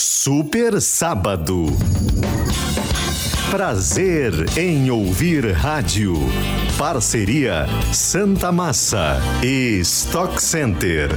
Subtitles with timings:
[0.00, 1.66] Super Sábado.
[3.50, 6.14] Prazer em ouvir rádio.
[6.78, 11.10] Parceria Santa Massa e Stock Center.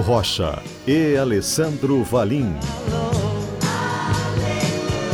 [0.00, 2.54] Rocha e Alessandro Valim.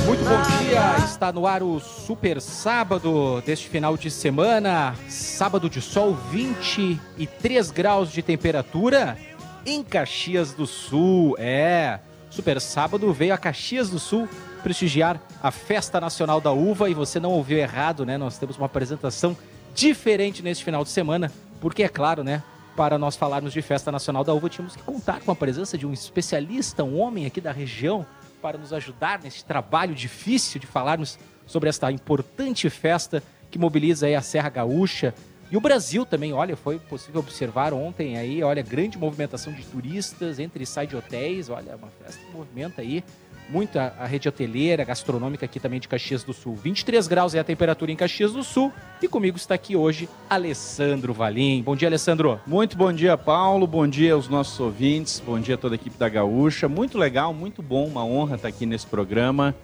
[0.06, 4.94] Muito bom dia, está no ar o Super Sábado deste final de semana.
[5.08, 9.16] Sábado de sol, 23 graus de temperatura
[9.64, 11.34] em Caxias do Sul.
[11.38, 11.98] É,
[12.30, 14.28] Super Sábado veio a Caxias do Sul
[14.62, 18.16] prestigiar a Festa Nacional da Uva e você não ouviu errado, né?
[18.16, 19.36] Nós temos uma apresentação
[19.74, 21.30] diferente neste final de semana,
[21.60, 22.42] porque é claro, né?
[22.76, 25.86] Para nós falarmos de Festa Nacional da Uva, tínhamos que contar com a presença de
[25.86, 28.04] um especialista, um homem aqui da região,
[28.42, 34.16] para nos ajudar nesse trabalho difícil de falarmos sobre esta importante festa que mobiliza aí
[34.16, 35.14] a Serra Gaúcha
[35.52, 36.32] e o Brasil também.
[36.32, 41.48] Olha, foi possível observar ontem aí, olha, grande movimentação de turistas entre sai de hotéis.
[41.48, 43.04] Olha, uma festa que movimenta aí
[43.48, 46.54] muito a, a rede hoteleira, gastronômica aqui também de Caxias do Sul.
[46.56, 48.72] 23 graus é a temperatura em Caxias do Sul
[49.02, 51.62] e comigo está aqui hoje Alessandro Valim.
[51.62, 52.40] Bom dia, Alessandro.
[52.46, 53.66] Muito bom dia, Paulo.
[53.66, 55.22] Bom dia aos nossos ouvintes.
[55.24, 56.68] Bom dia a toda a equipe da Gaúcha.
[56.68, 59.54] Muito legal, muito bom, uma honra estar aqui nesse programa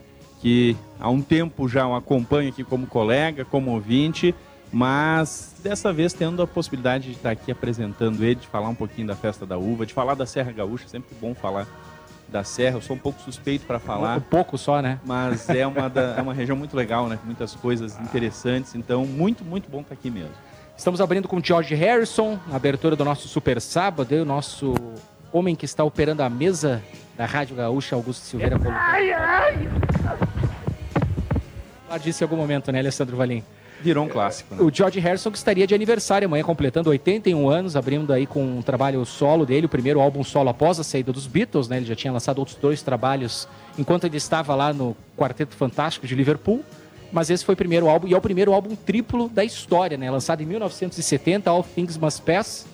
[0.40, 4.34] que há um tempo já o acompanho aqui como colega, como ouvinte,
[4.72, 9.06] mas dessa vez tendo a possibilidade de estar aqui apresentando ele, de falar um pouquinho
[9.06, 11.66] da festa da uva, de falar da Serra Gaúcha, sempre bom falar
[12.30, 12.76] da Serra.
[12.76, 14.18] Eu sou um pouco suspeito para falar.
[14.18, 14.98] Um pouco só, né?
[15.04, 17.18] Mas é uma, da, é uma região muito legal, né?
[17.24, 18.74] Muitas coisas interessantes.
[18.74, 20.32] Então, muito, muito bom estar aqui mesmo.
[20.76, 24.74] Estamos abrindo com George Harrison, na abertura do nosso Super Sábado, e o nosso
[25.30, 26.82] homem que está operando a mesa
[27.16, 28.58] da Rádio Gaúcha, Augusto Silveira.
[28.70, 29.68] Ai, ai!
[31.86, 33.44] Falar disso em algum momento, né, Alessandro Valim?
[33.82, 34.54] Virou um clássico.
[34.54, 34.62] Né?
[34.62, 38.62] O George Harrison que estaria de aniversário amanhã, completando 81 anos, abrindo aí com um
[38.62, 41.78] trabalho solo dele, o primeiro álbum solo após a saída dos Beatles, né?
[41.78, 43.48] Ele já tinha lançado outros dois trabalhos
[43.78, 46.62] enquanto ele estava lá no Quarteto Fantástico de Liverpool.
[47.12, 50.08] Mas esse foi o primeiro álbum, e é o primeiro álbum triplo da história, né?
[50.10, 52.66] Lançado em 1970, All Things Must Pass,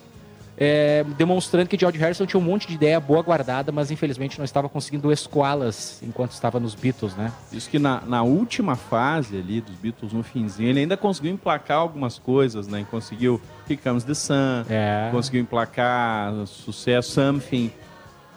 [0.59, 4.44] é, demonstrando que George Harrison tinha um monte de ideia boa guardada, mas infelizmente não
[4.44, 7.32] estava conseguindo escoá-las enquanto estava nos Beatles, né?
[7.53, 11.79] Diz que na, na, última fase ali dos Beatles, no finzinho, ele ainda conseguiu emplacar
[11.79, 12.87] algumas coisas, né?
[12.91, 13.41] Conseguiu
[13.82, 15.08] Comes the Sun, é.
[15.11, 17.70] conseguiu emplacar sucesso Something.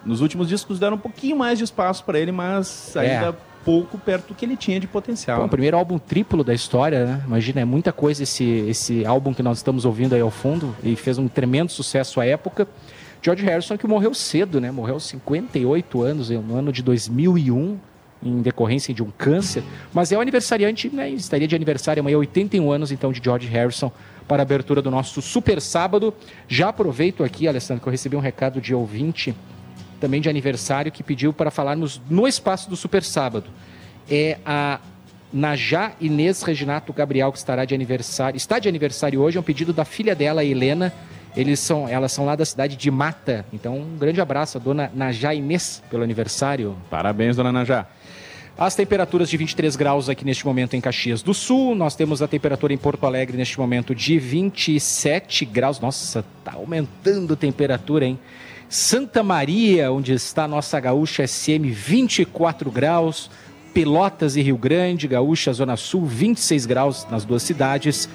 [0.06, 3.49] Nos últimos discos deram um pouquinho mais de espaço para ele, mas ainda é.
[3.63, 5.39] Pouco perto do que ele tinha de potencial.
[5.39, 7.23] Bom, o primeiro álbum triplo da história, né?
[7.25, 10.95] Imagina, é muita coisa esse, esse álbum que nós estamos ouvindo aí ao fundo e
[10.95, 12.67] fez um tremendo sucesso à época.
[13.21, 14.71] George Harrison que morreu cedo, né?
[14.71, 17.77] Morreu aos 58 anos, no ano de 2001,
[18.23, 19.63] em decorrência de um câncer.
[19.94, 21.09] Mas é o aniversariante, né?
[21.09, 23.91] Estaria de aniversário amanhã, 81 anos então de George Harrison
[24.27, 26.13] para a abertura do nosso Super Sábado.
[26.47, 29.35] Já aproveito aqui, Alessandro, que eu recebi um recado de ouvinte
[30.00, 33.50] também de aniversário, que pediu para falarmos no espaço do Super Sábado.
[34.10, 34.80] É a
[35.31, 39.72] Najá Inês Reginato Gabriel, que estará de aniversário, está de aniversário hoje, é um pedido
[39.72, 40.92] da filha dela, Helena.
[41.36, 43.46] Eles são, elas são lá da cidade de Mata.
[43.54, 46.75] Então, um grande abraço à dona Najá Inês pelo aniversário.
[46.90, 47.86] Parabéns, dona Najá.
[48.57, 51.75] As temperaturas de 23 graus aqui neste momento em Caxias do Sul.
[51.75, 55.80] Nós temos a temperatura em Porto Alegre neste momento de 27 graus.
[55.80, 58.19] Nossa, tá aumentando a temperatura, hein?
[58.69, 63.31] Santa Maria, onde está a nossa gaúcha SM, 24 graus.
[63.74, 68.07] Pelotas e Rio Grande, Gaúcha, Zona Sul, 26 graus nas duas cidades.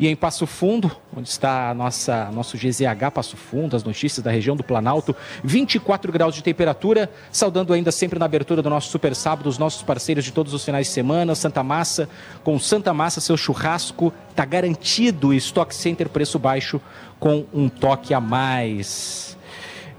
[0.00, 4.30] E em Passo Fundo, onde está a nossa nosso GZH Passo Fundo, as notícias da
[4.30, 5.14] região do Planalto,
[5.44, 9.82] 24 graus de temperatura, saudando ainda sempre na abertura do nosso Super Sábado os nossos
[9.82, 12.08] parceiros de todos os finais de semana, Santa Massa,
[12.42, 16.80] com Santa Massa seu churrasco tá garantido, Stock Center preço baixo
[17.18, 19.29] com um toque a mais.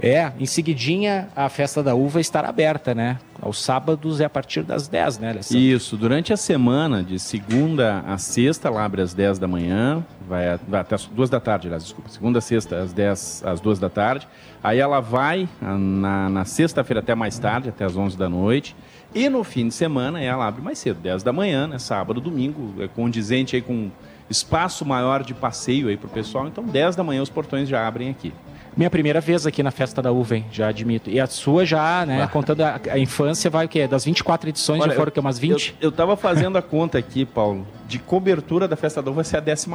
[0.02, 3.20] É, em seguidinha a festa da uva estará aberta, né?
[3.40, 5.64] Aos sábados é a partir das 10, né, Alessandro?
[5.64, 10.50] Isso, durante a semana, de segunda a sexta, ela abre às 10 da manhã, vai,
[10.50, 12.10] até as 2 da tarde, aliás, desculpa.
[12.10, 14.28] Segunda a sexta, às 10, às 2 da tarde.
[14.64, 18.76] Aí ela vai ah, na, na sexta-feira até mais tarde, até às 11 da noite.
[19.14, 21.78] E no fim de semana ela abre mais cedo, 10 da manhã, né?
[21.78, 23.92] Sábado, domingo, é condizente aí com
[24.30, 26.48] espaço maior de passeio aí pro pessoal.
[26.48, 28.34] Então, 10 da manhã os portões já abrem aqui.
[28.76, 30.46] Minha primeira vez aqui na festa da uva, hein?
[30.52, 31.10] Já admito.
[31.10, 32.24] E a sua já, né?
[32.24, 32.28] Ah.
[32.28, 33.86] Contando a, a infância, vai o quê?
[33.88, 35.20] Das 24 edições Olha, já foram o quê?
[35.20, 35.76] Umas 20?
[35.82, 39.38] Eu, eu tava fazendo a conta aqui, Paulo, de cobertura da Festa da Uva ser
[39.38, 39.68] a 14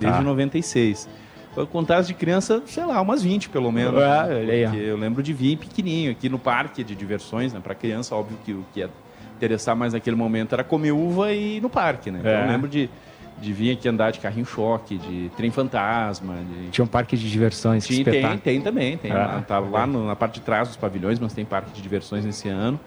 [0.00, 0.22] desde Tá.
[0.22, 1.08] 96.
[1.56, 4.00] Eu contar de criança, sei lá, umas 20 pelo menos.
[4.02, 4.72] Ah, né?
[4.76, 7.60] eu lembro de vir pequenininho aqui no parque de diversões, né?
[7.62, 8.90] Para criança, óbvio que o que ia
[9.36, 12.18] interessar mais naquele momento era comer uva e ir no parque, né?
[12.20, 12.44] Então É.
[12.44, 12.90] eu lembro de,
[13.38, 17.30] de vir aqui andar de carrinho choque, de trem fantasma, de Tinha um parque de
[17.30, 18.96] diversões, que Sim, tem, tem também.
[18.96, 21.70] Tem, Ah, lá, tá lá no- na parte de trás dos pavilhões, mas tem parque
[21.72, 22.80] de diversões nesse ano.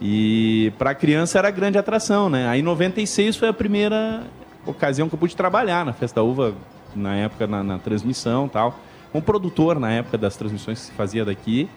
[0.00, 2.48] E para criança era grande atração, né?
[2.48, 4.22] Aí 96 foi a primeira
[4.66, 6.54] ocasião que eu pude trabalhar na Festa da Uva,
[6.96, 8.78] na época na, na transmissão e tal.
[9.12, 11.68] Como produtor na época das transmissões que se fazia daqui.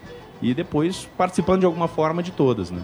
[0.42, 2.82] E depois participando de alguma forma de todas, né?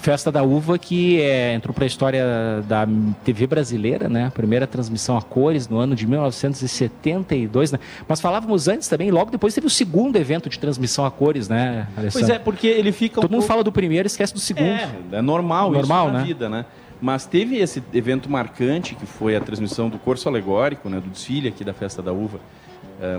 [0.00, 2.24] Festa da Uva que é, entrou para a história
[2.66, 2.86] da
[3.22, 4.30] TV brasileira, né?
[4.34, 7.78] Primeira transmissão a cores no ano de 1972, né?
[8.08, 11.86] Mas falávamos antes também, logo depois teve o segundo evento de transmissão a cores, né,
[11.96, 12.26] Alessandro?
[12.28, 14.66] Pois é, porque ele fica um Todo mundo pouco- fala do primeiro, esquece do segundo.
[14.66, 16.24] É, é normal, Normal, isso na né?
[16.24, 16.64] vida, né?
[17.02, 21.48] Mas teve esse evento marcante, que foi a transmissão do Corso Alegórico, né, do desfile
[21.48, 22.40] aqui da Festa da Uva,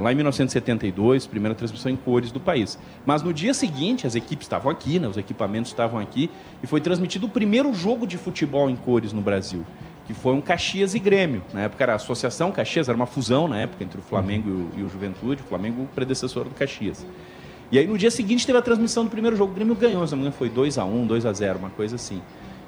[0.02, 2.78] lá em 1972, primeira transmissão em cores do país.
[3.06, 6.30] Mas no dia seguinte, as equipes estavam aqui, né, os equipamentos estavam aqui,
[6.62, 9.66] e foi transmitido o primeiro jogo de futebol em cores no Brasil,
[10.06, 11.44] que foi um Caxias e Grêmio.
[11.54, 14.52] Na época era a Associação Caxias, era uma fusão na época entre o Flamengo e,
[14.52, 17.06] o, e o Juventude, o Flamengo predecessor do Caxias.
[17.72, 19.54] E aí no dia seguinte teve a transmissão do primeiro jogo.
[19.54, 22.22] O Grêmio ganhou, me engano, foi 2 a 1 2 a 0 uma coisa assim.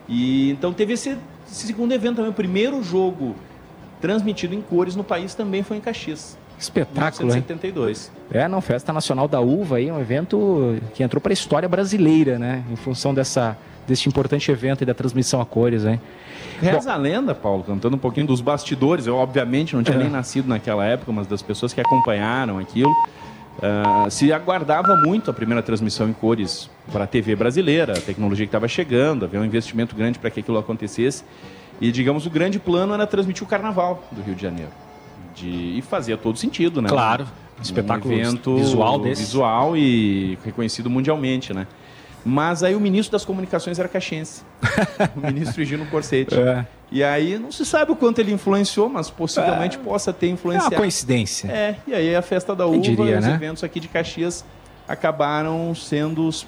[0.07, 2.31] E então teve esse, esse segundo evento também.
[2.31, 3.35] O primeiro jogo
[3.99, 6.37] transmitido em cores no país também foi em Caxias.
[6.59, 7.43] Espetáculo, hein?
[7.43, 8.11] 1972.
[8.31, 12.39] É, não, Festa Nacional da Uva aí, um evento que entrou para a história brasileira,
[12.39, 12.63] né?
[12.71, 13.57] Em função dessa,
[13.87, 15.99] desse importante evento e da transmissão a cores, hein?
[16.61, 19.05] Reza a lenda, Paulo, cantando um pouquinho dos bastidores.
[19.05, 19.99] Eu, obviamente, não tinha É.
[19.99, 22.91] nem nascido naquela época, mas das pessoas que acompanharam aquilo.
[23.61, 28.45] ah, se aguardava muito a primeira transmissão em cores para a TV brasileira, a tecnologia
[28.45, 31.23] que estava chegando, havia um investimento grande para que aquilo acontecesse.
[31.79, 34.71] E, digamos, o grande plano era transmitir o carnaval do Rio de Janeiro.
[35.33, 36.89] De, e fazia todo sentido, né?
[36.89, 37.25] Claro,
[37.57, 39.21] Um espetáculo evento visual desse.
[39.21, 41.67] visual e reconhecido mundialmente, né?
[42.25, 44.43] Mas aí o ministro das comunicações era caxiense.
[45.15, 46.35] o ministro Higino Corsetti.
[46.35, 50.29] É, E aí não se sabe o quanto ele influenciou, mas possivelmente possa ter é
[50.29, 50.75] uma influenciado.
[50.75, 51.51] coincidência.
[51.51, 53.33] É, e aí a festa da uva diria, e os né?
[53.33, 54.45] eventos aqui de Caxias
[54.87, 56.47] acabaram sendo os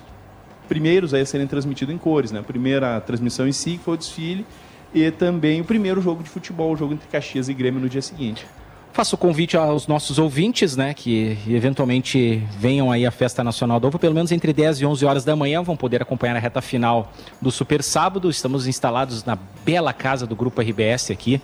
[0.69, 2.39] primeiros aí a serem transmitidos em cores, né?
[2.39, 4.45] A primeira transmissão em si, que foi o desfile,
[4.93, 8.01] e também o primeiro jogo de futebol, o jogo entre Caxias e Grêmio no dia
[8.01, 8.45] seguinte.
[8.95, 13.89] Faço o convite aos nossos ouvintes, né, que eventualmente venham aí à Festa Nacional da
[13.89, 16.61] Uva, pelo menos entre 10 e 11 horas da manhã, vão poder acompanhar a reta
[16.61, 17.11] final
[17.41, 18.29] do Super Sábado.
[18.29, 21.41] Estamos instalados na bela casa do Grupo RBS aqui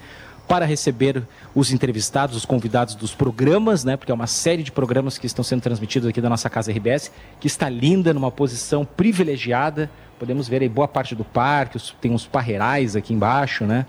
[0.47, 5.17] para receber os entrevistados, os convidados dos programas, né, porque é uma série de programas
[5.17, 9.91] que estão sendo transmitidos aqui da nossa casa RBS, que está linda, numa posição privilegiada.
[10.17, 13.85] Podemos ver aí boa parte do parque, tem uns parreirais aqui embaixo, né?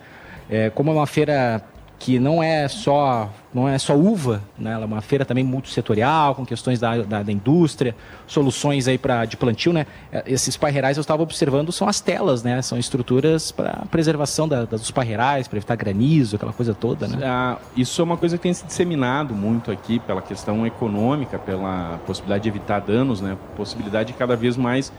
[0.50, 1.64] É, como é uma feira
[2.02, 4.72] que não é só não é só uva, né?
[4.72, 7.94] Ela é uma feira também multissetorial, com questões da, da, da indústria,
[8.26, 9.86] soluções aí para de plantio, né?
[10.10, 12.60] É, Esses parreirais eu estava observando são as telas, né?
[12.60, 17.18] São estruturas para preservação da, dos parreirais, para evitar granizo, aquela coisa toda, né?
[17.24, 22.00] Ah, isso é uma coisa que tem se disseminado muito aqui pela questão econômica, pela
[22.04, 23.36] possibilidade de evitar danos, né?
[23.56, 24.92] Possibilidade de cada vez mais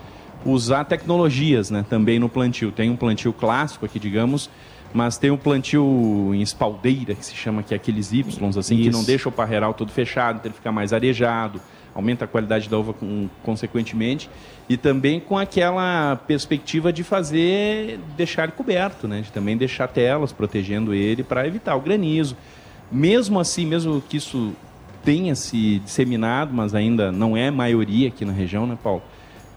[0.46, 1.84] usar tecnologias, né?
[1.90, 2.72] Também no plantio.
[2.72, 4.50] Tem um plantio clássico aqui, digamos,
[4.94, 8.24] mas tem um plantio em espaldeira, que se chama que é aqueles Y,
[8.58, 8.92] assim, que Isso.
[8.98, 11.60] não deixa o parreiral todo fechado, então ele fica mais arejado,
[11.96, 14.30] aumenta a qualidade da uva com- consequentemente,
[14.70, 19.22] e também com aquela perspectiva de fazer, deixar ele coberto, né?
[19.22, 22.36] De também deixar telas protegendo ele para evitar o granizo.
[22.92, 24.54] Mesmo assim, mesmo que isso
[25.04, 29.02] tenha se disseminado, mas ainda não é maioria aqui na região, né, Paulo?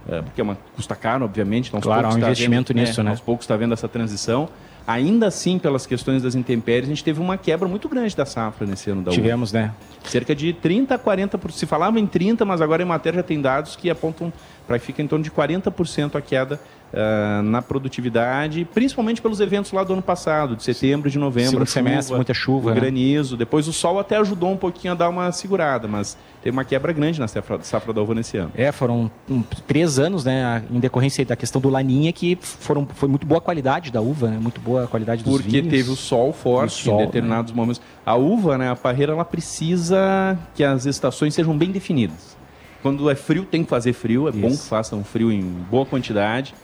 [0.08, 1.68] É, porque é uma, custa caro, obviamente.
[1.68, 3.10] Então, Claro, há um investimento havendo- nisso, é, né?
[3.10, 4.48] Aos poucos está vendo essa transição.
[4.86, 8.66] Ainda assim, pelas questões das intempéries, a gente teve uma quebra muito grande da safra
[8.66, 9.20] nesse ano da uva.
[9.20, 9.74] Tivemos, né?
[10.04, 11.50] Cerca de 30 a 40%.
[11.50, 14.32] Se falava em 30, mas agora em matéria já tem dados que apontam
[14.66, 16.60] para que fica em torno de 40% a queda
[16.94, 21.50] ah, na produtividade, principalmente pelos eventos lá do ano passado, de setembro de novembro.
[21.50, 22.80] Segundo semestre, muita chuva, né?
[22.80, 23.36] granizo.
[23.36, 26.92] Depois o sol até ajudou um pouquinho a dar uma segurada, mas teve uma quebra
[26.92, 28.52] grande na safra, safra da uva nesse ano.
[28.54, 33.08] É, foram hum, três anos, né, em decorrência da questão do laninha, que foram, foi
[33.08, 35.68] muito boa a qualidade da uva, né, muito boa a qualidade dos Porque vinhos.
[35.68, 37.82] teve o sol forte O sol, em determinados momentos.
[38.04, 42.36] A uva, né, a parreira, ela precisa que as estações sejam bem definidas.
[42.80, 44.28] Quando é frio, tem que fazer frio.
[44.28, 44.62] É bom Isso.
[44.62, 46.54] que faça um frio em boa quantidade.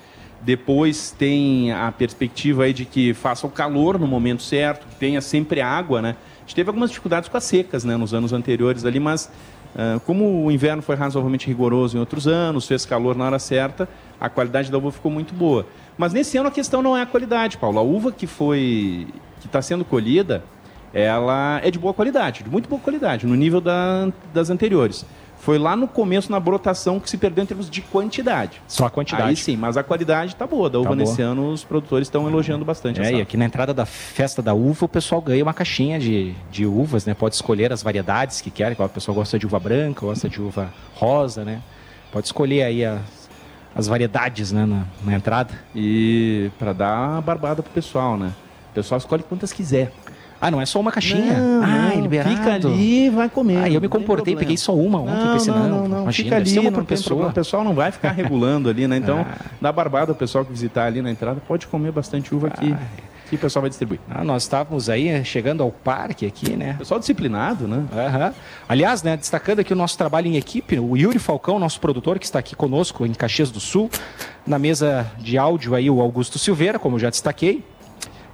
[0.44, 5.20] Depois tem a perspectiva aí de que faça o calor no momento certo, que tenha
[5.20, 6.16] sempre água, né?
[6.38, 9.30] A gente teve algumas dificuldades com as secas, né, nos anos anteriores ali, mas
[9.76, 13.88] ah, como o inverno foi razoavelmente rigoroso em outros anos, fez calor na hora certa,
[14.20, 15.64] a qualidade da uva ficou muito boa.
[15.96, 17.78] Mas nesse ano a questão não é a qualidade, Paulo.
[17.78, 19.06] A uva que foi
[19.40, 20.42] que está sendo colhida,
[20.92, 25.06] ela é de boa qualidade, de muito boa qualidade, no nível da- das anteriores.
[25.42, 28.62] Foi lá no começo, na brotação, que se perdeu em termos de quantidade.
[28.68, 29.28] Só a quantidade.
[29.28, 30.70] Aí sim, mas a qualidade tá boa.
[30.70, 30.96] Da uva boa.
[30.96, 33.00] nesse ano, os produtores estão elogiando bastante.
[33.00, 36.32] É, e aqui na entrada da festa da uva, o pessoal ganha uma caixinha de,
[36.48, 37.12] de uvas, né?
[37.12, 38.80] Pode escolher as variedades que quer.
[38.80, 41.60] O pessoal gosta de uva branca, gosta de uva rosa, né?
[42.12, 43.00] Pode escolher aí as,
[43.74, 45.52] as variedades, né, na, na entrada.
[45.74, 48.32] E para dar uma barbada pro pessoal, né?
[48.70, 49.92] O pessoal escolhe quantas quiser.
[50.44, 51.36] Ah, não é só uma caixinha?
[51.62, 52.36] ah, é liberado.
[52.36, 53.58] Fica ali e vai comer.
[53.58, 56.02] Ah, eu me não comportei, peguei só uma ontem, Não, pensei, não, não, não, não.
[56.02, 57.28] imagina, fica ali, uma não por pessoa.
[57.28, 58.96] O pessoal não vai ficar regulando ali, né?
[58.96, 59.36] Então, Ah.
[59.60, 62.74] dá barbada o pessoal que visitar ali na entrada, pode comer bastante uva aqui,
[63.30, 64.00] que o pessoal vai distribuir.
[64.10, 66.74] Ah, nós estávamos aí eh, chegando ao parque aqui, né?
[66.76, 67.84] Pessoal disciplinado, né?
[67.92, 68.34] Aham.
[68.68, 72.24] Aliás, né, destacando aqui o nosso trabalho em equipe, o Yuri Falcão, nosso produtor, que
[72.26, 73.88] está aqui conosco em Caxias do Sul,
[74.44, 77.64] na mesa de áudio aí o Augusto Silveira, como eu já destaquei.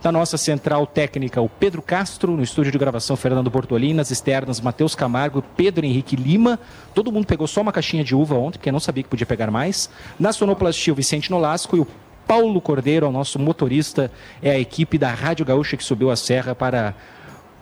[0.00, 4.60] Da nossa central técnica, o Pedro Castro, no estúdio de gravação, Fernando Bortolini, nas externas,
[4.60, 6.56] Matheus Camargo, Pedro Henrique Lima.
[6.94, 9.50] Todo mundo pegou só uma caixinha de uva ontem, porque não sabia que podia pegar
[9.50, 9.90] mais.
[10.16, 11.86] Na sonoplastia, o Vicente Nolasco e o
[12.28, 14.08] Paulo Cordeiro, o nosso motorista,
[14.40, 16.94] é a equipe da Rádio Gaúcha que subiu a serra para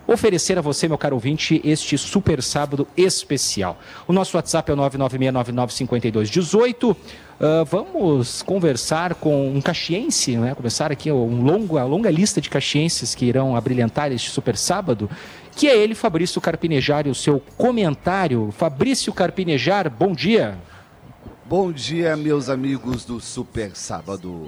[0.07, 3.77] oferecer a você, meu caro ouvinte, este super sábado especial.
[4.07, 6.95] O nosso WhatsApp é o 996995218.
[7.39, 10.55] Ah, vamos conversar com um caxiense, né?
[10.55, 15.09] Começar aqui um longo, uma longa lista de caxienses que irão abrilhantar este super sábado,
[15.55, 18.51] que é ele, Fabrício Carpinejar, e o seu comentário.
[18.51, 20.57] Fabrício Carpinejar, bom dia.
[21.45, 24.47] Bom dia, meus amigos do Super Sábado.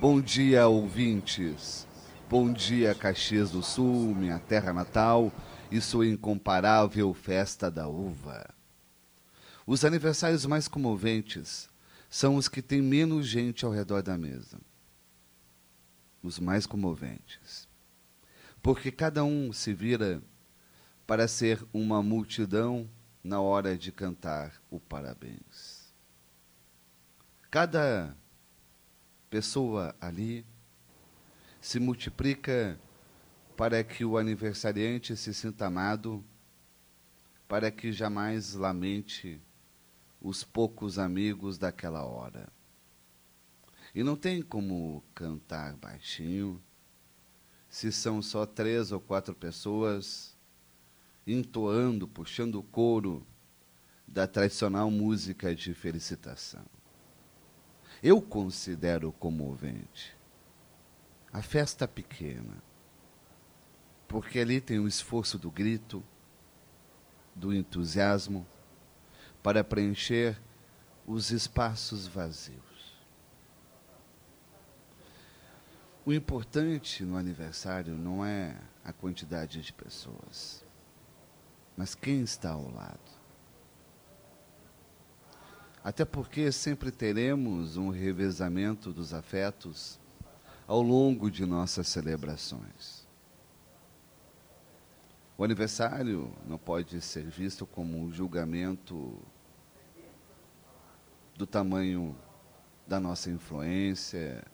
[0.00, 1.83] Bom dia, ouvintes.
[2.36, 5.32] Bom dia, Caxias do Sul, minha terra natal
[5.70, 8.52] e sua incomparável festa da uva.
[9.64, 11.68] Os aniversários mais comoventes
[12.10, 14.58] são os que têm menos gente ao redor da mesa.
[16.24, 17.68] Os mais comoventes.
[18.60, 20.20] Porque cada um se vira
[21.06, 22.90] para ser uma multidão
[23.22, 25.94] na hora de cantar o parabéns.
[27.48, 28.12] Cada
[29.30, 30.44] pessoa ali
[31.64, 32.78] se multiplica
[33.56, 36.22] para que o aniversariante se sinta amado,
[37.48, 39.40] para que jamais lamente
[40.20, 42.52] os poucos amigos daquela hora.
[43.94, 46.62] E não tem como cantar baixinho
[47.66, 50.36] se são só três ou quatro pessoas
[51.26, 53.26] entoando, puxando o coro
[54.06, 56.66] da tradicional música de felicitação.
[58.02, 60.13] Eu considero comovente
[61.34, 62.62] a festa pequena,
[64.06, 66.00] porque ali tem o esforço do grito,
[67.34, 68.46] do entusiasmo,
[69.42, 70.40] para preencher
[71.04, 72.94] os espaços vazios.
[76.06, 80.64] O importante no aniversário não é a quantidade de pessoas,
[81.76, 83.10] mas quem está ao lado.
[85.82, 89.98] Até porque sempre teremos um revezamento dos afetos
[90.66, 93.06] ao longo de nossas celebrações.
[95.36, 99.20] O aniversário não pode ser visto como um julgamento
[101.36, 102.16] do tamanho
[102.86, 104.44] da nossa influência,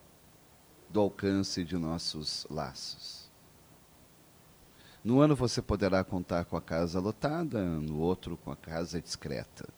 [0.88, 3.31] do alcance de nossos laços.
[5.02, 9.69] No ano você poderá contar com a casa lotada, no outro com a casa discreta.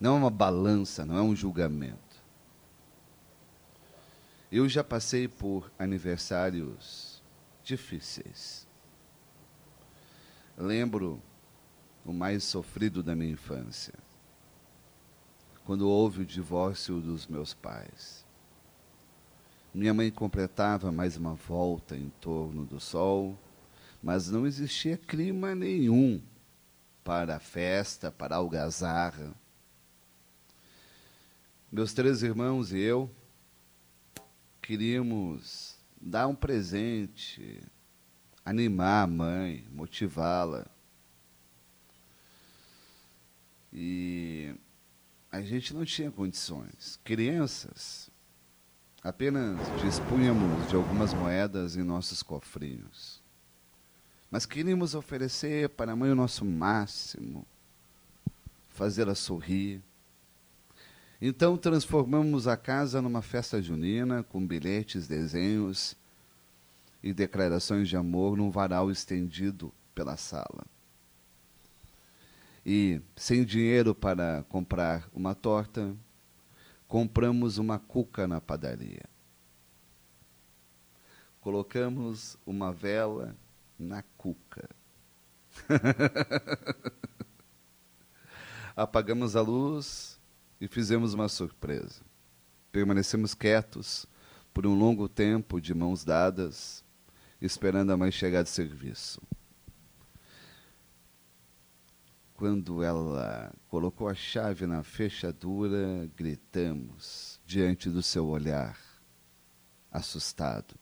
[0.00, 2.09] Não é uma balança, não é um julgamento.
[4.50, 7.22] Eu já passei por aniversários
[7.62, 8.66] difíceis.
[10.58, 11.22] Lembro
[12.04, 13.94] o mais sofrido da minha infância,
[15.64, 18.26] quando houve o divórcio dos meus pais.
[19.72, 23.38] Minha mãe completava mais uma volta em torno do sol,
[24.02, 26.20] mas não existia clima nenhum
[27.04, 29.32] para a festa, para a algazarra.
[31.70, 33.08] Meus três irmãos e eu
[34.60, 37.62] queríamos dar um presente,
[38.44, 40.66] animar a mãe, motivá-la.
[43.72, 44.54] E
[45.30, 46.98] a gente não tinha condições.
[47.04, 48.10] Crianças,
[49.02, 53.20] apenas dispunhamos de algumas moedas em nossos cofrinhos.
[54.30, 57.46] Mas queríamos oferecer para a mãe o nosso máximo,
[58.68, 59.82] fazê-la sorrir.
[61.22, 65.94] Então transformamos a casa numa festa junina, com bilhetes, desenhos
[67.02, 70.64] e declarações de amor num varal estendido pela sala.
[72.64, 75.94] E, sem dinheiro para comprar uma torta,
[76.88, 79.04] compramos uma cuca na padaria.
[81.42, 83.36] Colocamos uma vela
[83.78, 84.70] na cuca.
[88.74, 90.09] Apagamos a luz
[90.60, 92.02] e fizemos uma surpresa.
[92.70, 94.06] Permanecemos quietos
[94.52, 96.84] por um longo tempo, de mãos dadas,
[97.40, 99.22] esperando a mãe chegar de serviço.
[102.34, 108.78] Quando ela colocou a chave na fechadura, gritamos diante do seu olhar,
[109.90, 110.74] assustado: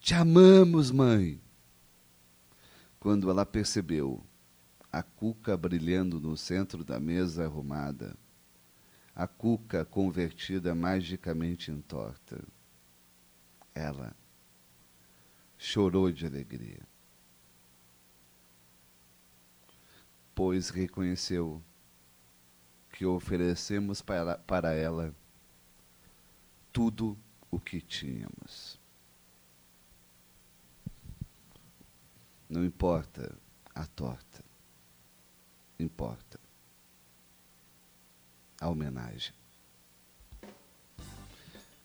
[0.00, 1.40] Te amamos, mãe!
[2.98, 4.24] Quando ela percebeu
[4.90, 8.16] a cuca brilhando no centro da mesa arrumada,
[9.16, 12.40] a cuca convertida magicamente em torta,
[13.74, 14.14] ela
[15.58, 16.86] chorou de alegria.
[20.36, 21.64] pois reconheceu
[22.92, 25.14] que oferecemos para, para ela
[26.70, 27.18] tudo
[27.50, 28.78] o que tínhamos.
[32.46, 33.34] Não importa
[33.74, 34.44] a torta,
[35.80, 36.38] importa
[38.60, 39.32] a homenagem.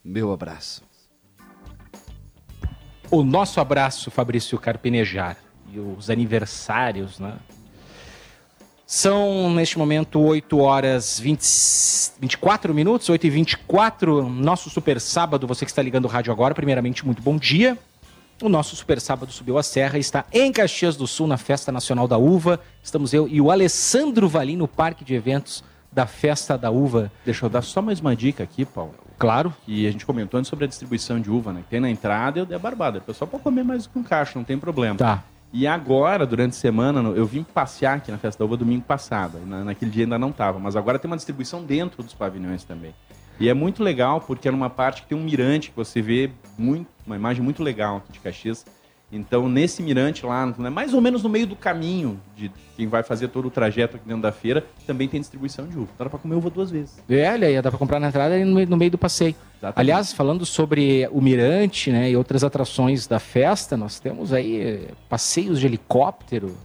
[0.03, 0.83] Meu abraço.
[3.09, 5.37] O nosso abraço, Fabrício Carpinejar.
[5.71, 7.37] E os aniversários, né?
[8.85, 11.41] São, neste momento, 8 horas 20,
[12.19, 16.53] 24 minutos, 8 e 24 nosso super sábado, você que está ligando o rádio agora,
[16.53, 17.77] primeiramente, muito bom dia.
[18.41, 22.07] O nosso super sábado subiu a serra, está em Caxias do Sul, na Festa Nacional
[22.07, 22.59] da Uva.
[22.83, 27.11] Estamos eu e o Alessandro Valim no Parque de Eventos da Festa da Uva.
[27.25, 28.93] Deixa eu dar só mais uma dica aqui, Paulo.
[29.17, 29.53] Claro.
[29.65, 31.63] Que a gente comentou antes sobre a distribuição de uva, né?
[31.69, 32.99] Tem na entrada é barbada.
[32.99, 34.95] O pessoal pode comer mais um caixa, não tem problema.
[34.97, 35.23] Tá.
[35.53, 39.37] E agora, durante a semana, eu vim passear aqui na Festa da Uva domingo passado.
[39.45, 42.63] e na- naquele dia ainda não estava, mas agora tem uma distribuição dentro dos pavilhões
[42.63, 42.95] também.
[43.39, 46.31] E é muito legal porque é numa parte que tem um mirante que você vê
[46.57, 48.65] muito, uma imagem muito legal aqui de Caxias.
[49.11, 53.03] Então, nesse mirante lá, né, mais ou menos no meio do caminho de quem vai
[53.03, 55.89] fazer todo o trajeto aqui dentro da feira, também tem distribuição de uva.
[55.99, 57.03] Dá pra comer uva duas vezes.
[57.09, 59.35] É, olha aí, dá pra comprar na entrada e no meio, no meio do passeio.
[59.57, 59.79] Exatamente.
[59.79, 64.87] Aliás, falando sobre o Mirante né, e outras atrações da festa, nós temos aí eh,
[65.09, 66.55] passeios de helicóptero,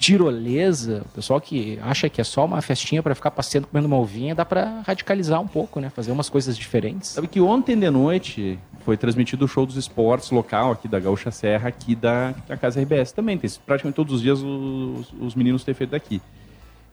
[0.00, 1.02] tirolesa.
[1.04, 4.34] O pessoal que acha que é só uma festinha para ficar passeando comendo uma uvinha,
[4.34, 5.90] dá para radicalizar um pouco, né?
[5.90, 7.10] Fazer umas coisas diferentes.
[7.10, 11.30] Sabe que ontem de noite foi transmitido o show dos esportes local aqui da Gaúcha
[11.30, 13.36] Serra, aqui da, da Casa RBS também.
[13.36, 16.22] Tem praticamente todos os dias os, os meninos têm feito daqui.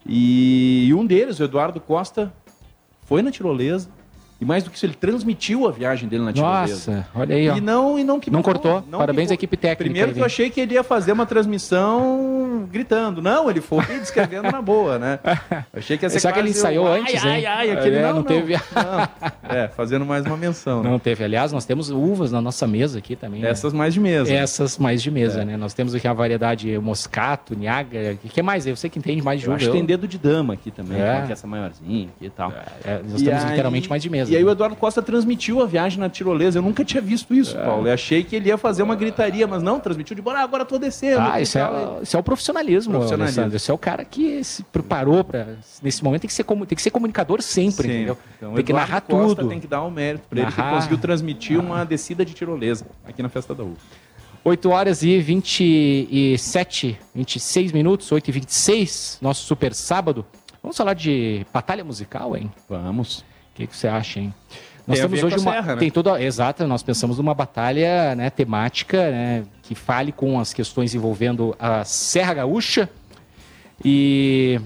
[0.05, 2.31] E, um deles, o Eduardo Costa,
[3.05, 3.89] foi na tirolesa.
[4.39, 6.91] E mais do que isso, ele transmitiu a viagem dele na tirolesa.
[6.91, 7.57] Nossa, olha aí, ó.
[7.57, 8.83] E não, e não, Não pipocou, cortou.
[8.87, 9.83] não Parabéns à equipe técnica.
[9.83, 13.21] Primeiro que eu achei que ele ia fazer uma transmissão gritando.
[13.21, 15.19] Não, ele foi descrevendo na boa, né?
[15.73, 17.45] Eu achei que ia ser Será que ele ensaiou um, antes, ai, hein?
[17.45, 19.55] ai, ai, aquele É, não, não não, teve- não.
[19.55, 20.83] É, fazendo mais uma menção.
[20.83, 20.89] né?
[20.89, 21.23] Não teve.
[21.23, 23.41] Aliás, nós temos uvas na nossa mesa aqui também.
[23.41, 23.49] né?
[23.49, 24.33] Essas mais de mesa.
[24.33, 25.45] Essas mais de mesa, É.
[25.45, 25.57] né?
[25.57, 28.13] Nós temos aqui a variedade Moscato, Niágara.
[28.23, 28.65] O que mais?
[28.67, 29.57] Eu sei que entende mais de Eu uva.
[29.57, 31.17] acho que tem dedo de dama aqui também, É.
[31.17, 31.21] é.
[31.23, 32.51] que é essa maiorzinha aqui e tal.
[32.85, 34.31] É, nós E temos aí- literalmente mais de mesa.
[34.31, 36.59] E aí o Eduardo Costa transmitiu a viagem na tirolesa.
[36.59, 37.63] Eu nunca tinha visto isso, É.
[37.65, 37.87] Paulo.
[37.87, 40.65] Eu achei que ele ia fazer uma gritaria, mas não, transmitiu de boa, ah, agora
[40.65, 41.21] tô descendo.
[41.21, 41.67] Ah, isso é,
[42.01, 43.41] isso é o profissionalismo, Profissionalismo.
[43.41, 43.57] Alessandro.
[43.57, 46.81] Isso é o cara que se preparou para nesse momento tem que ser tem que
[46.81, 47.93] ser comunicador sempre, Sempre.
[47.95, 48.17] entendeu?
[48.37, 49.49] Então, tem que Eduardo narrar Costa tudo.
[49.49, 53.21] Tem que dar um mérito pra ele que conseguiu transmitir uma descida de tirolesa aqui
[53.21, 53.75] na Festa da Uva.
[54.43, 60.25] 8 horas e 27, 26 minutos, 8 e 26, nosso super sábado.
[60.63, 62.49] Vamos falar de batalha musical, hein?
[62.69, 63.19] Vamos.
[63.19, 63.23] O
[63.55, 64.33] que, que você acha, hein?
[64.87, 65.51] Nós Tem a temos ver hoje com a uma.
[65.61, 65.79] serra, né?
[65.79, 66.21] Tem toda.
[66.23, 71.83] Exato, nós pensamos numa batalha né, temática né, que fale com as questões envolvendo a
[71.83, 72.89] Serra Gaúcha.
[73.83, 74.61] E.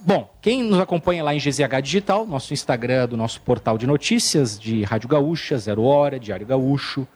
[0.00, 4.56] Bom, quem nos acompanha lá em GZH Digital, nosso Instagram do nosso portal de notícias
[4.56, 7.08] de Rádio Gaúcha, Zero Hora, Diário Gaúcho,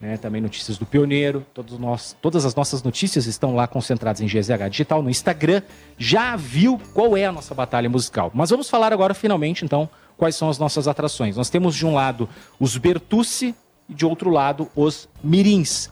[0.00, 1.44] né, também notícias do Pioneiro,
[1.78, 5.60] nós, todas as nossas notícias estão lá concentradas em GZH Digital no Instagram.
[5.98, 8.30] Já viu qual é a nossa batalha musical?
[8.32, 11.36] Mas vamos falar agora, finalmente, então, quais são as nossas atrações.
[11.36, 12.26] Nós temos de um lado
[12.58, 13.54] os Bertucci
[13.86, 15.90] e de outro lado os Mirins.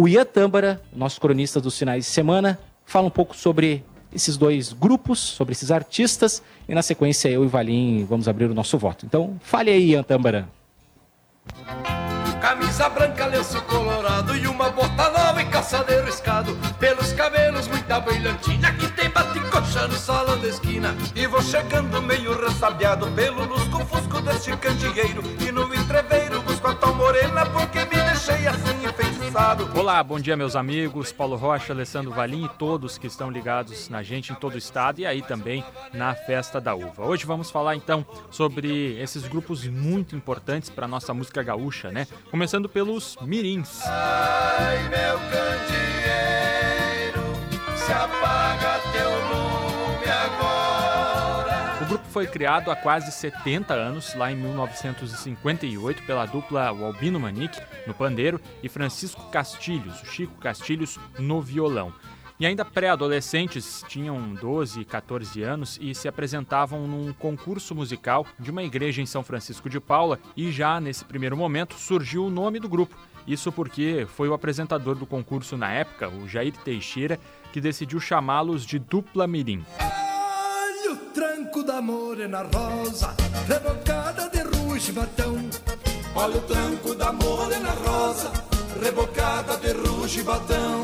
[0.00, 2.56] O Ian Tâmbara, nosso cronista dos finais de semana,
[2.86, 3.84] fala um pouco sobre
[4.14, 8.54] esses dois grupos, sobre esses artistas, e na sequência eu e Valim vamos abrir o
[8.54, 9.04] nosso voto.
[9.04, 10.48] Então, fale aí, Ian Tâmbara.
[12.40, 16.56] Camisa branca, lenço colorado e uma bota nova e calçadeiro escado.
[16.78, 20.94] Pelos cabelos, muita brilhantina que tem bate-coxa no salão da esquina.
[21.16, 25.24] E vou chegando meio ressabiado pelo lusco-fusco deste candeeiro.
[25.40, 29.70] E no entreveiro busco a tal morena porque me deixei assim enfeitiçado.
[29.74, 34.02] Olá, bom dia meus amigos, Paulo Rocha, Alessandro Valim e todos que estão ligados na
[34.02, 35.64] gente em todo o estado e aí também
[35.94, 37.06] na Festa da Uva.
[37.06, 42.06] Hoje vamos falar então sobre esses grupos muito importantes para nossa música gaúcha, né?
[42.30, 43.80] Começando pelos Mirins.
[43.86, 47.22] Ai, meu candeeiro,
[47.76, 49.08] se apaga teu.
[49.44, 49.47] O
[51.88, 57.94] grupo foi criado há quase 70 anos, lá em 1958, pela dupla Albino Manique, no
[57.94, 61.94] pandeiro, e Francisco Castilhos, o Chico Castilhos, no violão.
[62.38, 68.50] E ainda pré-adolescentes, tinham 12 e 14 anos e se apresentavam num concurso musical de
[68.50, 72.60] uma igreja em São Francisco de Paula e já nesse primeiro momento surgiu o nome
[72.60, 72.94] do grupo.
[73.26, 77.18] Isso porque foi o apresentador do concurso na época, o Jair Teixeira,
[77.50, 79.64] que decidiu chamá-los de Dupla Mirim.
[80.88, 83.14] Olha o tranco da morena rosa,
[83.46, 85.36] rebocada de ruge batão.
[86.14, 88.32] Olha o tranco da morena rosa,
[88.82, 90.82] rebocada de ruge batão.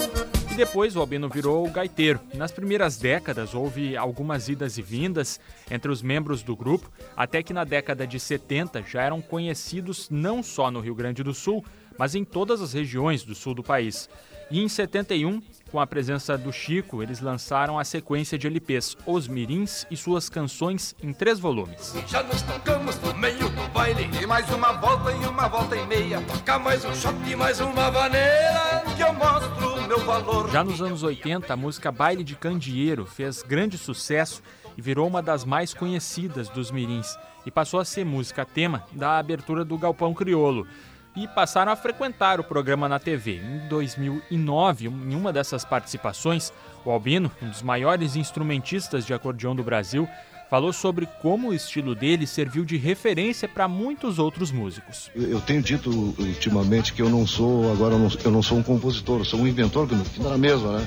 [0.51, 2.21] E depois o Albino virou gaiteiro.
[2.35, 5.41] Nas primeiras décadas houve algumas idas e vindas
[5.71, 10.43] entre os membros do grupo, até que na década de 70 já eram conhecidos não
[10.43, 11.65] só no Rio Grande do Sul,
[11.97, 14.11] mas em todas as regiões do sul do país.
[14.51, 15.41] E em 71,
[15.75, 20.29] com a presença do Chico, eles lançaram a sequência de LPs Os Mirins e suas
[20.29, 21.93] canções em três volumes.
[22.07, 25.85] Já nos tocamos no meio do baile E mais uma volta e uma volta e
[25.85, 26.23] meia
[26.63, 31.03] mais um shot e mais uma vaneira Que eu mostro meu valor Já nos anos
[31.03, 34.45] 80, a música Baile de Candeeiro fez grande sucesso
[34.79, 39.19] e virou uma das mais conhecidas dos mirins e passou a ser música tema da
[39.19, 40.69] abertura do Galpão Criolo.
[41.17, 43.37] E passaram a frequentar o programa na TV.
[43.37, 46.53] Em 2009, em uma dessas participações,
[46.85, 50.09] o Albino, um dos maiores instrumentistas de acordeão do Brasil,
[50.51, 55.11] falou sobre como o estilo dele serviu de referência para muitos outros músicos.
[55.15, 58.63] Eu tenho dito ultimamente que eu não sou, agora eu não, eu não sou um
[58.63, 60.87] compositor, eu sou um inventor, que não fica na mesma, né?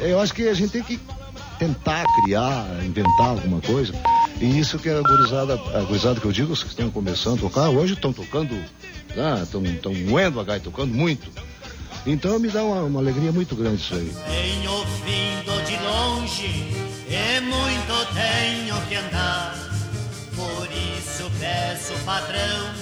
[0.00, 1.00] Eu acho que a gente tem que
[1.58, 3.92] tentar criar, inventar alguma coisa.
[4.40, 7.40] E isso que a gurizada, a gurizada que eu digo, os que estão começando a
[7.42, 8.54] tocar, hoje estão tocando,
[9.42, 11.30] estão né, moendo a gaita, tocando muito.
[12.06, 14.12] Então me dá uma, uma alegria muito grande isso aí.
[14.26, 19.54] Tenho vindo de longe e muito tenho que andar.
[20.34, 22.74] Por isso peço, patrão,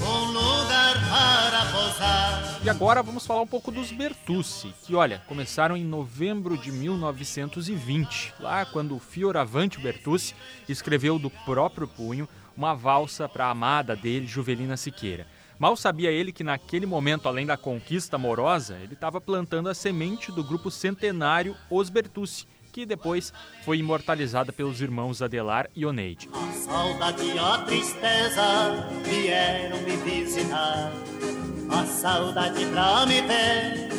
[0.00, 2.60] um lugar para pousar.
[2.62, 8.34] E agora vamos falar um pouco dos Bertucci, que olha, começaram em novembro de 1920,
[8.38, 10.34] lá quando o Fioravante Bertucci
[10.68, 15.26] escreveu do próprio punho uma valsa para a amada dele, Juvelina Siqueira.
[15.58, 20.30] Mal sabia ele que naquele momento, além da conquista amorosa, ele estava plantando a semente
[20.30, 23.32] do grupo centenário Os Bertucci, que depois
[23.64, 26.28] foi imortalizada pelos irmãos Adelar e Oneide.
[26.34, 30.92] A saudade e a tristeza vieram me visitar.
[31.70, 33.96] A saudade pra me ver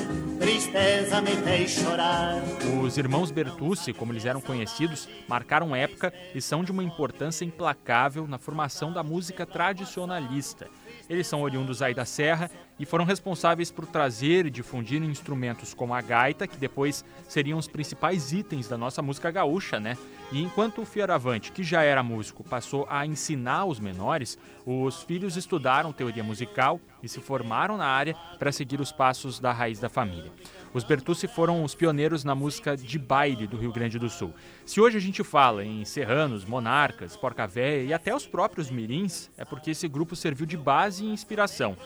[0.47, 2.35] tristeza me fez chorar.
[2.81, 8.27] Os irmãos Bertucci, como eles eram conhecidos, marcaram época e são de uma importância implacável
[8.27, 10.69] na formação da música tradicionalista.
[11.09, 15.93] Eles são oriundos aí da Serra e foram responsáveis por trazer e difundir instrumentos como
[15.93, 19.97] a gaita, que depois seriam os principais itens da nossa música gaúcha, né?
[20.31, 25.37] E enquanto o Fioravante, que já era músico, passou a ensinar os menores, os filhos
[25.37, 29.87] estudaram teoria musical e se formaram na área para seguir os passos da raiz da
[29.87, 30.31] família.
[30.73, 34.33] Os Bertucci foram os pioneiros na música de baile do Rio Grande do Sul.
[34.65, 39.29] Se hoje a gente fala em serranos, monarcas, porca véia e até os próprios mirins,
[39.37, 41.77] é porque esse grupo serviu de base e inspiração.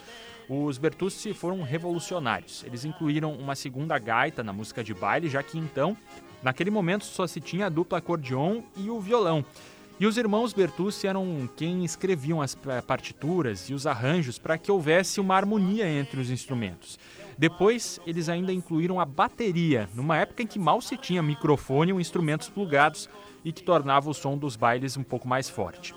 [0.50, 2.64] Os Bertucci foram revolucionários.
[2.66, 5.96] Eles incluíram uma segunda gaita na música de baile, já que então,
[6.42, 9.46] naquele momento, só se tinha a dupla acordeon e o violão.
[10.00, 15.22] E os irmãos Bertucci eram quem escreviam as partituras e os arranjos para que houvesse
[15.22, 16.98] uma harmonia entre os instrumentos.
[17.42, 22.00] Depois, eles ainda incluíram a bateria, numa época em que mal se tinha microfone ou
[22.00, 23.10] instrumentos plugados
[23.44, 25.96] e que tornava o som dos bailes um pouco mais forte.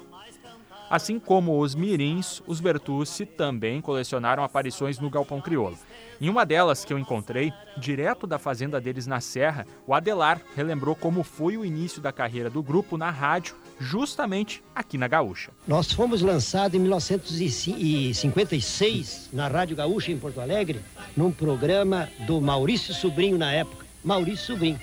[0.89, 5.77] Assim como os mirins, os Bertucci também colecionaram aparições no Galpão Crioulo.
[6.21, 10.95] Em uma delas que eu encontrei, direto da fazenda deles na Serra, o Adelar relembrou
[10.95, 15.51] como foi o início da carreira do grupo na rádio, justamente aqui na Gaúcha.
[15.67, 20.81] Nós fomos lançados em 1956 na Rádio Gaúcha em Porto Alegre,
[21.17, 23.85] num programa do Maurício Sobrinho na época.
[24.05, 24.79] Maurício Sobrinho.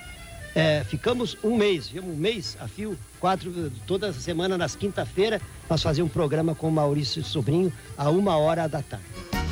[0.53, 5.39] É, ficamos um mês, um mês a fio, quatro, toda semana nas quinta-feira,
[5.69, 9.05] nós fazíamos um programa com o Maurício Sobrinho a uma hora da tarde.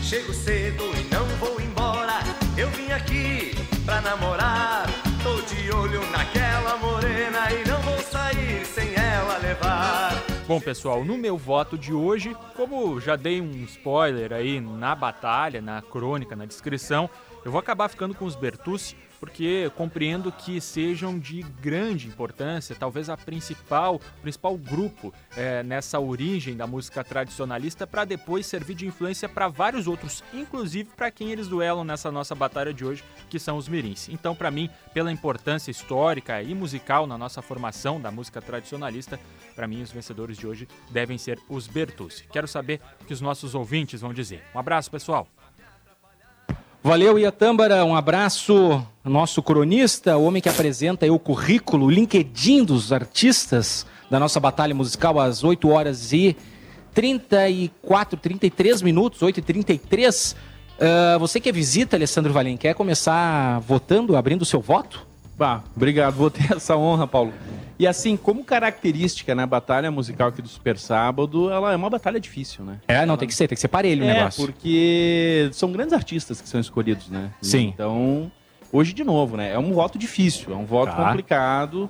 [0.04, 1.59] Chego cedo e não vou
[1.90, 2.20] embora.
[2.58, 3.52] Eu vim aqui
[3.84, 4.86] pra namorar.
[5.24, 10.14] Tô de olho naquela morena e não vou sair sem ela levar.
[10.48, 15.62] Bom, pessoal, no meu voto de hoje, como já dei um spoiler aí na batalha,
[15.62, 17.10] na crônica, na descrição,
[17.44, 23.10] eu vou acabar ficando com os Bertucci, porque compreendo que sejam de grande importância, talvez
[23.10, 29.28] a principal, principal grupo eh, nessa origem da música tradicionalista, para depois servir de influência
[29.28, 33.58] para vários outros, inclusive para quem eles duelam nessa nossa batalha de hoje, que são
[33.58, 34.10] os mirins.
[34.10, 39.20] Então, para mim, pela importância histórica e musical na nossa formação da música tradicionalista,
[39.56, 42.26] para mim os vencedores de hoje devem ser os Bertucci.
[42.32, 44.44] Quero saber o que os nossos ouvintes vão dizer.
[44.56, 45.28] Um abraço, pessoal.
[46.84, 47.84] Valeu, Iatâmbara.
[47.84, 48.86] Um abraço.
[49.04, 54.40] Nosso cronista, o homem que apresenta aí o currículo, o LinkedIn dos artistas da nossa
[54.40, 56.38] batalha musical às 8 horas e
[56.94, 60.36] 34, 33 minutos, 8 e 33.
[60.80, 65.09] Ah, você que é visita, Alessandro Valim, quer começar votando, abrindo o seu voto?
[65.40, 67.32] Bah, obrigado, vou ter essa honra, Paulo.
[67.80, 72.20] E assim, como característica na batalha musical aqui do Super Sábado, ela é uma batalha
[72.20, 72.78] difícil, né?
[72.86, 74.46] É, não, tem que ser, tem que ser parelho o É, negócio.
[74.46, 77.30] porque são grandes artistas que são escolhidos, né?
[77.42, 77.72] Sim.
[77.74, 78.30] Então,
[78.70, 79.54] hoje de novo, né?
[79.54, 81.06] É um voto difícil, é um voto Tá.
[81.06, 81.90] complicado,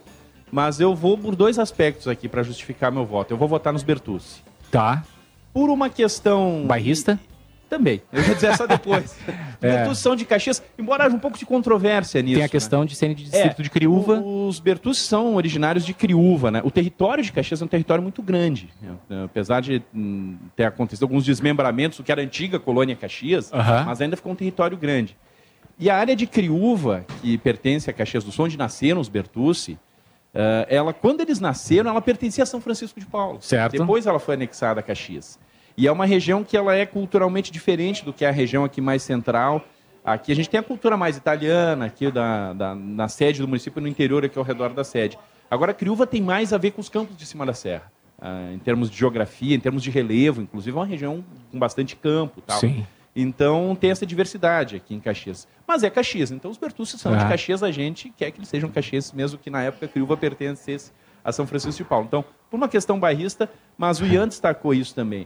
[0.52, 3.34] mas eu vou por dois aspectos aqui para justificar meu voto.
[3.34, 4.44] Eu vou votar nos Bertucci.
[4.70, 5.04] Tá.
[5.52, 7.20] Por uma questão Bairrista?
[7.70, 8.02] Também.
[8.12, 9.16] Eu vou dizer essa depois.
[9.62, 9.76] É.
[9.76, 12.36] Bertucci são de Caxias, embora haja um pouco de controvérsia nisso.
[12.36, 12.50] Tem a né?
[12.50, 14.18] questão de serem de distrito É, de Criúva.
[14.22, 16.62] Os Bertucci são originários de Criúva, né?
[16.64, 18.70] O território de Caxias é um território muito grande.
[19.10, 19.26] né?
[19.26, 23.84] Apesar de hum, ter acontecido alguns desmembramentos, do que era a antiga colônia Caxias, Aham.
[23.86, 25.18] mas ainda ficou um território grande.
[25.78, 29.78] E a área de Criúva, que pertence a Caxias do Sul, onde nasceram os Bertucci,
[30.34, 33.40] eh, ela, quando eles nasceram, ela pertencia a São Francisco de Paulo.
[33.42, 33.78] Certo.
[33.78, 35.38] Depois ela foi anexada a Caxias.
[35.80, 39.02] E é uma região que ela é culturalmente diferente do que a região aqui mais
[39.02, 39.64] central.
[40.04, 43.82] Aqui a gente tem a cultura mais italiana, aqui da, da- na sede do município,
[43.82, 45.18] no interior, aqui ao redor da sede.
[45.50, 47.90] Agora, Criúva tem mais a ver com os campos de cima da serra.
[48.22, 51.96] ah, em termos de geografia, em termos de relevo, inclusive é uma região com bastante
[51.96, 52.42] campo.
[52.42, 52.60] Tal.
[52.60, 52.86] Sim.
[53.16, 55.48] Então tem essa diversidade aqui em Caxias.
[55.66, 57.30] Mas é Caxias, então os Bertucci são de Ah.
[57.30, 60.92] Caxias, a gente quer que eles sejam Caxias, mesmo que na época Criúva pertencesse
[61.24, 62.06] a São Francisco de Paulo.
[62.08, 65.26] Então, por uma questão bairrista, mas o Ian destacou isso também.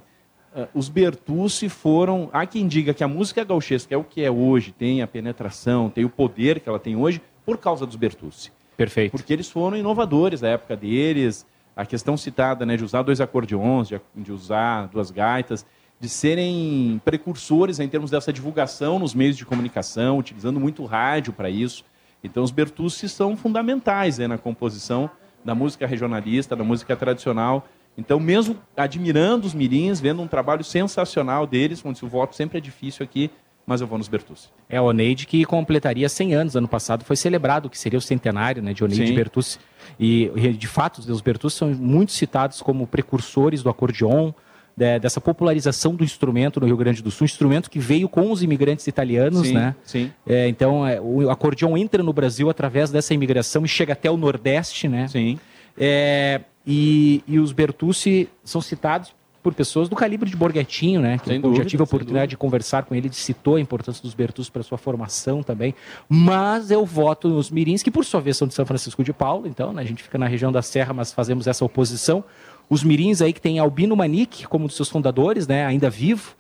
[0.56, 2.30] Ah, os Bertucci foram.
[2.32, 5.90] Há quem diga que a música gauchesca é o que é hoje, tem a penetração,
[5.90, 8.52] tem o poder que ela tem hoje, por causa dos Bertucci.
[8.78, 9.12] Perfeito.
[9.12, 11.46] Porque eles foram inovadores da época deles.
[11.76, 15.66] A questão citada, né, de usar dois acordeons, de, de usar duas gaitas,
[16.00, 21.50] de serem precursores em termos dessa divulgação nos meios de comunicação, utilizando muito rádio para
[21.50, 21.84] isso.
[22.24, 25.10] Então, os Bertucci são fundamentais né, na composição
[25.44, 27.68] da música regionalista, da música tradicional.
[27.98, 32.62] Então, mesmo admirando os mirins, vendo um trabalho sensacional deles, onde o voto sempre é
[32.62, 33.30] difícil aqui,
[33.66, 34.50] mas eu vou nos Bertucci.
[34.68, 36.56] É o Oneide que completaria 100 anos.
[36.56, 39.14] Ano passado foi celebrado, que seria o centenário né, de Oneide Sim.
[39.16, 39.58] Bertucci.
[40.00, 44.34] E, de fato, os Bertucci são muito citados como precursores do acordeon,
[44.76, 48.42] de- dessa popularização do instrumento no Rio Grande do Sul, instrumento que veio com os
[48.44, 49.76] imigrantes italianos, sim, né?
[49.86, 50.12] sim.
[50.28, 54.18] É, então, é, o acordeão entra no Brasil através dessa imigração e chega até o
[54.18, 55.08] Nordeste, né?
[55.08, 55.40] Sim.
[55.78, 61.18] É, e, e os Bertucci são citados por pessoas do calibre de Borghettino, né?
[61.18, 63.60] Que Sem eu dúvida, já tive a oportunidade de conversar com ele, ele citou a
[63.60, 65.76] importância dos Bertucci para sua formação também.
[66.08, 69.46] Mas eu voto nos Mirins, que por sua vez são de São Francisco de Paulo,
[69.46, 72.24] então, né, a gente fica na região da Serra, mas fazemos essa oposição.
[72.70, 75.66] Os Mirins aí que tem Albino Manique como um dos seus fundadores, né?
[75.66, 76.38] Ainda vivo,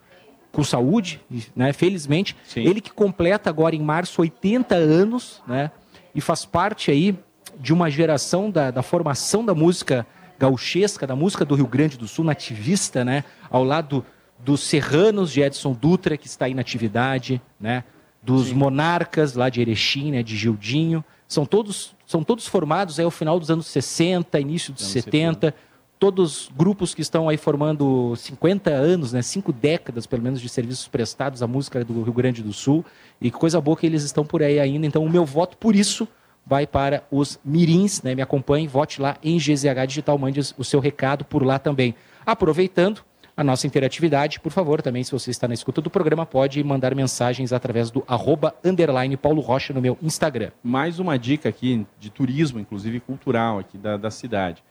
[0.54, 1.20] com saúde,
[1.54, 1.74] né?
[1.74, 2.38] Felizmente.
[2.56, 5.72] Ele que completa agora em março 80 anos, né?
[6.16, 7.18] E faz parte aí
[7.60, 10.06] de uma geração da, da formação da música
[10.40, 13.24] gauchesca, da música do Rio Grande do Sul, nativista, né?
[13.50, 14.06] Ao lado
[14.40, 17.84] dos serranos de Edson Dutra, que está aí na atividade, né?
[18.22, 20.24] Dos monarcas lá de Erechim, né?
[20.24, 21.04] De Gildinho.
[21.28, 25.54] São todos, são todos formados aí ao final dos anos 60, início dos Anos 70.
[25.98, 29.22] Todos grupos que estão aí formando 50 anos, né?
[29.22, 32.84] Cinco décadas, pelo menos, de serviços prestados à música do Rio Grande do Sul.
[33.22, 34.86] E que coisa boa que eles estão por aí ainda.
[34.86, 36.08] Então, o meu voto, por isso,
[36.46, 38.14] vai para os Mirins, né?
[38.16, 41.96] Me acompanhe, vote lá em GZH Digital, mande o seu recado por lá também.
[42.26, 43.02] Aproveitando
[43.36, 46.94] a nossa interatividade, por favor, também, se você está na escuta do programa, pode mandar
[46.94, 50.52] mensagens através do arroba underline Paulo Rocha no meu Instagram.
[50.64, 54.64] Mais uma dica aqui de turismo, inclusive cultural aqui da, da cidade.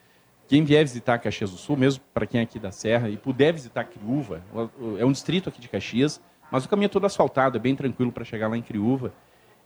[0.47, 3.53] Quem vier visitar Caxias do Sul, mesmo para quem é aqui da Serra, e puder
[3.53, 4.43] visitar Criúva,
[4.99, 8.13] é um distrito aqui de Caxias, mas o caminho é todo asfaltado, é bem tranquilo
[8.13, 9.13] para chegar lá em Criúva.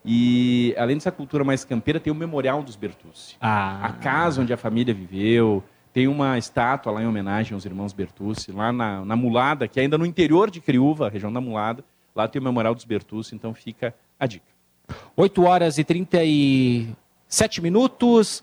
[0.07, 3.37] E além dessa cultura mais campeira, tem o Memorial dos Bertucci.
[3.41, 3.87] Ah.
[3.87, 8.53] A casa onde a família viveu, tem uma estátua lá em homenagem aos irmãos Bertucci,
[8.53, 11.83] lá na, na Mulada, que é ainda no interior de Criúva, região da Mulada,
[12.15, 14.45] lá tem o Memorial dos Bertucci, então fica a dica.
[15.17, 18.43] 8 horas e 37 minutos.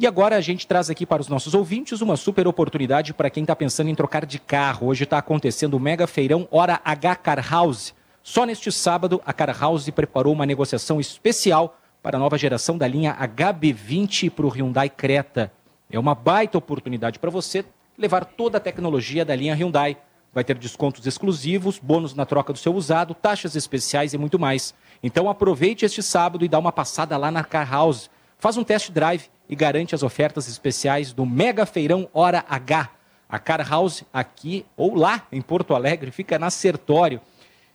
[0.00, 3.42] E agora a gente traz aqui para os nossos ouvintes uma super oportunidade para quem
[3.42, 4.86] está pensando em trocar de carro.
[4.86, 7.94] Hoje está acontecendo o mega feirão Hora H Car House.
[8.30, 12.86] Só neste sábado, a Car House preparou uma negociação especial para a nova geração da
[12.86, 15.50] linha HB20 para o Hyundai Creta.
[15.90, 17.64] É uma baita oportunidade para você
[17.96, 19.96] levar toda a tecnologia da linha Hyundai.
[20.30, 24.74] Vai ter descontos exclusivos, bônus na troca do seu usado, taxas especiais e muito mais.
[25.02, 28.10] Então aproveite este sábado e dá uma passada lá na Car House.
[28.38, 32.90] Faz um test drive e garante as ofertas especiais do Mega Feirão Hora H.
[33.26, 37.22] A Car House aqui ou lá em Porto Alegre fica na Sertório.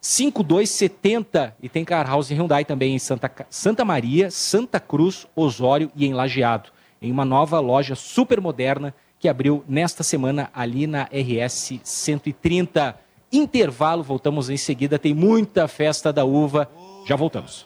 [0.03, 6.05] 5270 e tem Car House Hyundai também em Santa, Santa Maria, Santa Cruz, Osório e
[6.05, 6.71] em Lajeado.
[7.01, 12.99] Em uma nova loja super moderna que abriu nesta semana ali na RS 130.
[13.31, 14.99] Intervalo, voltamos em seguida.
[14.99, 16.69] Tem muita festa da uva.
[17.05, 17.65] Já voltamos.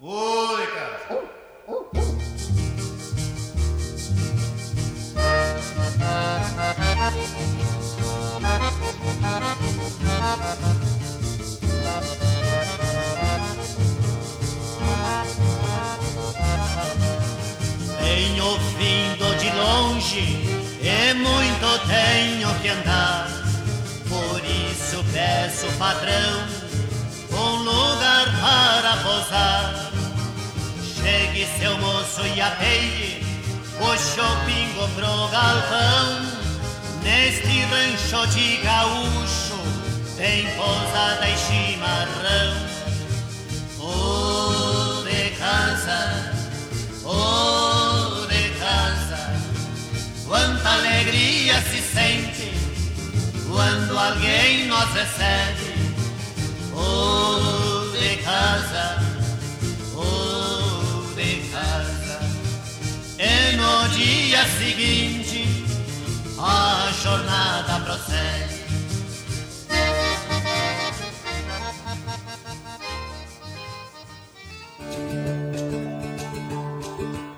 [0.00, 1.27] Oi, cara.
[18.38, 20.20] Tenho vindo de longe
[20.80, 23.28] e muito tenho que andar.
[24.08, 26.46] Por isso peço, patrão,
[27.32, 29.90] um lugar para posar.
[31.02, 33.26] Chegue, seu moço, e apeie
[33.80, 36.22] o shopping pro galpão.
[37.02, 39.58] Neste rancho de gaúcho
[40.16, 42.54] tem pousada e chimarrão.
[43.80, 46.32] Oh, de casa,
[47.04, 47.67] oh,
[50.28, 52.52] quanta alegria se sente
[53.48, 55.74] quando alguém nos recebe.
[56.74, 59.02] Oh, de casa,
[59.96, 62.20] oh, de casa.
[63.18, 65.64] E no dia seguinte
[66.38, 68.58] a jornada prossegue.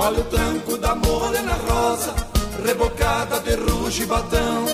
[0.05, 2.13] Olha o tranco da morena rosa,
[2.67, 4.67] rebocada de ruge batão.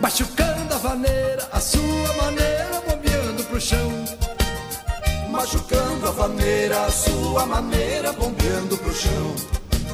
[0.00, 3.92] Machucando a vaneira, a sua maneira, bombeando pro chão.
[5.30, 9.34] Machucando a vaneira, a sua maneira, bombeando pro chão.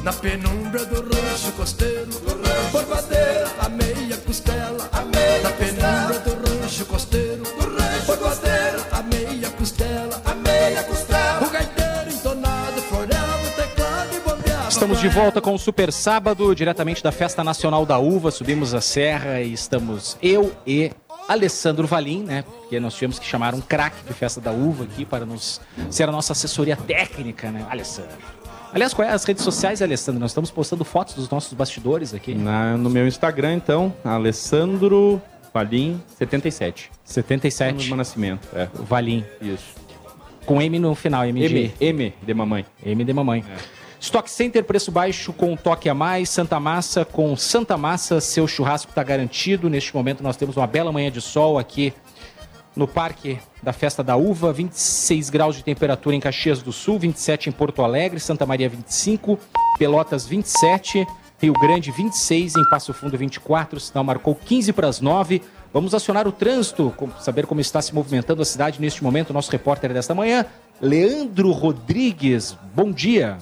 [0.01, 2.07] Na penumbra do rancho costeiro,
[2.71, 4.89] borbadeira, a meia costela.
[5.43, 7.24] Na penumbra do rancho costeiro,
[14.95, 18.31] Estamos de volta com o Super Sábado, diretamente da Festa Nacional da Uva.
[18.31, 20.89] Subimos a serra e estamos eu e
[21.27, 22.43] Alessandro Valim, né?
[22.43, 26.07] Porque nós tivemos que chamar um craque de Festa da Uva aqui para nos ser
[26.07, 27.65] a nossa assessoria técnica, né?
[27.69, 28.15] Alessandro.
[28.73, 30.21] Aliás, quais é as redes sociais, Alessandro?
[30.21, 32.33] Nós estamos postando fotos dos nossos bastidores aqui.
[32.33, 35.21] Na- no meu Instagram, então, Alessandro
[35.53, 36.89] Valim 77.
[37.03, 37.89] 77.
[37.89, 38.69] No nascimento, é.
[38.73, 39.25] Valim.
[39.41, 39.75] Isso.
[40.45, 41.55] Com M no final, M de...
[41.55, 42.65] M, M de mamãe.
[42.85, 43.43] M de mamãe.
[43.99, 46.29] Stock Center, preço baixo com toque a mais.
[46.29, 49.69] Santa Massa com Santa Massa, seu churrasco está garantido.
[49.69, 51.93] Neste momento nós temos uma bela manhã de sol aqui
[52.75, 54.51] no Parque da Festa da Uva.
[54.51, 59.39] 26 graus de temperatura em Caxias do Sul, 27 em Porto Alegre, Santa Maria 25,
[59.79, 61.07] Pelotas 27,
[61.39, 65.41] Rio Grande 26, em Passo Fundo 24, sinal marcou 15 para as 9.
[65.73, 69.33] Vamos acionar o trânsito, saber como está se movimentando a cidade neste momento.
[69.33, 70.45] Nosso repórter desta manhã,
[70.79, 72.57] Leandro Rodrigues.
[72.73, 73.37] Bom dia.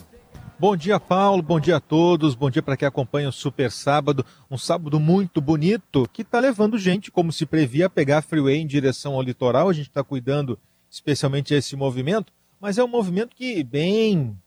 [0.63, 1.43] Bom dia, Paulo.
[1.43, 2.35] Bom dia a todos.
[2.35, 4.25] Bom dia para quem acompanha o Super Sábado.
[4.49, 8.61] Um sábado muito bonito que está levando gente, como se previa, a pegar a freeway
[8.61, 9.67] em direção ao litoral.
[9.67, 10.57] A gente está cuidando
[10.89, 14.39] especialmente esse movimento, mas é um movimento que bem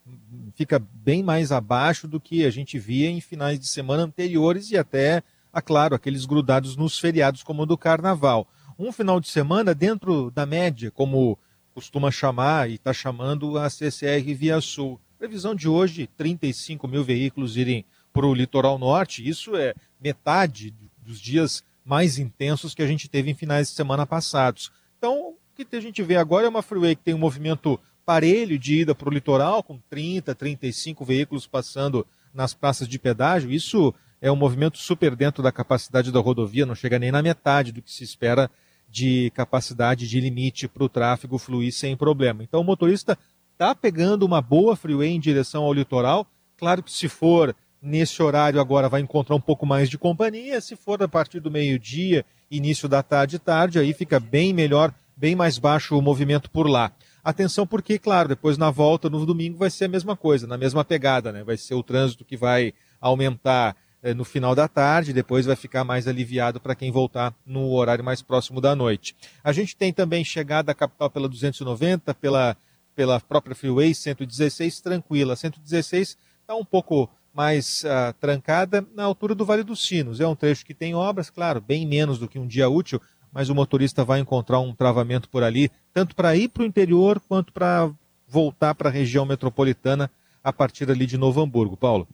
[0.54, 4.78] fica bem mais abaixo do que a gente via em finais de semana anteriores e
[4.78, 8.48] até, ah, claro, aqueles grudados nos feriados como o do Carnaval.
[8.78, 11.38] Um final de semana dentro da média, como
[11.74, 14.98] costuma chamar e está chamando a CCR Via Sul.
[15.18, 19.26] Previsão de hoje, 35 mil veículos irem para o litoral norte.
[19.26, 24.06] Isso é metade dos dias mais intensos que a gente teve em finais de semana
[24.06, 24.70] passados.
[24.98, 28.58] Então, o que a gente vê agora é uma freeway que tem um movimento parelho
[28.58, 33.50] de ida para o litoral, com 30, 35 veículos passando nas praças de pedágio.
[33.50, 37.72] Isso é um movimento super dentro da capacidade da rodovia, não chega nem na metade
[37.72, 38.50] do que se espera
[38.88, 42.42] de capacidade de limite para o tráfego fluir sem problema.
[42.42, 43.18] Então, o motorista
[43.56, 46.26] está pegando uma boa freeway em direção ao litoral.
[46.58, 50.60] Claro que se for nesse horário agora vai encontrar um pouco mais de companhia.
[50.60, 55.34] Se for a partir do meio-dia, início da tarde, tarde, aí fica bem melhor, bem
[55.34, 56.92] mais baixo o movimento por lá.
[57.24, 60.84] Atenção porque, claro, depois na volta no domingo vai ser a mesma coisa, na mesma
[60.84, 61.42] pegada, né?
[61.42, 65.82] Vai ser o trânsito que vai aumentar eh, no final da tarde, depois vai ficar
[65.82, 69.16] mais aliviado para quem voltar no horário mais próximo da noite.
[69.42, 72.56] A gente tem também chegada à capital pela 290, pela,
[72.96, 75.36] pela própria Freeway 116, tranquila.
[75.36, 80.18] 116 está um pouco mais ah, trancada na altura do Vale dos Sinos.
[80.20, 83.50] É um trecho que tem obras, claro, bem menos do que um dia útil, mas
[83.50, 87.52] o motorista vai encontrar um travamento por ali, tanto para ir para o interior quanto
[87.52, 87.90] para
[88.26, 90.10] voltar para a região metropolitana
[90.42, 91.76] a partir ali de Novo Hamburgo.
[91.76, 92.08] Paulo.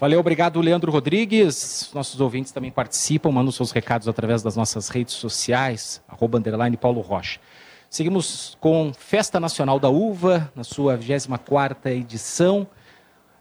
[0.00, 1.90] Valeu, obrigado, Leandro Rodrigues.
[1.94, 6.42] Nossos ouvintes também participam, mandam seus recados através das nossas redes sociais, arroba
[6.80, 7.38] Paulo Rocha.
[7.92, 12.66] Seguimos com Festa Nacional da Uva, na sua 24ª edição.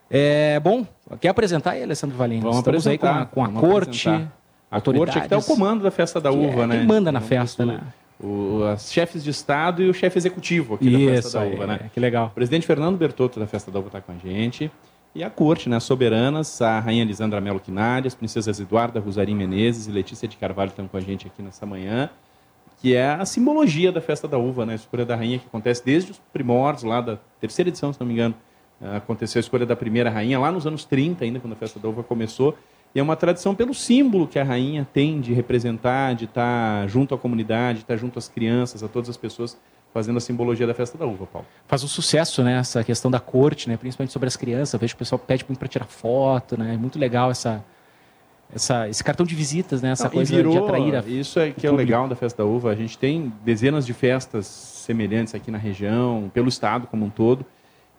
[0.10, 0.86] É, bom,
[1.22, 2.41] quer apresentar aí, Alessandro Valim?
[2.41, 4.38] Vamos Estamos aí com a, com a corte, apresentar.
[4.70, 6.78] A corte é que está o comando da festa da Que uva, é né?
[6.80, 7.80] quem manda na Vamos festa, né?
[8.20, 11.68] O, as chefes de Estado e o chefe executivo aqui da Isso Festa da Uva,
[11.68, 11.89] né?
[11.93, 12.28] que legal.
[12.28, 14.70] O presidente Fernando Bertotto da Festa da Uva está com a gente.
[15.16, 15.78] E a corte, né?
[15.78, 20.36] As soberanas, a rainha Lisandra Melo Quinari, as princesas Eduarda Rosarim Menezes e Letícia de
[20.36, 22.10] Carvalho estão com a gente aqui nessa manhã.
[22.82, 24.74] Que é a simbologia da Festa da Uva, né?
[24.74, 28.08] A escolha da rainha que acontece desde os primórdios, lá da terceira edição, se não
[28.08, 28.34] me engano.
[28.82, 31.80] Ah, Aconteceu a escolha da primeira rainha lá nos anos 30, ainda, quando a Festa
[31.80, 32.58] da Uva começou.
[32.94, 37.14] E é uma tradição pelo símbolo que a rainha tem de representar, de estar junto
[37.16, 39.58] à comunidade, de estar junto às crianças, a todas as pessoas
[39.94, 41.48] fazendo a simbologia da festa da uva, Paulo.
[41.68, 42.58] Faz um sucesso, né?
[42.58, 43.78] Essa questão da corte, né?
[43.78, 44.74] Principalmente sobre as crianças.
[44.74, 46.74] Eu vejo que o pessoal pede para tirar foto, né?
[46.74, 47.64] É muito legal essa,
[48.54, 49.91] essa, esse cartão de visitas, né?
[49.91, 52.43] Essa Não, coisa virou- de atrair a Isso é que é o legal da festa
[52.43, 52.72] da uva.
[52.72, 57.45] A gente tem dezenas de festas semelhantes aqui na região, pelo estado como um todo.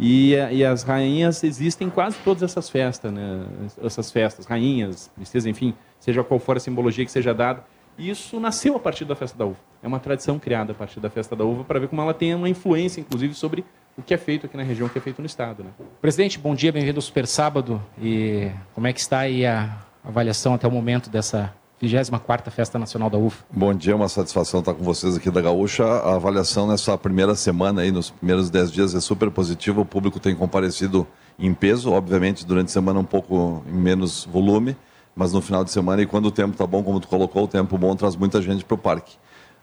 [0.00, 3.44] E, e as rainhas existem em quase todas essas festas, né?
[3.82, 7.62] Essas festas, rainhas, princesas, enfim, seja qual for a simbologia que seja dada.
[7.98, 9.58] Isso nasceu a partir da festa da uva.
[9.82, 12.34] É uma tradição criada a partir da festa da uva para ver como ela tem
[12.34, 13.64] uma influência, inclusive, sobre
[13.96, 15.70] o que é feito aqui na região, o que é feito no estado, né?
[16.00, 17.80] Presidente, bom dia, bem-vindo ao Super Sábado.
[18.00, 23.10] E como é que está aí a avaliação até o momento dessa 24ª Festa Nacional
[23.10, 23.44] da UFA?
[23.50, 25.84] Bom dia, uma satisfação estar com vocês aqui da Gaúcha.
[25.84, 29.80] A avaliação nessa primeira semana aí, nos primeiros 10 dias, é super positiva.
[29.80, 31.06] O público tem comparecido
[31.38, 34.76] em peso, obviamente durante a semana um pouco em menos volume,
[35.14, 37.48] mas no final de semana e quando o tempo está bom, como tu colocou, o
[37.48, 39.16] tempo bom traz muita gente para o parque.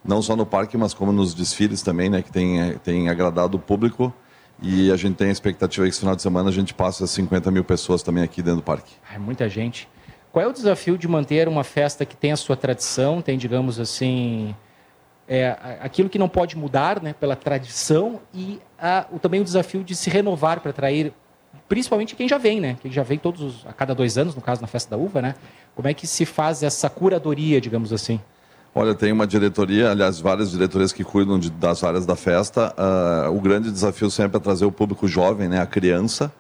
[0.04, 3.60] Não só no parque, mas como nos desfiles também, né, que tem, tem agradado o
[3.60, 4.14] público.
[4.62, 7.12] E a gente tem a expectativa que esse final de semana a gente passe as
[7.12, 8.94] 50 mil pessoas também aqui dentro do parque.
[9.14, 9.88] É muita gente.
[10.32, 13.80] Qual é o desafio de manter uma festa que tem a sua tradição, tem, digamos
[13.80, 14.56] assim,
[15.28, 19.84] é, aquilo que não pode mudar né, pela tradição e a- o, também o desafio
[19.84, 21.12] de se renovar para atrair,
[21.68, 22.78] principalmente quem já vem, né?
[22.82, 25.22] Quem já vem todos os- a cada dois anos, no caso na Festa da Uva,
[25.22, 25.36] né?
[25.76, 28.20] Como é que se faz essa curadoria, digamos assim?
[28.74, 32.72] Olha, tem uma diretoria, aliás, várias diretorias que cuidam de- das áreas da festa.
[32.78, 36.32] Ah, o grande desafio sempre é trazer o público jovem, né, a criança,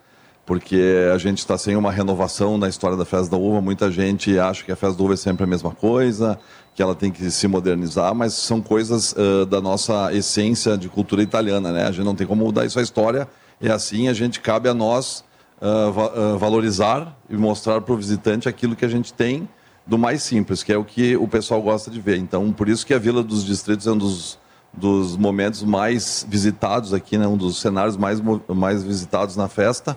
[0.49, 3.61] porque a gente está sem uma renovação na história da festa da uva.
[3.61, 6.39] Muita gente acha que a festa da uva é sempre a mesma coisa,
[6.73, 11.21] que ela tem que se modernizar, mas são coisas ah, da nossa essência de cultura
[11.21, 11.85] italiana, né?
[11.85, 13.27] A gente não tem como mudar isso a história.
[13.61, 15.23] É assim, a gente cabe a nós
[15.61, 19.47] ah, va- ah, valorizar e mostrar para o visitante aquilo que a gente tem
[19.85, 22.17] do mais simples, que é o que o pessoal gosta de ver.
[22.17, 24.39] Então, por isso que a Vila dos Distritos é um dos,
[24.73, 27.27] dos momentos mais visitados aqui, né?
[27.27, 29.95] um dos cenários mais, mais visitados na festa,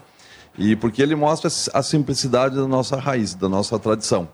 [0.59, 4.28] e porque ele mostra a simplicidade da nossa raiz, da nossa tradição.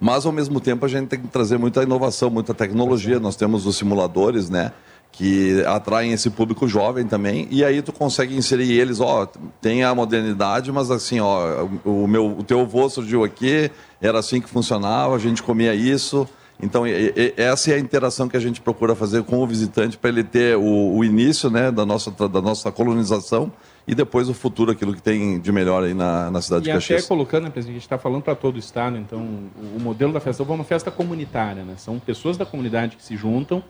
[0.00, 3.20] Mas, ao mesmo tempo, a gente tem que trazer muita inovação, muita tecnologia.
[3.20, 4.72] Nós temos os simuladores, né?
[5.12, 7.46] Que atraem esse público jovem também.
[7.52, 9.26] E aí tu consegue inserir eles, ó,
[9.60, 13.70] tem a modernidade, mas assim, ó, o, meu, o teu avô surgiu aqui,
[14.00, 16.26] era assim que funcionava, a gente comia isso.
[16.60, 19.96] Então, e- e- essa é a interação que a gente procura fazer com o visitante
[19.96, 23.52] para ele ter o, o início né, da, nossa, da nossa colonização
[23.86, 26.70] e depois o futuro, aquilo que tem de melhor aí na, na cidade E de
[26.70, 27.06] até Caxias.
[27.06, 30.12] colocando, né, presidente, a gente está falando para todo o estado, então o, o modelo
[30.12, 31.74] da festa é uma festa comunitária, né?
[31.76, 33.62] São pessoas da comunidade que se juntam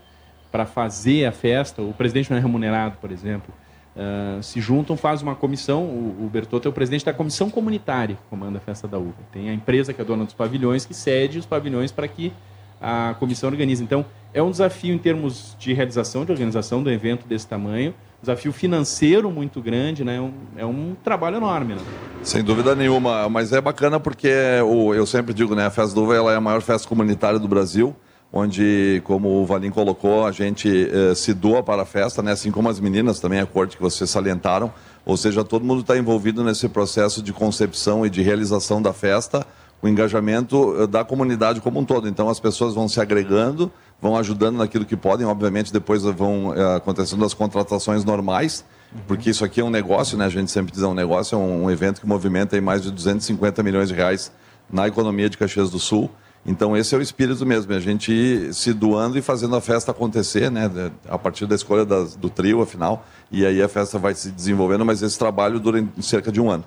[0.51, 1.81] para fazer a festa.
[1.81, 3.55] O presidente não é remunerado, por exemplo.
[3.97, 5.85] Ah, se juntam, faz uma comissão.
[5.85, 9.15] O, o Bertotto é o presidente da comissão comunitária que comanda a festa da uva.
[9.33, 12.33] Tem a empresa que é dona dos pavilhões que cede os pavilhões para que
[12.81, 13.83] a comissão organize.
[13.83, 14.05] Então,
[14.35, 17.95] é um desafio em termos de realização, de organização do evento desse tamanho.
[18.23, 20.17] Desafio financeiro muito grande, né?
[20.17, 21.81] É um, é um trabalho enorme, né?
[22.23, 24.33] Sem dúvida nenhuma, mas é bacana porque
[24.65, 27.37] o, eu sempre digo, né, a Festa do Uva ela é a maior festa comunitária
[27.37, 27.97] do Brasil,
[28.33, 32.53] onde, como o Valim colocou, a gente eh, se doa para a festa, né, assim
[32.53, 34.73] como as meninas também, a corte que vocês salientaram,
[35.05, 39.45] ou seja, todo mundo está envolvido nesse processo de concepção e de realização da festa,
[39.83, 42.09] o engajamento eh, da comunidade como um todo.
[42.09, 43.71] Então as pessoas vão se agregando,
[44.01, 48.65] vão ajudando naquilo que podem, obviamente depois vão eh, acontecendo as contratações normais,
[49.09, 50.27] porque isso aqui é um negócio, né?
[50.27, 53.63] A gente sempre diz, é um negócio, é um, evento que movimenta mais de 250
[53.63, 54.31] milhões de reais
[54.71, 56.11] na economia de Caxias do Sul.
[56.45, 59.61] Então esse é o espírito mesmo, é a gente ir se doando e fazendo a
[59.61, 60.71] festa acontecer, né?
[61.09, 64.85] A partir da escolha das- do trio, afinal, e aí a festa vai se desenvolvendo,
[64.85, 66.65] mas esse trabalho dura cerca de um ano.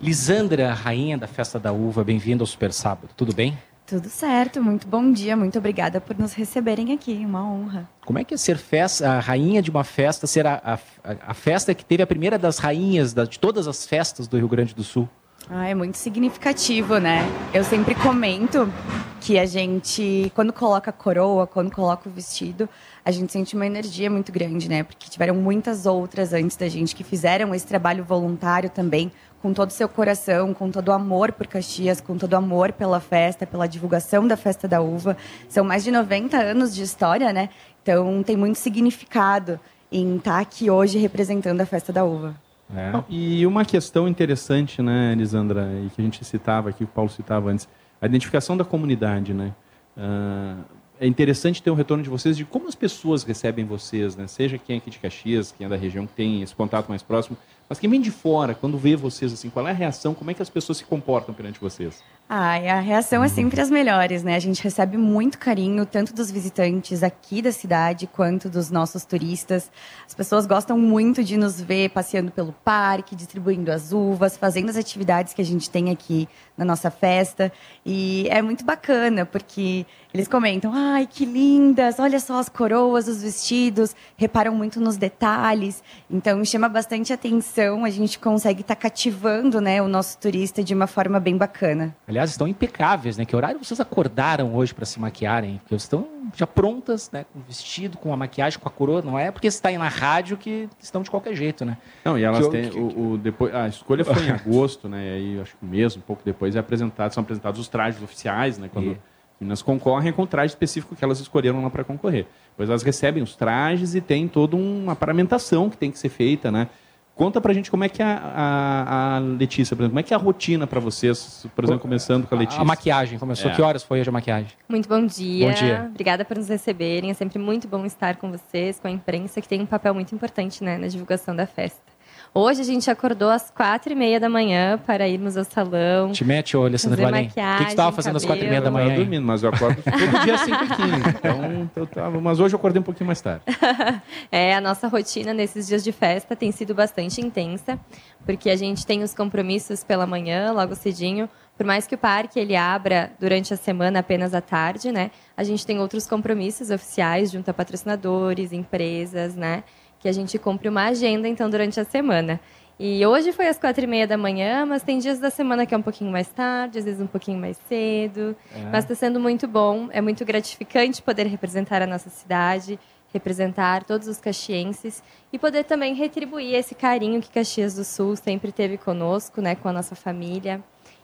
[0.00, 3.10] Lisandra, rainha da Festa da Uva, bem-vinda ao Super Sábado.
[3.16, 3.56] Tudo bem?
[3.86, 7.88] Tudo certo, muito bom dia, muito obrigada por nos receberem aqui, uma honra.
[8.06, 11.34] Como é que é ser festa, a rainha de uma festa, ser a, a, a
[11.34, 14.74] festa que teve a primeira das rainhas da- de todas as festas do Rio Grande
[14.74, 15.08] do Sul?
[15.48, 17.22] Ah, é muito significativo, né?
[17.52, 18.72] Eu sempre comento
[19.20, 22.68] que a gente, quando coloca a coroa, quando coloca o vestido,
[23.04, 24.84] a gente sente uma energia muito grande, né?
[24.84, 29.10] Porque tiveram muitas outras antes da gente que fizeram esse trabalho voluntário também,
[29.42, 32.72] com todo o seu coração, com todo o amor por Caxias, com todo o amor
[32.72, 35.16] pela festa, pela divulgação da Festa da Uva.
[35.48, 37.48] São mais de 90 anos de história, né?
[37.82, 39.58] Então tem muito significado
[39.90, 42.34] em estar aqui hoje representando a Festa da Uva.
[42.68, 47.10] Não, E uma questão interessante, né, Elisandra, e que a gente citava aqui, o Paulo
[47.10, 47.68] citava antes,
[48.00, 49.52] a identificação da comunidade, né?
[49.96, 50.56] Ah,
[51.00, 54.26] é interessante ter um retorno de vocês de como as pessoas recebem vocês, né?
[54.26, 57.02] Seja quem é aqui de Caxias, quem é da região, que tem esse contato mais
[57.02, 57.36] próximo,
[57.70, 60.34] mas quem vem de fora, quando vê vocês, assim, qual é a reação, como é
[60.34, 62.02] que as pessoas se comportam perante vocês?
[62.28, 64.34] Ai, a reação é sempre as melhores, né?
[64.34, 69.70] A gente recebe muito carinho, tanto dos visitantes aqui da cidade, quanto dos nossos turistas.
[70.04, 74.76] As pessoas gostam muito de nos ver passeando pelo parque, distribuindo as uvas, fazendo as
[74.76, 77.52] atividades que a gente tem aqui na nossa festa.
[77.86, 83.22] E é muito bacana, porque eles comentam: ai, que lindas, olha só as coroas, os
[83.22, 85.82] vestidos, reparam muito nos detalhes.
[86.10, 90.86] Então, chama bastante atenção, a gente consegue estar cativando né, o nosso turista de uma
[90.86, 91.94] forma bem bacana.
[92.08, 93.24] Aliás, estão impecáveis, né?
[93.24, 95.58] Que horário vocês acordaram hoje para se maquiarem?
[95.58, 96.06] Porque vocês estão
[96.36, 97.24] já prontas, né?
[97.32, 99.02] Com o vestido, com a maquiagem, com a coroa.
[99.02, 101.76] Não é porque você está aí na rádio que estão de qualquer jeito, né?
[102.04, 105.04] Não, e elas Que- têm que- o, o depois a escolha foi em agosto, né?
[105.04, 108.02] E aí acho que um mês, um pouco depois é apresentado, são apresentados os trajes
[108.02, 108.68] oficiais, né?
[108.72, 108.98] Quando E-
[109.40, 112.26] meninas concorrem com o traje específico que elas escolheram lá para concorrer.
[112.50, 116.50] Depois elas recebem os trajes e tem toda uma paramentação que tem que ser feita,
[116.50, 116.68] né?
[117.14, 120.02] Conta pra gente como é que é a, a, a Letícia, por exemplo, como é
[120.02, 122.62] que é a rotina para vocês, por exemplo, começando com a Letícia.
[122.62, 123.50] A maquiagem começou.
[123.50, 123.54] É.
[123.54, 124.52] Que horas foi hoje a maquiagem?
[124.66, 125.48] Muito bom dia.
[125.48, 125.86] Bom dia.
[125.90, 127.10] Obrigada por nos receberem.
[127.10, 130.14] É sempre muito bom estar com vocês, com a imprensa, que tem um papel muito
[130.14, 131.89] importante né, na divulgação da festa.
[132.32, 136.12] Hoje a gente acordou às quatro e meia da manhã para irmos ao salão.
[136.12, 137.26] Te mete, Alessandro fazer Valim.
[137.26, 138.84] O que, que você estava fazendo às quatro e meia da Eu manhã?
[138.86, 139.04] tava hein?
[139.04, 142.54] dormindo, mas eu acordo todo dia às 5 h 15 Então, eu tava, mas hoje
[142.54, 143.42] eu acordei um pouquinho mais tarde.
[144.30, 147.78] É, a nossa rotina nesses dias de festa tem sido bastante intensa,
[148.24, 151.28] porque a gente tem os compromissos pela manhã, logo cedinho.
[151.56, 155.10] Por mais que o parque ele abra durante a semana apenas à tarde, né?
[155.36, 159.64] A gente tem outros compromissos oficiais junto a patrocinadores, empresas, né?
[160.00, 162.40] Que a gente cumpre uma agenda, então, durante a semana.
[162.82, 165.74] E hoje foi às quatro e meia da manhã, mas tem dias da semana que
[165.74, 168.34] é um pouquinho mais tarde, às vezes um pouquinho mais cedo.
[168.54, 168.70] É.
[168.72, 172.78] Mas está sendo muito bom, é muito gratificante poder representar a nossa cidade,
[173.12, 178.50] representar todos os caxienses e poder também retribuir esse carinho que Caxias do Sul sempre
[178.50, 180.62] teve conosco, né, com a nossa família.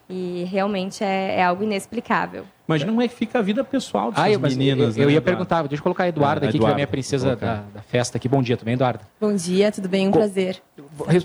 [0.08, 2.44] E realmente é, é algo inexplicável.
[2.68, 4.96] Imagina como é que fica a vida pessoal dessas Ah, eu, mas meninas.
[4.96, 5.24] eu, eu né, ia Eduardo?
[5.24, 7.82] perguntar, deixa eu colocar a Eduarda É, aqui, que é a minha princesa da, da
[7.82, 8.28] festa aqui.
[8.28, 9.00] Bom dia também, Eduarda.
[9.20, 10.08] Bom dia, tudo bem?
[10.08, 10.60] Um prazer.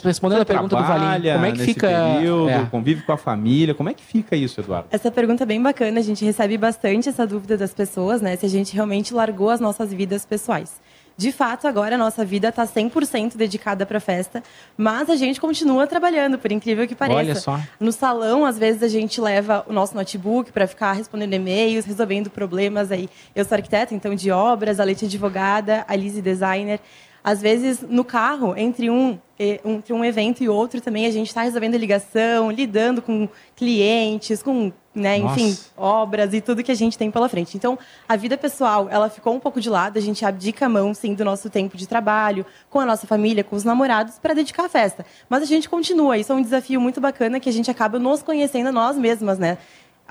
[0.04, 1.88] Respondendo Você a pergunta do Valim, como é que fica...
[1.88, 2.66] período, é.
[2.66, 4.88] convive com a família, como é que fica isso, Eduardo?
[4.92, 8.36] Essa pergunta é bem bacana, a gente recebe bastante essa dúvida das pessoas, né?
[8.36, 10.80] Se a gente realmente largou as nossas vidas pessoais.
[11.22, 14.42] De fato, agora a nossa vida está 100% dedicada para festa,
[14.76, 17.20] mas a gente continua trabalhando, por incrível que pareça.
[17.20, 17.60] Olha só.
[17.80, 22.32] No salão, às vezes a gente leva o nosso notebook para ficar respondendo e-mails, resolvendo
[22.32, 23.08] problemas aí.
[23.36, 26.80] Eu sou arquiteta, então de obras, a Leite é advogada, a Lizzie designer.
[27.24, 31.42] Às vezes no carro, entre um, entre um evento e outro também a gente está
[31.42, 35.70] resolvendo ligação, lidando com clientes, com, né, enfim, Nossa.
[35.78, 37.56] obras e tudo que a gente tem pela frente.
[37.58, 40.94] Então, a vida pessoal, ela ficou um pouco de lado, a gente abdica a mão,
[40.94, 44.66] sim, do nosso tempo de trabalho, com a nossa família, com os namorados, para dedicar
[44.66, 45.06] à festa.
[45.30, 48.22] Mas a gente continua, isso é um desafio muito bacana que a gente acaba nos
[48.22, 49.58] conhecendo a nós mesmas, né?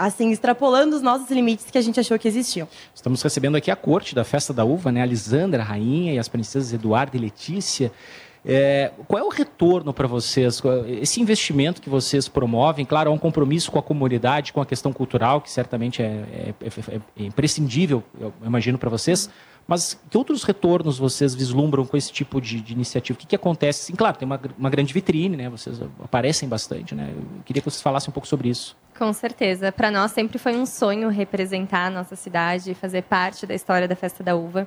[0.00, 2.66] Assim, extrapolando os nossos limites que a gente achou que existiam.
[2.94, 5.02] Estamos recebendo aqui a corte da Festa da Uva, né?
[5.02, 7.92] A Lisandra, a rainha, e as princesas Eduardo e Letícia.
[8.42, 10.62] É, qual é o retorno para vocês?
[11.02, 14.90] Esse investimento que vocês promovem, claro, é um compromisso com a comunidade, com a questão
[14.90, 19.28] cultural, que certamente é, é- é- é imprescindível, eu imagino, para vocês.
[19.70, 23.16] Mas que outros retornos vocês vislumbram com esse tipo de, de iniciativa?
[23.16, 23.84] O que, que acontece?
[23.84, 25.48] Sim, claro, tem uma, uma grande vitrine, né?
[25.48, 27.14] Vocês aparecem bastante, né?
[27.16, 28.76] Eu queria que vocês falassem um pouco sobre isso.
[28.98, 29.70] Com certeza.
[29.70, 33.86] Para nós sempre foi um sonho representar a nossa cidade e fazer parte da história
[33.86, 34.66] da Festa da Uva.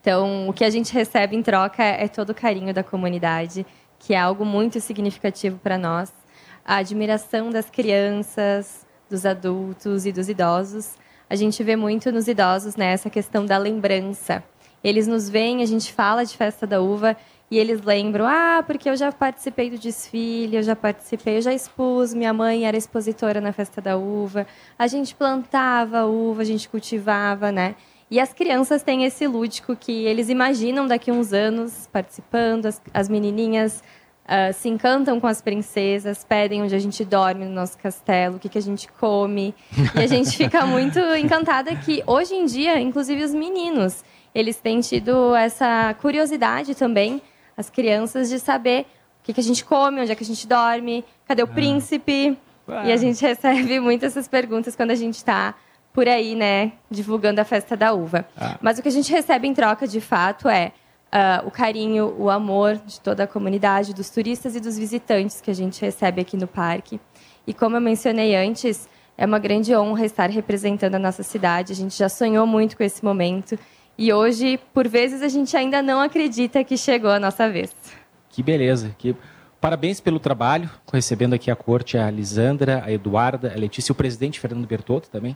[0.00, 3.66] Então, o que a gente recebe em troca é todo o carinho da comunidade,
[3.98, 6.12] que é algo muito significativo para nós.
[6.64, 10.94] A admiração das crianças, dos adultos e dos idosos.
[11.28, 14.42] A gente vê muito nos idosos né, essa questão da lembrança.
[14.82, 17.16] Eles nos veem, a gente fala de Festa da Uva
[17.50, 21.52] e eles lembram, ah, porque eu já participei do desfile, eu já participei, eu já
[21.52, 24.46] expus, minha mãe era expositora na Festa da Uva,
[24.78, 27.76] a gente plantava uva, a gente cultivava, né?
[28.10, 32.80] E as crianças têm esse lúdico que eles imaginam daqui a uns anos participando, as,
[32.92, 33.82] as menininhas
[34.26, 38.38] ah, se encantam com as princesas, pedem onde a gente dorme no nosso castelo, o
[38.38, 39.54] que, que a gente come.
[39.94, 44.02] E a gente fica muito encantada que hoje em dia, inclusive os meninos,
[44.34, 47.20] eles têm tido essa curiosidade também,
[47.56, 48.86] as crianças, de saber
[49.20, 52.36] o que, que a gente come, onde é que a gente dorme, cadê o príncipe?
[52.66, 55.54] E a gente recebe muitas essas perguntas quando a gente está
[55.92, 58.26] por aí, né, divulgando a festa da uva.
[58.36, 58.58] Ah.
[58.60, 60.72] Mas o que a gente recebe em troca, de fato, é
[61.16, 65.48] ah, o carinho, o amor de toda a comunidade, dos turistas e dos visitantes que
[65.48, 67.00] a gente recebe aqui no parque.
[67.46, 71.72] E como eu mencionei antes, é uma grande honra estar representando a nossa cidade.
[71.72, 73.56] A gente já sonhou muito com esse momento.
[73.96, 77.72] E hoje, por vezes, a gente ainda não acredita que chegou a nossa vez.
[78.28, 78.92] Que beleza.
[78.98, 79.14] Que
[79.64, 83.94] Parabéns pelo trabalho, recebendo aqui a corte a Lisandra, a Eduarda, a Letícia e o
[83.94, 85.34] presidente Fernando Bertotto também.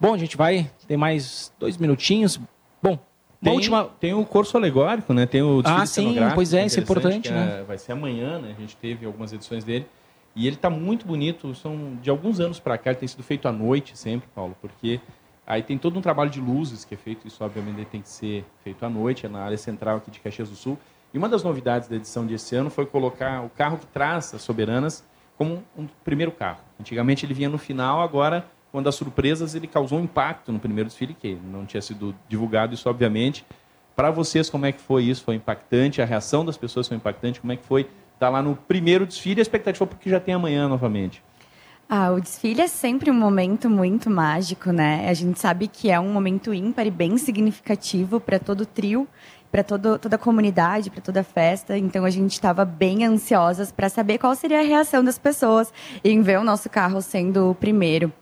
[0.00, 2.40] Bom, a gente vai, tem mais dois minutinhos.
[2.82, 2.98] Bom,
[3.42, 3.84] Tem, última...
[4.00, 5.26] tem o curso alegórico, né?
[5.26, 7.60] Tem o Ah, sim, pois é, que isso é importante, né?
[7.60, 8.54] é- Vai ser amanhã, né?
[8.56, 9.86] A gente teve algumas edições dele.
[10.34, 11.54] E ele está muito bonito.
[11.54, 15.00] São de alguns anos para cá, ele tem sido feito à noite sempre, Paulo, porque
[15.46, 17.26] aí tem todo um trabalho de luzes que é feito.
[17.26, 20.50] Isso, obviamente, tem que ser feito à noite, é na área central aqui de Caxias
[20.50, 20.78] do Sul.
[21.14, 24.42] E uma das novidades da edição desse ano foi colocar o carro que traz as
[24.42, 25.04] soberanas
[25.38, 26.60] como um primeiro carro.
[26.80, 28.46] Antigamente ele vinha no final, agora,
[28.76, 32.74] quando as surpresas, ele causou um impacto no primeiro desfile, que não tinha sido divulgado,
[32.74, 33.42] isso obviamente.
[33.96, 35.24] Para vocês, como é que foi isso?
[35.24, 36.02] Foi impactante?
[36.02, 37.40] A reação das pessoas foi impactante?
[37.40, 39.40] Como é que foi estar lá no primeiro desfile?
[39.40, 41.22] A expectativa porque já tem amanhã novamente.
[41.88, 45.08] Ah, o desfile é sempre um momento muito mágico, né?
[45.08, 49.08] A gente sabe que é um momento ímpar e bem significativo para todo o trio,
[49.50, 51.78] para toda a comunidade, para toda a festa.
[51.78, 55.72] Então a gente estava bem ansiosas para saber qual seria a reação das pessoas
[56.04, 58.12] em ver o nosso carro sendo o primeiro.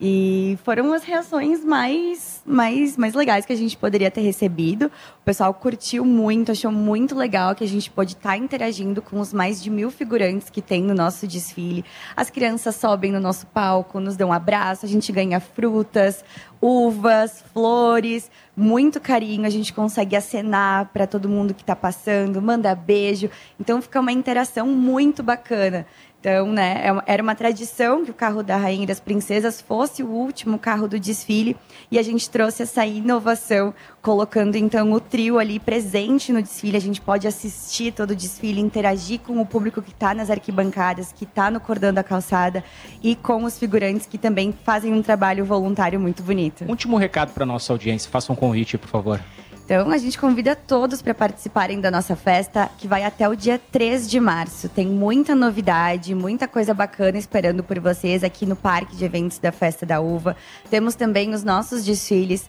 [0.00, 4.86] E foram as reações mais, mais, mais legais que a gente poderia ter recebido.
[4.86, 9.32] O pessoal curtiu muito, achou muito legal que a gente pôde estar interagindo com os
[9.32, 11.84] mais de mil figurantes que tem no nosso desfile.
[12.16, 16.24] As crianças sobem no nosso palco, nos dão um abraço, a gente ganha frutas,
[16.60, 19.46] uvas, flores, muito carinho.
[19.46, 23.30] A gente consegue acenar para todo mundo que está passando, manda beijo.
[23.60, 25.86] Então fica uma interação muito bacana.
[26.24, 30.02] Então, né, é era uma tradição que o carro da Rainha e das Princesas fosse
[30.02, 31.54] o último carro do desfile
[31.90, 36.78] e a gente trouxe essa inovação, colocando então o trio ali presente no desfile.
[36.78, 41.12] A gente pode assistir todo o desfile, interagir com o público que está nas arquibancadas,
[41.12, 42.64] que está no cordão da calçada
[43.02, 46.64] e com os figurantes que também fazem um trabalho voluntário muito bonito.
[46.66, 49.20] Último recado para nossa audiência, faça um convite, por favor.
[49.64, 53.58] Então, a gente convida todos para participarem da nossa festa, que vai até o dia
[53.72, 54.68] 3 de março.
[54.68, 59.50] Tem muita novidade, muita coisa bacana esperando por vocês aqui no Parque de Eventos da
[59.50, 60.36] Festa da Uva.
[60.68, 62.46] Temos também os nossos desfiles.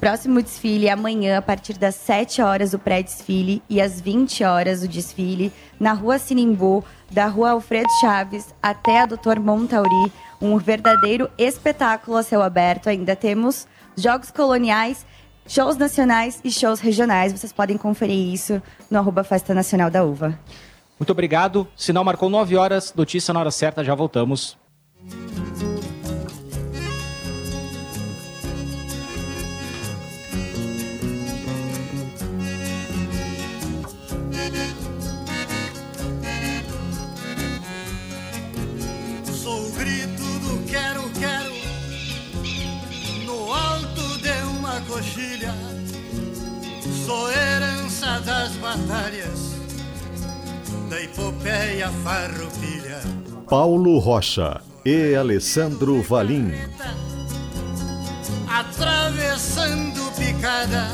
[0.00, 4.88] Próximo desfile amanhã, a partir das 7 horas, o pré-desfile, e às 20 horas, o
[4.88, 10.10] desfile, na Rua Sinimbu, da Rua Alfredo Chaves até a Doutor Montauri.
[10.40, 12.88] Um verdadeiro espetáculo a céu aberto.
[12.88, 15.04] Ainda temos jogos coloniais
[15.46, 17.32] Shows nacionais e shows regionais.
[17.32, 20.38] Vocês podem conferir isso no arroba Festa Nacional da Uva.
[20.98, 21.68] Muito obrigado.
[21.76, 24.56] Sinal marcou 9 horas, notícia na hora certa, já voltamos.
[47.14, 49.54] Sou herança das batalhas
[50.90, 53.00] da epopeia farroupilha.
[53.48, 56.50] Paulo Rocha e Alessandro Valim.
[58.48, 60.88] Atravessando picada.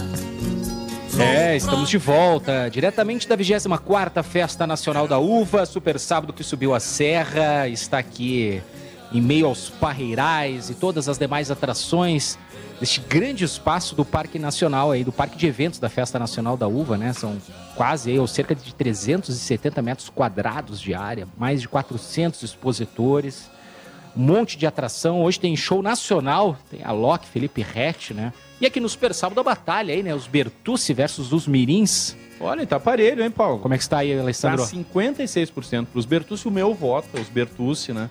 [1.19, 6.75] É, estamos de volta, diretamente da 24ª Festa Nacional da Uva, Super Sábado que subiu
[6.75, 8.63] a serra, está aqui
[9.11, 12.39] em meio aos parreirais e todas as demais atrações
[12.81, 16.67] deste grande espaço do Parque Nacional aí, do Parque de Eventos da Festa Nacional da
[16.67, 17.13] Uva, né?
[17.13, 17.37] São
[17.77, 23.51] quase aí, ou cerca de 370 metros quadrados de área, mais de 400 expositores,
[24.17, 25.23] um monte de atração.
[25.23, 28.33] Hoje tem show nacional, tem a Loki, Felipe Rett, né?
[28.61, 30.15] E aqui no Super Sábado a batalha aí, né?
[30.15, 32.17] Os Bertucci versus os Mirins.
[32.41, 33.59] Olha, tá parelho, hein, Paulo?
[33.59, 34.65] Como é que está aí, Tá Alessandro?
[34.65, 38.09] 56% para os Bertucci, o meu voto, os Bertucci, né?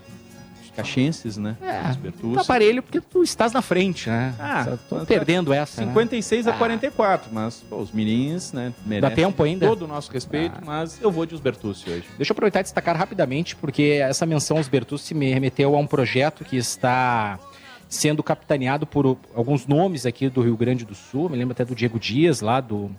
[0.82, 1.55] Os caxenses, né?
[1.61, 2.36] É, os Bertucci.
[2.36, 4.34] Tá aparelho porque tu estás na frente, né?
[4.39, 5.82] Ah, Só tô mas perdendo tá essa.
[5.82, 5.88] né?
[5.88, 6.57] 56 a Ah.
[6.57, 9.67] 44, mas pô, os mirins, né, merecem tempo ainda?
[9.67, 12.05] todo o nosso respeito, mas eu vou de os Bertucci hoje.
[12.17, 15.88] Deixa eu aproveitar e destacar rapidamente, porque essa menção aos Bertucci me remeteu a um
[15.88, 17.39] projeto que está
[17.88, 21.30] sendo capitaneado por alguns nomes aqui do Rio Grande do Sul.
[21.30, 22.91] Me lembro até do Diego Dias, lá do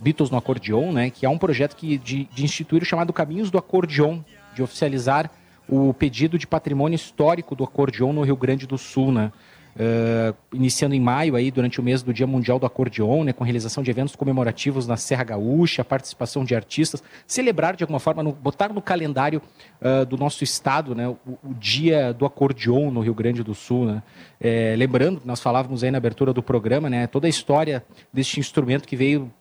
[0.00, 1.10] Beatles no Acordeon, né?
[1.10, 4.18] Que é um projeto que, de, de instituir o chamado Caminhos do Acordeon,
[4.54, 5.30] de oficializar
[5.68, 9.32] o pedido de patrimônio histórico do acordeon no Rio Grande do Sul, né?
[9.74, 13.42] Uh, iniciando em maio aí durante o mês do Dia Mundial do Acordeon, né, com
[13.42, 18.32] realização de eventos comemorativos na Serra Gaúcha, participação de artistas, celebrar de alguma forma, no-
[18.32, 19.40] botar no calendário
[19.80, 23.86] uh, do nosso estado, né, o, o Dia do Acordeon no Rio Grande do Sul,
[23.86, 24.02] né.
[24.38, 27.82] É, lembrando, nós falávamos aí na abertura do programa, né, toda a história
[28.12, 29.32] deste instrumento que veio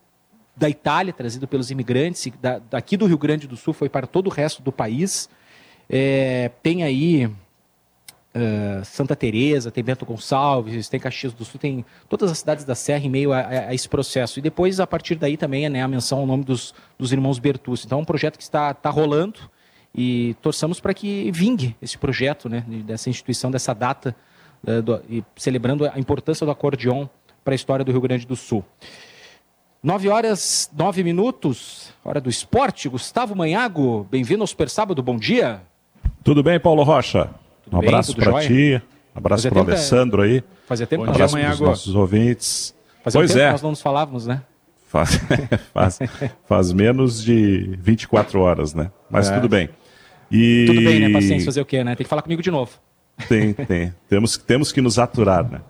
[0.55, 4.27] da Itália, trazido pelos imigrantes, da, daqui do Rio Grande do Sul foi para todo
[4.27, 5.29] o resto do país.
[5.89, 7.29] É, tem aí
[8.33, 12.75] ah, Santa Teresa, tem Bento Gonçalves, tem Caxias do Sul, tem todas as cidades da
[12.75, 14.39] Serra em meio a, a- a esse processo.
[14.39, 17.85] E depois, a partir daí, também né, a menção ao nome dos, dos irmãos Bertucci.
[17.85, 19.39] Então, é um projeto que está, está rolando
[19.93, 24.15] e torçamos para que vingue esse projeto, né, dessa instituição, dessa data,
[24.65, 27.07] eh, do- e celebrando a importância do acordeon
[27.43, 28.63] para a história do Rio Grande do Sul.
[29.83, 32.87] 9 horas, 9 minutos, hora do esporte.
[32.87, 35.61] Gustavo Manhago, bem-vindo ao Super Sábado, bom dia.
[36.23, 37.29] Tudo bem, Paulo Rocha?
[37.63, 38.81] Tudo um abraço para ti,
[39.15, 40.43] um abraço para o Alessandro aí.
[40.67, 42.75] fazia tempo um que- abraço Bom dia, para os nossos ouvintes.
[43.03, 44.41] Fazia um pois tempo é, que nós não nos falávamos, né?
[44.87, 45.19] faz,
[45.73, 45.99] faz,
[46.47, 48.91] faz menos de 24 horas, né?
[49.09, 49.35] Mas É.
[49.35, 49.69] tudo bem.
[50.29, 50.65] E...
[50.67, 51.09] Tudo bem, né?
[51.11, 51.95] Paciência, fazer o quê, né?
[51.95, 52.71] Tem que falar comigo de novo.
[53.27, 53.93] Tem, tem.
[54.09, 55.61] temos, temos que nos aturar, né?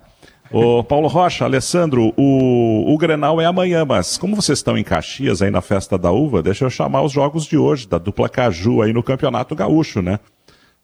[0.50, 5.40] Ô, Paulo Rocha, Alessandro, o, o Grenal é amanhã, mas como vocês estão em Caxias
[5.40, 8.82] aí na festa da uva, deixa eu chamar os jogos de hoje, da dupla Caju
[8.82, 10.18] aí no Campeonato Gaúcho, né?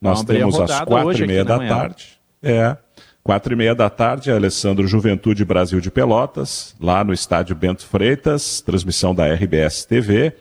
[0.01, 2.18] Nós temos às quatro e meia da tarde.
[2.42, 2.76] É.
[3.22, 8.61] Quatro e meia da tarde, Alessandro Juventude Brasil de Pelotas, lá no estádio Bento Freitas,
[8.61, 10.34] transmissão da RBS TV.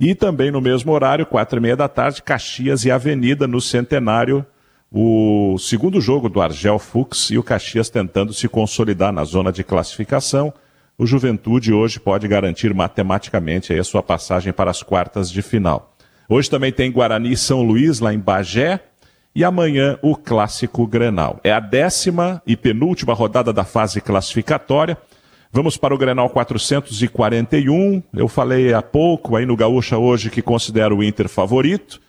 [0.00, 4.44] E também no mesmo horário, quatro e meia da tarde, Caxias e Avenida no Centenário,
[4.90, 9.62] o segundo jogo do Argel Fux e o Caxias tentando se consolidar na zona de
[9.62, 10.52] classificação.
[10.98, 15.95] O Juventude hoje pode garantir matematicamente a sua passagem para as quartas de final.
[16.28, 18.80] Hoje também tem Guarani São Luís lá em Bagé.
[19.34, 21.38] E amanhã o clássico Grenal.
[21.44, 24.96] É a décima e penúltima rodada da fase classificatória.
[25.52, 28.02] Vamos para o Grenal 441.
[28.14, 32.00] Eu falei há pouco aí no Gaúcha hoje que considero o Inter favorito.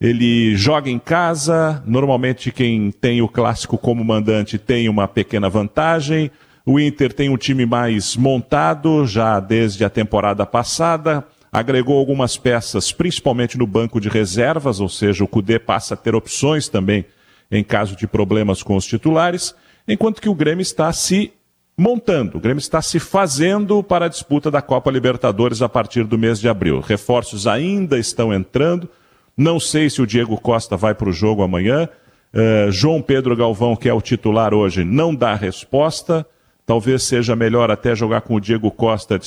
[0.00, 6.30] Ele joga em casa, normalmente quem tem o clássico como mandante tem uma pequena vantagem.
[6.66, 11.24] O Inter tem um time mais montado já desde a temporada passada,
[11.54, 16.12] agregou algumas peças, principalmente no banco de reservas, ou seja, o Cudê passa a ter
[16.12, 17.04] opções também
[17.48, 19.54] em caso de problemas com os titulares,
[19.86, 21.32] enquanto que o Grêmio está se
[21.78, 26.18] montando, o Grêmio está se fazendo para a disputa da Copa Libertadores a partir do
[26.18, 26.80] mês de abril.
[26.80, 28.90] Reforços ainda estão entrando,
[29.36, 31.88] não sei se o Diego Costa vai para o jogo amanhã.
[32.32, 36.26] Eh, João Pedro Galvão, que é o titular hoje, não dá resposta.
[36.66, 39.20] Talvez seja melhor até jogar com o Diego Costa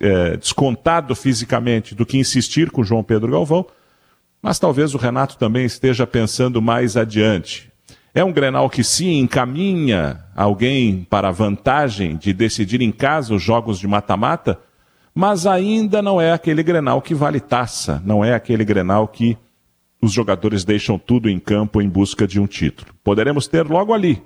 [0.00, 3.66] eh, descontado fisicamente do que insistir com o João Pedro Galvão.
[4.40, 7.72] Mas talvez o Renato também esteja pensando mais adiante.
[8.14, 13.42] É um Grenal que sim encaminha alguém para a vantagem de decidir em casa os
[13.42, 14.58] jogos de mata-mata,
[15.14, 19.36] mas ainda não é aquele Grenal que vale taça, não é aquele Grenal que
[20.00, 22.90] os jogadores deixam tudo em campo em busca de um título.
[23.02, 24.22] Poderemos ter logo ali,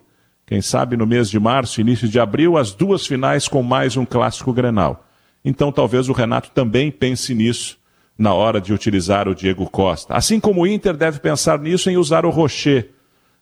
[0.51, 4.05] quem sabe no mês de março, início de abril, as duas finais com mais um
[4.05, 5.07] clássico Grenal.
[5.44, 7.78] Então talvez o Renato também pense nisso
[8.18, 10.12] na hora de utilizar o Diego Costa.
[10.12, 12.90] Assim como o Inter deve pensar nisso em usar o Rocher,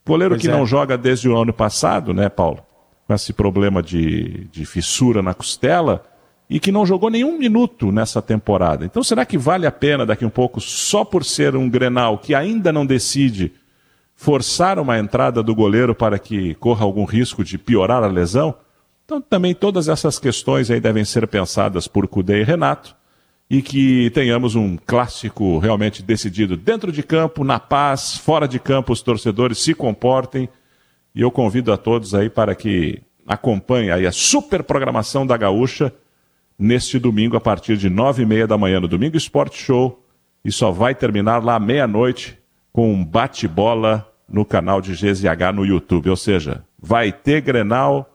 [0.07, 0.53] goleiro Pois que é.
[0.53, 2.63] não joga desde o ano passado, né, Paulo?
[3.07, 6.05] Com esse problema de, de fissura na costela
[6.51, 8.85] e que não jogou nenhum minuto nessa temporada.
[8.85, 12.35] Então será que vale a pena daqui um pouco, só por ser um Grenal que
[12.35, 13.55] ainda não decide,
[14.21, 18.53] forçar uma entrada do goleiro para que corra algum risco de piorar a lesão?
[19.05, 22.97] Então também todas essas questões aí devem ser pensadas por Cudê e Renato
[23.49, 28.93] e que tenhamos um clássico realmente decidido dentro de campo, na paz, fora de campo,
[28.93, 30.49] os torcedores se comportem.
[31.15, 35.95] E eu convido a todos aí para que acompanhem aí a super programação da Gaúcha
[36.59, 40.05] neste domingo a partir de nove e meia da manhã no Domingo Esporte Show
[40.45, 42.37] e só vai terminar lá meia-noite
[42.79, 46.11] com um bate-bola no canal de GZH no YouTube.
[46.11, 48.09] Ou seja, vai ter Grenal.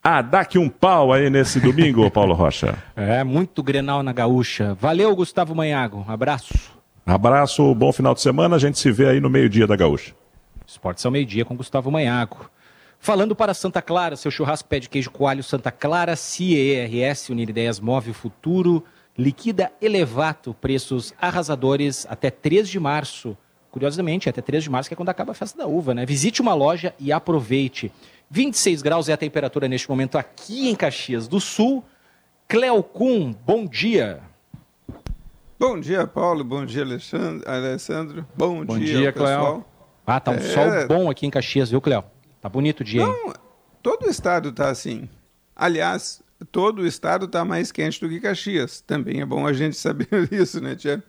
[0.00, 2.78] Ah, dá aqui um pau aí nesse domingo, Paulo Rocha.
[2.94, 4.74] É, muito Grenal na gaúcha.
[4.74, 6.04] Valeu, Gustavo Manhago.
[6.06, 6.54] Abraço.
[7.04, 8.54] Abraço, bom final de semana.
[8.54, 10.14] A gente se vê aí no meio-dia da Gaúcha.
[10.64, 12.48] Esportes ao meio-dia com Gustavo Manhago.
[13.00, 17.80] Falando para Santa Clara, seu churrasco pé de queijo coalho Santa Clara, CIERS, Unir Ideias
[17.80, 18.84] Move o Futuro,
[19.18, 23.36] liquida Elevato, preços arrasadores até 3 de março.
[23.76, 26.06] Curiosamente, até 3 de março, que é quando acaba a festa da uva, né?
[26.06, 27.92] Visite uma loja e aproveite.
[28.30, 31.84] 26 graus é a temperatura neste momento aqui em Caxias do Sul.
[32.48, 34.22] Cleocum, bom dia.
[35.58, 36.42] Bom dia, Paulo.
[36.42, 37.46] Bom dia, Alexandre.
[37.46, 38.26] Alessandro.
[38.34, 39.52] Bom, Bom dia, dia, pessoal.
[39.56, 39.64] Cleo.
[40.06, 42.02] Ah, tá um É, sol bom aqui em Caxias, viu, Cleo?
[42.40, 43.08] Tá bonito o dia, hein?
[43.26, 43.34] Não,
[43.82, 45.06] todo o estado está assim.
[45.54, 48.80] Aliás, todo o estado está mais quente do que Caxias.
[48.80, 51.04] Também é bom a gente saber isso, né, Tia?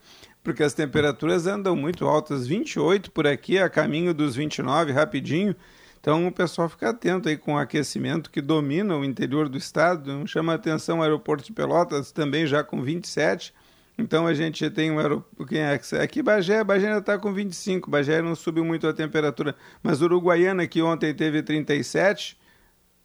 [0.48, 2.48] Porque as temperaturas andam muito altas.
[2.48, 5.54] 28 por aqui, a caminho dos 29, rapidinho.
[6.00, 10.26] Então o pessoal fica atento aí com o aquecimento que domina o interior do estado.
[10.26, 13.54] Chama atenção o aeroporto de Pelotas, também já com 27.
[13.98, 15.46] Então a gente tem um aeroporto.
[15.48, 17.92] Quem é que Aqui Bagé, Bagé ainda está com 25.
[17.92, 19.54] Bagé não subiu muito a temperatura.
[19.84, 22.40] Mas Uruguaiana, que ontem teve 37,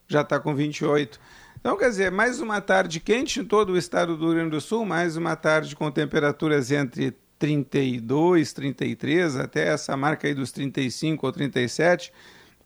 [0.07, 1.19] já está com 28.
[1.59, 4.61] Então, quer dizer, mais uma tarde quente em todo o estado do Rio Grande do
[4.61, 11.27] Sul, mais uma tarde com temperaturas entre 32, 33, até essa marca aí dos 35
[11.27, 12.13] ou 37,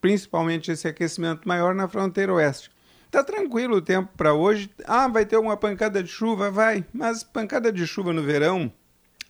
[0.02, 2.70] principalmente esse aquecimento maior na fronteira oeste.
[3.10, 4.70] Tá tranquilo o tempo para hoje.
[4.84, 6.50] Ah, vai ter uma pancada de chuva?
[6.50, 8.70] Vai, mas pancada de chuva no verão,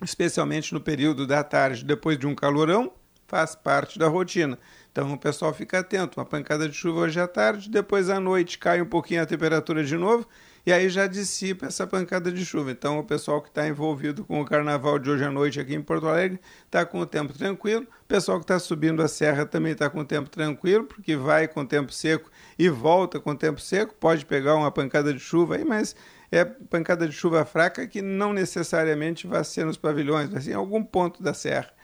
[0.02, 2.90] especialmente no período da tarde, depois de um calorão,
[3.28, 4.58] faz parte da rotina.
[4.90, 6.18] Então o pessoal fica atento.
[6.18, 9.84] Uma pancada de chuva hoje à tarde, depois à noite cai um pouquinho a temperatura
[9.84, 10.26] de novo
[10.66, 12.72] e aí já dissipa essa pancada de chuva.
[12.72, 15.80] Então o pessoal que está envolvido com o carnaval de hoje à noite aqui em
[15.80, 17.86] Porto Alegre está com o tempo tranquilo.
[18.02, 21.46] O pessoal que está subindo a serra também está com o tempo tranquilo, porque vai
[21.46, 23.94] com o tempo seco e volta com o tempo seco.
[23.94, 25.94] Pode pegar uma pancada de chuva aí, mas
[26.32, 30.54] é pancada de chuva fraca que não necessariamente vai ser nos pavilhões, vai ser em
[30.54, 31.75] algum ponto da serra.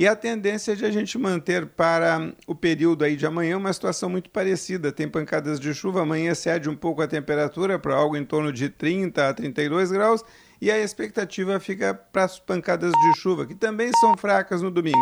[0.00, 3.70] E a tendência é de a gente manter para o período aí de amanhã uma
[3.70, 4.90] situação muito parecida.
[4.90, 8.70] Tem pancadas de chuva, amanhã cede um pouco a temperatura para algo em torno de
[8.70, 10.24] 30 a 32 graus
[10.58, 14.96] e a expectativa fica para as pancadas de chuva, que também são fracas no domingo.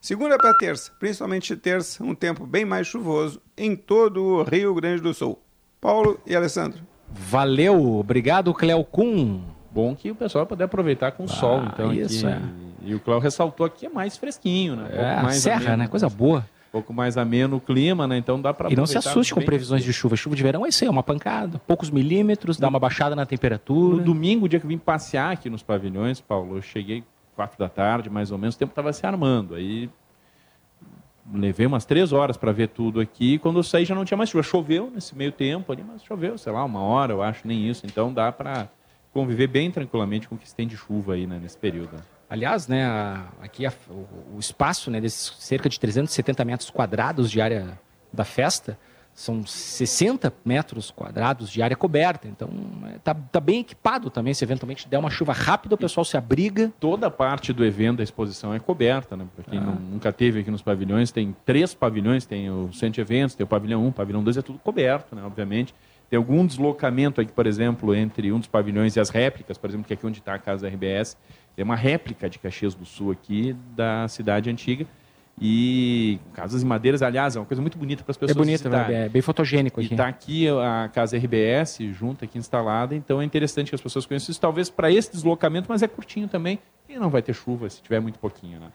[0.00, 5.02] Segunda para terça, principalmente terça, um tempo bem mais chuvoso em todo o Rio Grande
[5.02, 5.42] do Sul.
[5.80, 6.84] Paulo e Alessandro.
[7.10, 9.40] Valeu, obrigado, Cleo Kuhn.
[9.72, 11.92] Bom que o pessoal vai poder aproveitar com o sol, então.
[11.92, 12.65] isso, aqui.
[12.86, 14.84] E o Cléo ressaltou aqui é mais fresquinho, né?
[14.84, 15.88] Um É, mais serra, ameno, né?
[15.88, 16.46] Coisa boa.
[16.68, 18.16] Um pouco mais ameno o clima, né?
[18.16, 20.14] Então dá para E não se assuste com previsões de chuva.
[20.14, 23.26] Chuva de verão é isso aí, é uma pancada, poucos milímetros, dá uma baixada na
[23.26, 23.96] temperatura.
[23.96, 27.02] No domingo, o dia que eu vim passear aqui nos pavilhões, Paulo, eu cheguei
[27.34, 29.54] quatro da tarde, mais ou menos, o tempo estava se armando.
[29.54, 29.90] Aí
[31.32, 33.38] levei umas três horas para ver tudo aqui.
[33.38, 34.42] Quando eu saí já não tinha mais chuva.
[34.42, 37.86] Choveu nesse meio tempo ali, mas choveu, sei lá, uma hora, eu acho, nem isso.
[37.86, 38.68] Então dá para
[39.12, 41.96] conviver bem tranquilamente com o que se tem de chuva aí né, nesse período.
[42.28, 47.30] Aliás, né, a- aqui a- o, o espaço né, desses cerca de 370 metros quadrados
[47.30, 47.78] de área
[48.12, 48.78] da festa
[49.14, 52.28] são 60 metros quadrados de área coberta.
[52.28, 52.50] Então,
[52.94, 54.34] é, tá, tá bem equipado também.
[54.34, 56.70] Se eventualmente der uma chuva rápida, o pessoal se abriga.
[56.78, 59.24] Toda a parte do evento da exposição é coberta, né?
[59.34, 63.00] Para quem não- nunca teve aqui nos pavilhões, tem três pavilhões, tem o centro de
[63.00, 65.22] eventos, tem o pavilhão 1, o pavilhão 2, é tudo coberto, né?
[65.24, 65.74] Obviamente.
[66.10, 69.86] Tem algum deslocamento aqui, por exemplo, entre um dos pavilhões e as réplicas, por exemplo,
[69.86, 71.16] que é aqui onde está a casa da RBS,
[71.56, 74.86] tem uma réplica de Caxias do Sul aqui, da cidade antiga.
[75.38, 78.62] E casas em madeiras, aliás, é uma coisa muito bonita para as É pessoas bonito,
[78.70, 78.96] visitarem.
[78.96, 79.92] é bem fotogênico E aqui.
[79.94, 84.30] está aqui a casa RBS junto aqui instalada, então é interessante que as pessoas conheçam
[84.30, 87.82] isso, talvez para esse deslocamento, mas é curtinho também e não vai ter chuva se
[87.82, 88.68] tiver muito pouquinho, né?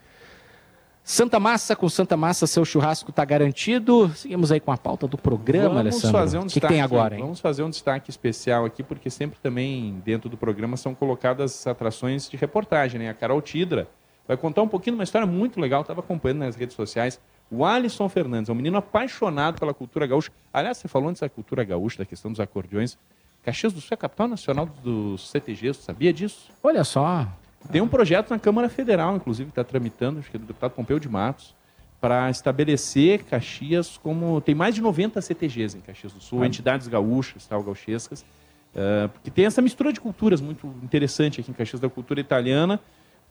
[1.04, 4.10] Santa Massa, com Santa Massa, seu churrasco está garantido.
[4.16, 6.18] Seguimos aí com a pauta do programa, vamos Alessandro.
[6.18, 7.22] fazer um o que, destaque, tem agora, hein?
[7.22, 12.30] Vamos fazer um destaque especial aqui, porque sempre também dentro do programa são colocadas atrações
[12.30, 13.10] de reportagem, né?
[13.10, 13.88] A Carol Tidra
[14.28, 17.20] vai contar um pouquinho de uma história muito legal, estava acompanhando nas redes sociais.
[17.50, 20.32] O Alisson Fernandes é um menino apaixonado pela cultura gaúcha.
[20.54, 22.98] Aliás, você falou antes da cultura gaúcha, da questão dos acordeões.
[23.44, 26.52] Caxias do Sul é a capital nacional dos CTGs, sabia disso?
[26.64, 27.28] Olha só.
[27.70, 30.72] Tem um projeto na Câmara Federal, inclusive, que está tramitando, acho que é do deputado
[30.72, 31.54] Pompeu de Matos,
[32.00, 34.42] para estabelecer Caxias como.
[34.42, 36.48] Tem mais de 90 CTGs em Caxias do Sul, Ah.
[36.48, 38.26] entidades gaúchas, tal, gauchescas,
[38.76, 42.80] eh, porque tem essa mistura de culturas muito interessante aqui em Caxias, da cultura italiana,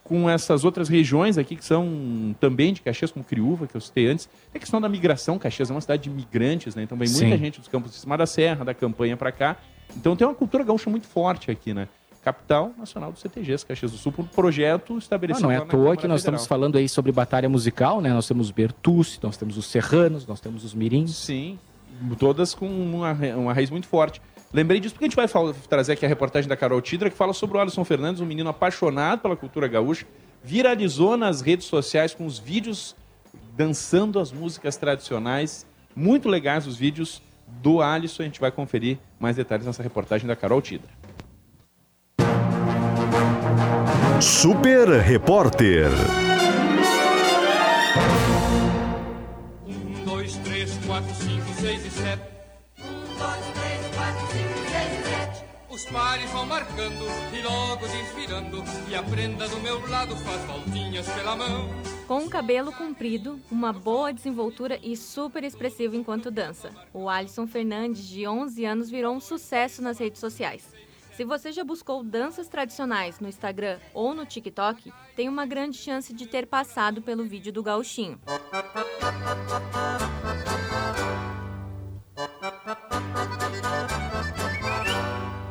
[0.05, 4.07] com essas outras regiões aqui que são também de Caxias, como Criúva, que eu citei
[4.09, 4.26] antes.
[4.26, 6.83] Tem a questão da migração, Caxias é uma cidade de migrantes, né?
[6.85, 7.39] Então vem muita Sim.
[7.39, 9.57] gente dos campos de cima da serra, da campanha para cá.
[9.97, 11.87] Então tem uma cultura gaúcha muito forte aqui, né?
[12.22, 15.66] Capital Nacional dos CTGs, Caxias do Sul, por um projeto estabelecido não é lá à
[15.66, 16.36] toa Câmara que nós Federal.
[16.36, 18.10] estamos falando aí sobre batalha musical, né?
[18.12, 21.16] Nós temos Bertucci, nós temos os Serranos, nós temos os Mirins.
[21.16, 21.58] Sim,
[22.18, 24.20] todas com uma, uma raiz muito forte.
[24.52, 27.16] Lembrei disso porque a gente vai falar- trazer aqui a reportagem da Carol Tidra, que
[27.16, 30.04] fala sobre o Alisson Fernandes, um menino apaixonado pela cultura gaúcha,
[30.42, 32.96] viralizou nas redes sociais com os vídeos
[33.56, 35.66] dançando as músicas tradicionais.
[35.94, 37.22] Muito legais os vídeos
[37.62, 38.22] do Alisson.
[38.22, 40.88] A gente vai conferir mais detalhes nessa reportagem da Carol Tidra.
[44.20, 45.88] Super Repórter.
[49.66, 52.22] Um, dois, três, quatro, cinco, seis e sete.
[52.78, 55.44] Um, dois, três, quatro, cinco, seis e sete.
[55.70, 58.62] Os pares vão marcando e logo desvirando.
[58.90, 61.70] E a prenda do meu lado faz voltinhas pela mão.
[62.06, 68.06] Com um cabelo comprido, uma boa desenvoltura e super expressivo enquanto dança, o Alisson Fernandes,
[68.06, 70.80] de 11 anos, virou um sucesso nas redes sociais.
[71.20, 76.14] Se você já buscou danças tradicionais no Instagram ou no TikTok, tem uma grande chance
[76.14, 78.18] de ter passado pelo vídeo do gauchinho.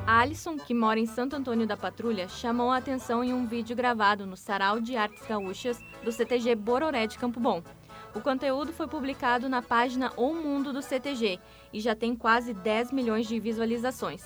[0.08, 4.26] Alisson, que mora em Santo Antônio da Patrulha, chamou a atenção em um vídeo gravado
[4.26, 7.62] no Sarau de Artes Gaúchas do CTG Bororé de Campo Bom.
[8.16, 11.40] O conteúdo foi publicado na página O Mundo do CTG
[11.72, 14.24] e já tem quase 10 milhões de visualizações.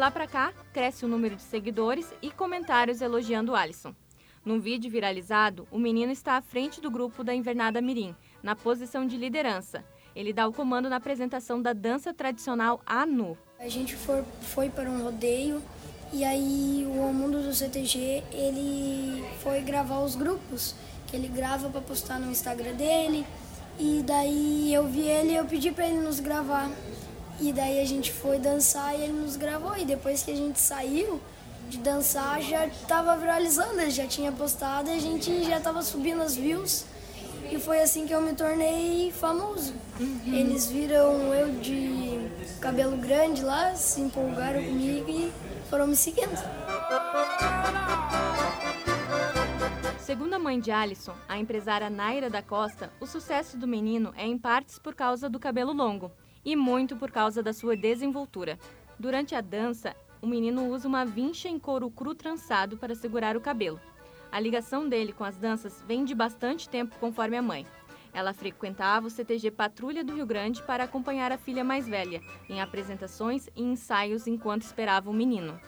[0.00, 3.94] Lá pra cá, cresce o número de seguidores e comentários elogiando Alisson.
[4.42, 9.06] Num vídeo viralizado, o menino está à frente do grupo da Invernada Mirim, na posição
[9.06, 9.84] de liderança.
[10.16, 13.36] Ele dá o comando na apresentação da dança tradicional Anu.
[13.58, 15.62] A gente foi, foi para um rodeio
[16.14, 20.74] e aí o mundo do CTG ele foi gravar os grupos,
[21.08, 23.26] que ele grava para postar no Instagram dele.
[23.78, 26.70] E daí eu vi ele e eu pedi para ele nos gravar.
[27.40, 29.74] E daí a gente foi dançar e ele nos gravou.
[29.76, 31.18] E depois que a gente saiu
[31.70, 36.20] de dançar, já tava viralizando, ele já tinha postado e a gente já tava subindo
[36.20, 36.84] as views.
[37.50, 39.72] E foi assim que eu me tornei famoso.
[40.26, 42.28] Eles viram eu de
[42.60, 45.32] cabelo grande lá, se empolgaram comigo e
[45.70, 46.38] foram me seguindo.
[49.98, 54.26] Segundo a mãe de Alisson, a empresária Naira da Costa, o sucesso do menino é
[54.26, 56.12] em partes por causa do cabelo longo
[56.44, 58.58] e muito por causa da sua desenvoltura.
[58.98, 63.40] Durante a dança, o menino usa uma vincha em couro cru trançado para segurar o
[63.40, 63.80] cabelo.
[64.30, 67.66] A ligação dele com as danças vem de bastante tempo, conforme a mãe.
[68.12, 72.60] Ela frequentava o CTG Patrulha do Rio Grande para acompanhar a filha mais velha em
[72.60, 75.58] apresentações e ensaios enquanto esperava o menino.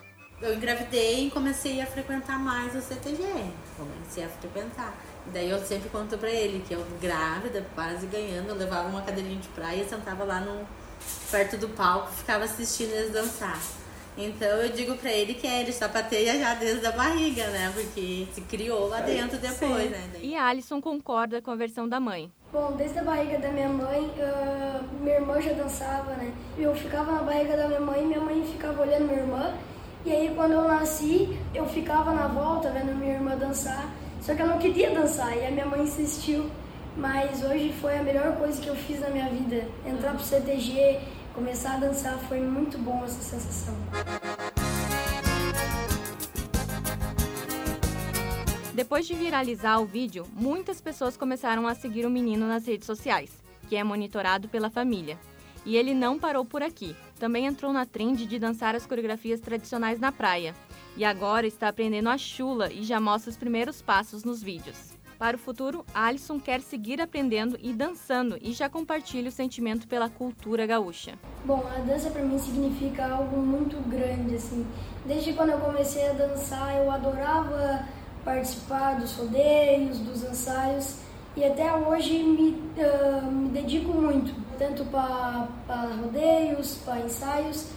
[0.40, 3.22] Eu engravidei e comecei a frequentar mais o CTG.
[3.76, 4.92] Comecei a frequentar.
[5.26, 9.40] Daí eu sempre conto pra ele que eu grávida, quase ganhando, eu levava uma cadeirinha
[9.40, 10.66] de praia, sentava lá no,
[11.30, 13.58] perto do palco, ficava assistindo eles dançar.
[14.16, 17.72] Então eu digo pra ele que é, ele sapateia já desde a barriga, né?
[17.74, 19.88] Porque se criou lá dentro depois, Sim.
[19.88, 20.10] né?
[20.20, 22.30] E Alisson concorda com a versão da mãe.
[22.52, 26.30] Bom, desde a barriga da minha mãe, ah, minha irmã já dançava, né?
[26.58, 29.54] Eu ficava na barriga da minha mãe, minha mãe ficava olhando minha irmã.
[30.04, 33.88] E aí quando eu nasci, eu ficava na volta vendo minha irmã dançar.
[34.22, 36.48] Só que eu não queria dançar e a minha mãe insistiu.
[36.96, 39.66] Mas hoje foi a melhor coisa que eu fiz na minha vida.
[39.84, 41.00] Entrar pro CTG,
[41.34, 43.74] começar a dançar, foi muito bom essa sensação.
[48.74, 53.30] Depois de viralizar o vídeo, muitas pessoas começaram a seguir o menino nas redes sociais,
[53.68, 55.18] que é monitorado pela família.
[55.64, 56.94] E ele não parou por aqui.
[57.18, 60.54] Também entrou na trend de dançar as coreografias tradicionais na praia.
[60.96, 64.92] E agora está aprendendo a chula e já mostra os primeiros passos nos vídeos.
[65.18, 70.10] Para o futuro, Alisson quer seguir aprendendo e dançando e já compartilha o sentimento pela
[70.10, 71.12] cultura gaúcha.
[71.44, 74.66] Bom, a dança para mim significa algo muito grande, assim.
[75.06, 77.86] Desde quando eu comecei a dançar, eu adorava
[78.24, 80.96] participar dos rodeios, dos ensaios
[81.36, 85.48] e até hoje me, ah, me dedico muito, tanto para
[86.02, 87.68] rodeios, para ensaios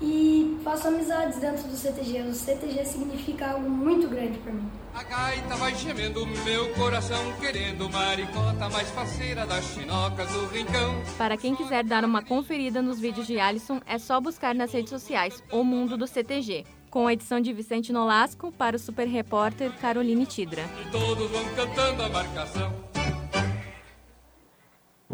[0.00, 2.22] e faço amizades dentro do CTG.
[2.22, 4.68] O CTG significa algo muito grande para mim.
[4.94, 11.02] A gaita vai gemendo meu coração, querendo maricota mais faceira das chinocas do rincão.
[11.18, 14.90] Para quem quiser dar uma conferida nos vídeos de Alisson, é só buscar nas redes
[14.90, 19.72] sociais O Mundo do CTG, com a edição de Vicente Nolasco para o super repórter
[19.80, 20.62] Caroline Tidra.
[20.86, 22.93] E todos vão cantando a marcação.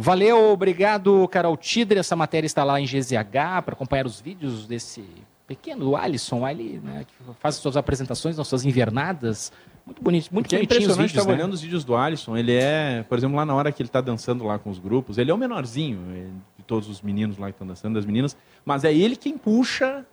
[0.00, 1.98] Valeu, obrigado, Carol Tidre.
[1.98, 5.04] Essa matéria está lá em GZH para acompanhar os vídeos desse
[5.46, 9.52] pequeno Alisson ali, né, que faz suas apresentações nas suas invernadas.
[9.84, 11.42] Muito bonito, muito Porque é bonitinho os impressionante, vídeos, estava né?
[11.42, 14.00] olhando os vídeos do Alisson, ele é, por exemplo, lá na hora que ele está
[14.00, 17.48] dançando lá com os grupos, ele é o menorzinho é, de todos os meninos lá
[17.48, 18.34] que estão dançando, das meninas,
[18.64, 20.06] mas é ele quem puxa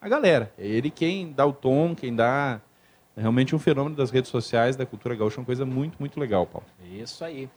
[0.00, 2.60] a galera, é ele quem dá o tom, quem dá...
[3.16, 6.46] É realmente um fenômeno das redes sociais, da cultura gaúcha, uma coisa muito, muito legal,
[6.46, 6.66] Paulo.
[6.98, 7.48] Isso aí.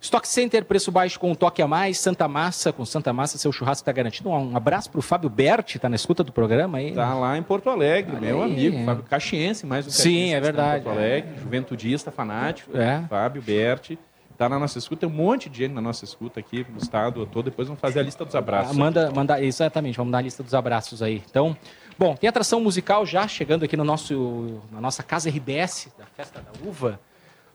[0.00, 1.98] Stock Center, preço baixo com um toque a mais.
[1.98, 4.28] Santa Massa, com Santa Massa, seu churrasco está garantido.
[4.30, 6.92] Um abraço para o Fábio Berti, está na escuta do programa aí.
[6.92, 10.84] Tá lá em Porto Alegre, meu amigo, Fábio Caxiense, mais um Sim, é está verdade,
[10.84, 13.02] Porto Alegre, juventudista, fanático, É.
[13.08, 13.98] Fábio Berti.
[14.36, 17.26] Tá na nossa escuta, tem um monte de gente na nossa escuta aqui no estado
[17.26, 17.46] todo.
[17.46, 18.70] Depois vamos fazer a lista dos abraços.
[18.76, 21.20] Ah, manda, manda, exatamente, vamos dar a lista dos abraços aí.
[21.28, 21.56] Então,
[21.98, 26.40] bom, tem atração musical já chegando aqui no nosso, na nossa casa RBS, da Festa
[26.40, 27.00] da Uva.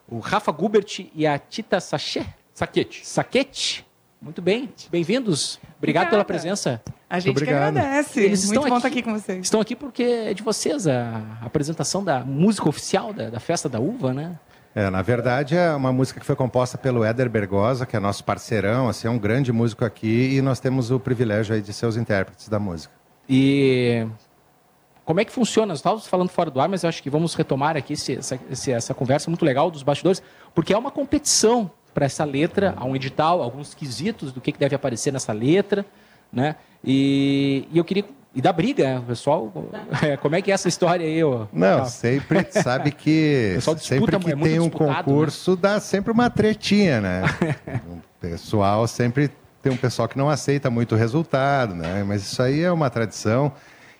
[0.07, 2.25] O Rafa Gubert e a Tita Sachê.
[2.53, 3.05] Saquete.
[3.05, 3.85] Saquete.
[4.21, 5.59] Muito bem, bem-vindos.
[5.77, 6.81] Obrigado pela presença.
[7.09, 8.21] A gente que agradece.
[8.21, 9.39] Eles Muito estão bom aqui, estar aqui com vocês.
[9.45, 13.79] Estão aqui porque é de vocês a apresentação da música oficial da, da Festa da
[13.79, 14.39] Uva, né?
[14.75, 18.23] É, na verdade, é uma música que foi composta pelo Éder Bergosa, que é nosso
[18.23, 21.85] parceirão, assim, é um grande músico aqui, e nós temos o privilégio aí de ser
[21.85, 22.91] os intérpretes da música.
[23.29, 24.07] E
[25.05, 25.67] como é que funciona?
[25.67, 28.39] Nós estávamos falando fora do ar, mas eu acho que vamos retomar aqui esse- essa,
[28.49, 30.21] esse- essa conversa muito legal dos bastidores,
[30.55, 34.59] porque é uma competição para essa letra, há um edital, alguns quesitos do que, que
[34.59, 35.85] deve aparecer nessa letra,
[36.31, 36.55] né?
[36.83, 38.03] E, e eu queria.
[38.35, 39.53] E da briga, né, pessoal.
[40.19, 41.23] Como é que é essa história aí?
[41.23, 41.47] ô?
[41.53, 44.69] Não, sempre sabe que sempre que é tem um né?
[44.71, 47.21] concurso dá sempre uma tretinha, né?
[47.87, 49.29] o pessoal sempre
[49.61, 52.03] tem um pessoal que não aceita muito o resultado, né?
[52.03, 53.51] Mas isso aí é uma tradição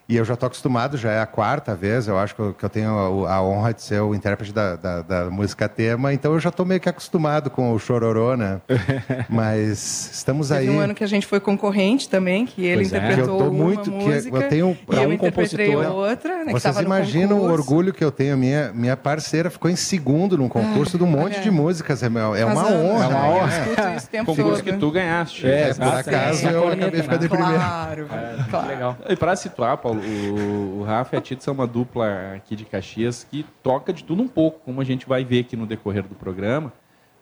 [0.07, 2.63] E eu já estou acostumado, já é a quarta vez, eu acho que eu, que
[2.65, 6.33] eu tenho a, a honra de ser o intérprete da, da, da música tema, então
[6.33, 8.59] eu já estou meio que acostumado com o chororô, né?
[9.29, 10.69] Mas estamos Teve aí.
[10.69, 12.97] um ano que a gente foi concorrente também, que ele Pois é.
[12.97, 16.37] interpretou Eu tô uma muito- que música eu tenho- pra eu um interpretei compositor- outra,
[16.39, 18.37] né, que Vocês imaginam o orgulho que eu tenho?
[18.37, 21.41] Minha, minha parceira ficou em segundo num concurso de um monte é.
[21.41, 22.03] de músicas.
[22.03, 22.09] É, é
[22.45, 23.03] uma honra.
[23.05, 23.43] É uma honra.
[23.43, 24.63] Eu escuto isso o tempo Concurso todo.
[24.63, 25.47] que tu ganhaste.
[25.47, 25.89] É, Exato.
[25.89, 27.53] por acaso eu acabei ficando em primeiro.
[27.55, 28.07] Claro,
[28.49, 28.67] claro.
[28.67, 28.97] Legal.
[29.09, 32.65] E para situar, Paulo, o, o Rafa e a Tita são uma dupla aqui de
[32.65, 36.03] Caxias que toca de tudo um pouco, como a gente vai ver aqui no decorrer
[36.03, 36.71] do programa,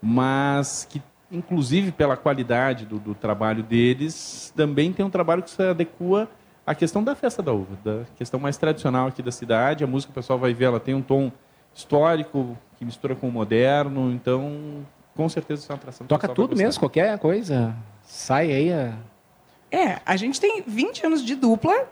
[0.02, 5.62] mas que, inclusive pela qualidade do, do trabalho deles, também tem um trabalho que se
[5.62, 6.28] adequa
[6.66, 9.84] à questão da festa da uva, da questão mais tradicional aqui da cidade.
[9.84, 11.32] A música, o pessoal vai ver, ela tem um tom
[11.74, 14.86] histórico que mistura com o moderno, então
[15.16, 16.08] com certeza isso é uma atração.
[16.08, 17.76] Toca tudo mesmo, qualquer coisa.
[18.04, 18.94] Sai aí a...
[19.72, 21.88] É, a gente tem 20 anos de dupla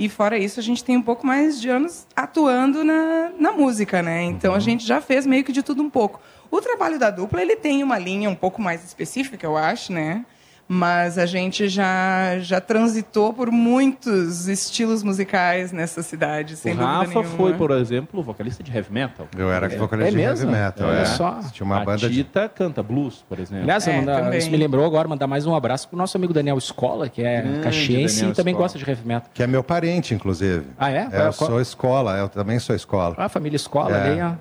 [0.00, 4.02] e fora isso a gente tem um pouco mais de anos atuando na, na música,
[4.02, 4.22] né?
[4.22, 6.18] Então a gente já fez meio que de tudo um pouco.
[6.50, 10.24] O trabalho da dupla, ele tem uma linha um pouco mais específica, eu acho, né?
[10.72, 16.92] Mas a gente já, já transitou por muitos estilos musicais nessa cidade, sem o dúvida
[16.92, 17.24] Rafa nenhuma.
[17.36, 19.26] foi, por exemplo, vocalista de heavy metal.
[19.36, 21.04] Eu era vocalista de heavy metal, Olha é.
[21.06, 21.40] só.
[21.50, 23.64] Tinha uma a banda de- Tita canta blues, por exemplo.
[23.64, 24.38] Aliás, É, também.
[24.38, 27.42] isso me lembrou agora, mandar mais um abraço pro nosso amigo Daniel Escola, que é
[27.42, 28.64] Grande caxiense Daniel e também Scola.
[28.66, 29.28] gosta de heavy metal.
[29.34, 30.66] Que é meu parente, inclusive.
[30.78, 31.04] Ah, é?
[31.06, 33.16] eu Qual- sou escola, eu também sou escola.
[33.18, 34.12] Ah, família Escola É.
[34.12, 34.32] ali, ó.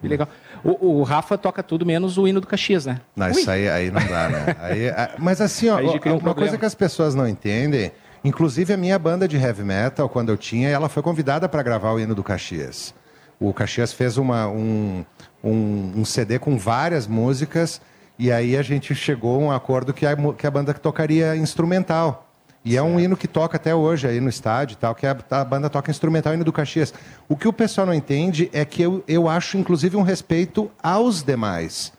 [0.00, 0.28] Que legal.
[0.64, 3.00] O, o Rafa toca tudo menos o hino do Caxias, né?
[3.16, 4.56] Não, isso aí, aí não dá, né?
[4.60, 6.34] Aí, a- mas assim, ó, um uma problema.
[6.34, 7.92] coisa que as pessoas não entendem,
[8.24, 11.92] inclusive a minha banda de heavy metal, quando eu tinha, ela foi convidada para gravar
[11.92, 12.94] o hino do Caxias.
[13.40, 15.04] O Caxias fez uma, um,
[15.44, 17.80] um, um CD com várias músicas
[18.18, 22.27] e aí a gente chegou a um acordo que a, que a banda tocaria instrumental.
[22.68, 25.16] E é um hino que toca até hoje aí no estádio e tal, que a,
[25.30, 26.92] a banda toca instrumental, hino do Caxias.
[27.26, 31.22] O que o pessoal não entende é que eu, eu acho, inclusive, um respeito aos
[31.22, 31.94] demais.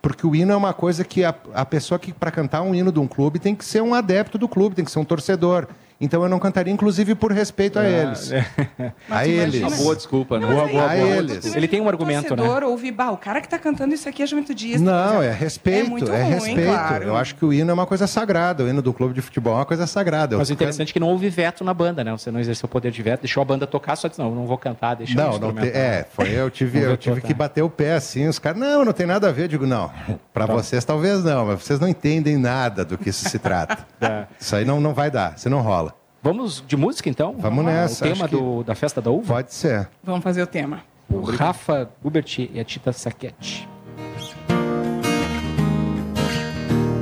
[0.00, 2.92] Porque o hino é uma coisa que a, a pessoa que, para cantar um hino
[2.92, 5.66] de um clube, tem que ser um adepto do clube, tem que ser um torcedor.
[6.02, 8.32] Então eu não cantaria, inclusive, por respeito a Ah, eles.
[8.32, 8.44] é.
[9.08, 9.60] A eles.
[9.62, 10.46] Uma boa desculpa, né?
[10.46, 10.98] Boa, boa, a boa.
[10.98, 11.54] eles.
[11.54, 12.42] Ele tem um argumento, né?
[12.42, 14.78] torcedor ouvir, bah, o cara que tá cantando isso aqui é juventude.
[14.78, 16.64] Não, é respeito, É é ruim, respeito.
[16.66, 17.04] claro.
[17.04, 18.64] Eu acho que o hino é uma coisa sagrada.
[18.64, 20.36] O hino do clube de futebol é uma coisa sagrada.
[20.36, 22.10] Mas o Eu- interessante é que não houve veto na banda, né?
[22.12, 24.34] Você não exerceu o poder de veto, deixou a banda tocar, só disse, não, eu
[24.34, 27.20] não vou cantar, deixa Não, o não te, é, foi, eu tive, Não eu tive
[27.20, 29.44] que bater o pé assim, os caras, não, não tem nada a ver.
[29.44, 29.88] Eu digo, não,
[30.34, 30.52] para Tá.
[30.54, 33.78] vocês talvez não, mas vocês não entendem nada do que isso se trata.
[34.02, 34.26] Tá.
[34.40, 35.91] Isso aí não, não vai dar, isso não rola.
[36.22, 37.34] Vamos de música, então?
[37.38, 38.04] Vamos nessa.
[38.04, 39.34] O tema do, da festa da uva?
[39.34, 39.88] Pode ser.
[40.04, 40.84] Vamos fazer o tema.
[41.10, 43.68] O Rafa Gubert e a Tita Saquete.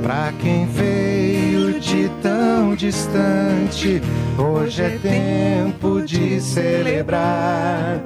[0.03, 4.01] Pra quem veio de tão distante,
[4.39, 8.01] hoje é tempo de celebrar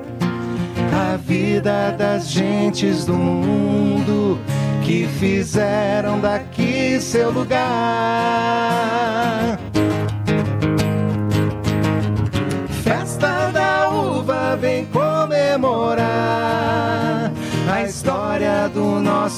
[0.92, 4.38] a vida das gentes do mundo
[4.82, 7.64] que fizeram daqui seu lugar.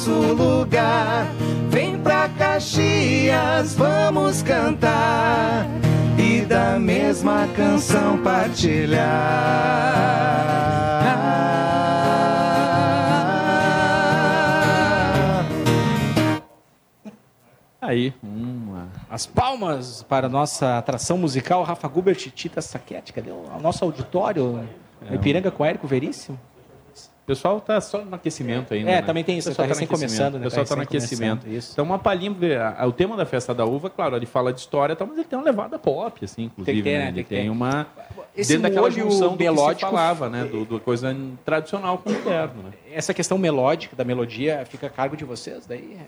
[0.06, 1.26] Nosso lugar.
[1.68, 5.66] Vem pra Caxias, vamos cantar
[6.16, 9.02] e da mesma canção partilhar.
[17.80, 18.88] Aí, uma...
[19.08, 23.12] As palmas para a nossa atração musical, Rafa Gubert e Tita Saquete.
[23.12, 24.66] Cadê o o nosso auditório?
[25.08, 26.38] É, Ipiranga com Érico Veríssimo?
[27.26, 28.88] O pessoal tá só no aquecimento ainda.
[28.88, 29.02] É, né?
[29.02, 30.10] também tem isso, O pessoal tá no recém aquecimento.
[30.12, 30.40] começando, né?
[30.40, 31.48] O pessoal Tá tá no recém aquecimento.
[31.48, 31.72] isso.
[31.72, 32.32] Então, uma palhinha.
[32.86, 35.36] O tema da festa da uva, claro, ele fala de história, tal, mas ele tem
[35.36, 36.64] uma levada pop, assim, inclusive.
[36.64, 37.02] Tem que ter, né?
[37.02, 37.08] né?
[37.08, 37.88] Ele Tem que tem uma.
[38.36, 40.44] Esse dentro daquela junção do que se falava, né?
[40.44, 42.70] Do, do coisa tradicional com o moderno, né?
[42.96, 45.66] Essa questão melódica, da melodia, fica a cargo de vocês?
[45.66, 45.98] Daí,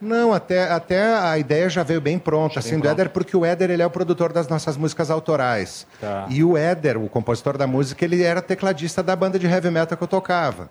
[0.00, 3.70] Não, até, até a ideia já veio bem pronta, assim, do Éder, porque o Éder
[3.70, 5.86] ele é o produtor das nossas músicas autorais.
[6.00, 6.26] Tá.
[6.30, 9.98] E o Éder, o compositor da música, ele era tecladista da banda de heavy metal
[9.98, 10.70] que eu tocava.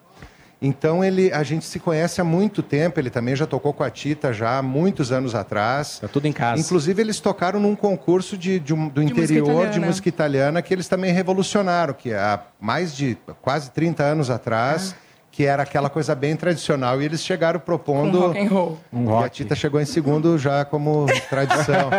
[0.59, 3.91] Então ele, a gente se conhece há muito tempo, ele também já tocou com a
[3.91, 5.99] Tita já há muitos anos atrás.
[5.99, 6.59] Tá tudo em casa.
[6.59, 9.85] Inclusive eles tocaram num concurso de, de um- do música interior de italiana.
[9.85, 14.95] música italiana que eles também revolucionaram, que há mais de quase 30 anos atrás,
[15.37, 18.17] que era aquela coisa bem tradicional, e eles chegaram propondo...
[18.19, 18.77] Com rock and roll.
[18.91, 21.91] Um E a Tita chegou em segundo já como tradição.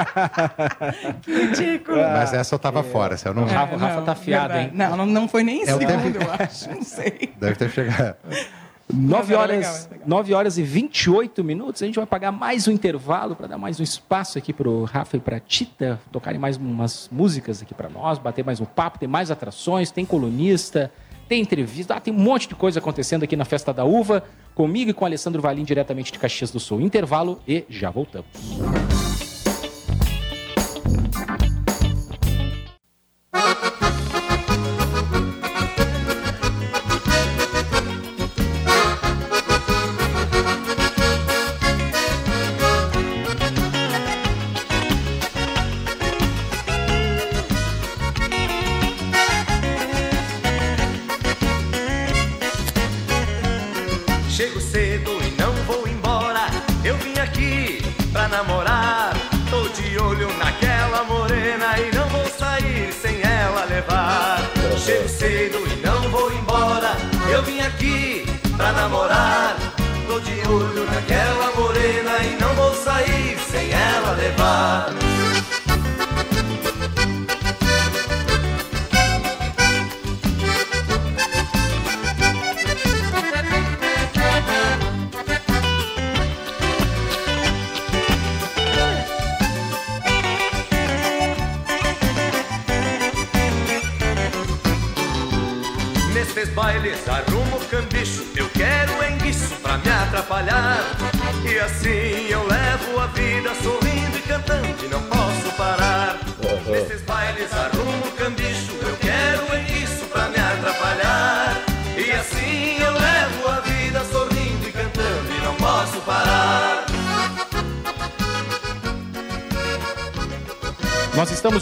[1.23, 1.99] Que ridículo.
[1.99, 3.45] Mas essa eu tava fora, essa eu não...
[3.49, 4.71] É, não, verdade.
[4.75, 6.69] Não, não, não foi nem em É o segundo, tempo- eu acho.
[6.69, 7.33] Não sei.
[7.39, 8.17] Deve ter chegado.
[8.93, 11.81] 9 era horas, legal, 9 horas e 28 minutos.
[11.81, 14.83] A gente vai pagar mais um intervalo para dar mais um espaço aqui para o
[14.83, 18.65] Rafa e para a Tita tocarem mais umas músicas aqui para nós, bater mais um
[18.65, 20.91] papo, tem mais atrações, tem colunista,
[21.29, 24.25] tem entrevista, ah, tem um monte de coisa acontecendo aqui na Festa da Uva,
[24.55, 26.81] comigo e com Alessandro Valim, diretamente de Caxias do Sul.
[26.81, 29.08] Intervalo e já voltamos.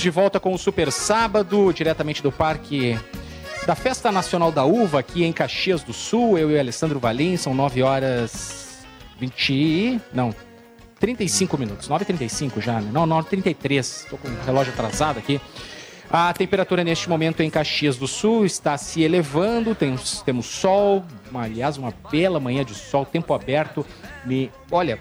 [0.06, 2.96] De volta com o Super Sábado, diretamente do Parque
[3.66, 6.38] da Festa Nacional da Uva, aqui em Caxias do Sul.
[6.38, 8.86] Eu e o Alessandro Valim, são 9 horas
[9.18, 9.52] 20.
[9.52, 10.32] e- Não,
[11.00, 11.88] 35 minutos.
[11.88, 12.88] 9h35 já, né?
[12.92, 14.02] Não, 9h33.
[14.04, 15.40] Estou com o relógio atrasado aqui.
[16.08, 21.42] A temperatura neste momento em Caxias do Sul está se elevando, temos, temos sol, uma-
[21.42, 23.84] aliás, uma bela manhã de sol, tempo aberto.
[24.24, 25.00] Me, olha,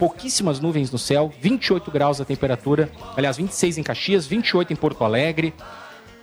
[0.00, 5.04] pouquíssimas nuvens no céu, 28 graus a temperatura, aliás, 26 em Caxias, 28 em Porto
[5.04, 5.52] Alegre,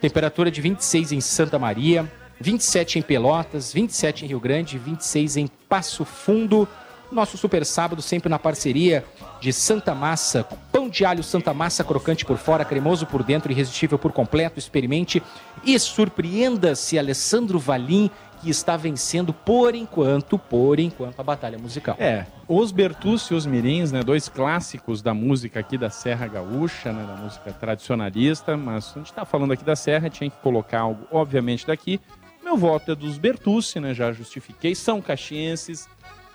[0.02, 5.48] temperatura de 26 em Santa Maria, 27 em Pelotas, 27 em Rio Grande, 26 em
[5.70, 6.68] Passo Fundo.
[7.12, 9.06] Nosso super sábado sempre na parceria
[9.40, 14.00] de Santa Massa, pão de alho Santa Massa, crocante por fora, cremoso por dentro, irresistível
[14.00, 14.58] por completo.
[14.58, 15.22] Experimente
[15.64, 18.10] e surpreenda-se, Alessandro Valim,
[18.48, 21.98] que está vencendo por enquanto, por enquanto, a batalha musical.
[22.00, 26.94] É, os Bertucci e os Mirins, né, dois clássicos da música aqui da Serra Gaúcha,
[26.94, 30.80] né, da música tradicionalista, mas a gente está falando aqui da Serra, tinha que colocar
[30.80, 32.00] algo, obviamente, daqui.
[32.42, 35.90] Meu voto é dos Bertucci, né, já justifiquei, são caxienses,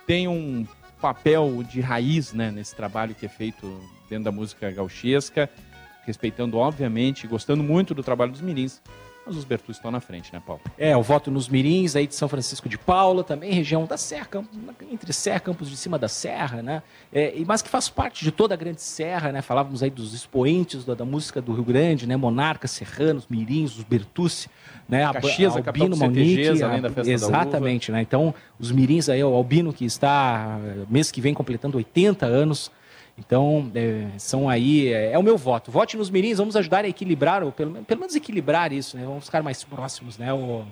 [0.07, 0.67] tem um
[1.01, 3.81] papel de raiz né, nesse trabalho que é feito
[4.11, 5.49] dentro da música gauchesca,
[6.05, 8.83] respeitando, obviamente, gostando muito do trabalho dos Mirins,
[9.27, 10.61] mas os Bertucci estão na frente, né, Paulo?
[10.77, 14.29] É, o voto nos Mirins aí de São Francisco de Paula, também região da Serra,
[14.91, 16.83] entre Serra, Campos de Cima da Serra, né?
[17.13, 19.41] É, e- mas que faz parte de toda a Grande Serra, né?
[19.43, 22.17] Falávamos aí dos expoentes da, da música do Rio Grande, né?
[22.17, 24.49] Monarcas, Serranos, Mirins, os Bertucci,
[24.89, 25.05] né?
[25.05, 28.03] A- Caxias, Albino, Monique, além da Festa da Exatamente, né?
[28.03, 32.71] Então, os Mirins aí, o Albino que está eh, mês que vem completando 80 anos,
[33.25, 35.71] então, é, são aí, é, é o meu voto.
[35.71, 39.05] Vote nos mirins, vamos ajudar a equilibrar, ou pelo, pelo menos equilibrar isso, né?
[39.05, 40.65] Vamos ficar mais próximos, né, o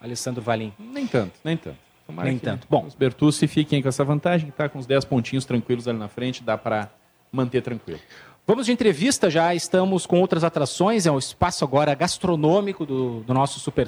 [0.00, 0.72] Alessandro Valim?
[0.78, 1.76] Nem tanto, nem tanto.
[2.06, 2.66] Tomara Nem que tanto.
[2.70, 5.98] Bom, os Bertucci fiquem com essa vantagem, que tá com os 10 pontinhos tranquilos ali
[5.98, 6.88] na frente, dá para
[7.32, 8.00] manter tranquilo.
[8.46, 13.34] Vamos de entrevista, já estamos com outras atrações, é o espaço agora gastronômico do, do
[13.34, 13.86] nosso Super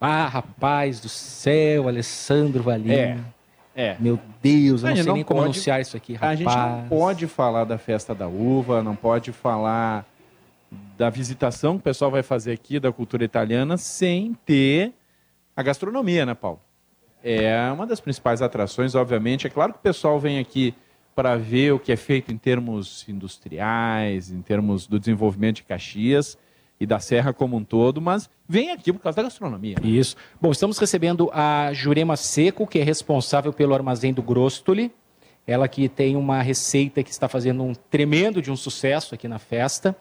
[0.00, 2.92] Ah, rapaz do céu, Alessandro Valim.
[2.92, 3.18] É,
[3.76, 3.96] é.
[3.98, 6.38] Meu Deus, eu A não gente sei nem como pode- anunciar isso aqui, A rapaz.
[6.38, 10.06] gente não pode falar da festa da uva, não pode falar
[10.96, 14.92] da visitação que o pessoal vai fazer aqui da cultura italiana sem ter
[15.56, 16.60] a gastronomia, né, Paulo?
[17.22, 19.46] É uma das principais atrações, obviamente.
[19.46, 20.74] É claro que o pessoal vem aqui
[21.14, 26.36] para ver o que é feito em termos industriais, em termos do desenvolvimento de Caxias
[26.78, 29.76] e da Serra como um todo, mas vem aqui por causa da gastronomia.
[29.80, 29.88] né?
[29.88, 30.16] Isso.
[30.40, 34.92] Bom, estamos recebendo a Jurema Seco, que é responsável pelo armazém do Grostoli.
[35.46, 39.38] Ela que tem uma receita que está fazendo um tremendo de um sucesso aqui na
[39.38, 39.94] festa.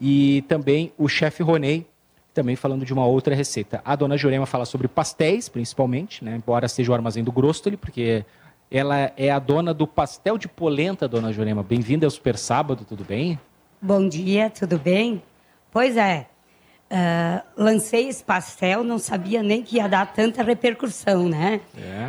[0.00, 1.86] E também o chefe Ronei,
[2.34, 3.80] também falando de uma outra receita.
[3.84, 6.36] A dona Jurema fala sobre pastéis, principalmente, né?
[6.36, 8.24] embora seja o armazém do Grostoli, porque
[8.70, 11.62] ela é a dona do pastel de polenta, dona Jurema.
[11.62, 13.38] Bem-vinda ao Super Sábado, tudo bem?
[13.80, 15.22] Bom dia, tudo bem?
[15.76, 16.24] Pois é,
[16.90, 21.60] ah, lancei esse pastel, não sabia nem que ia dar tanta repercussão, né?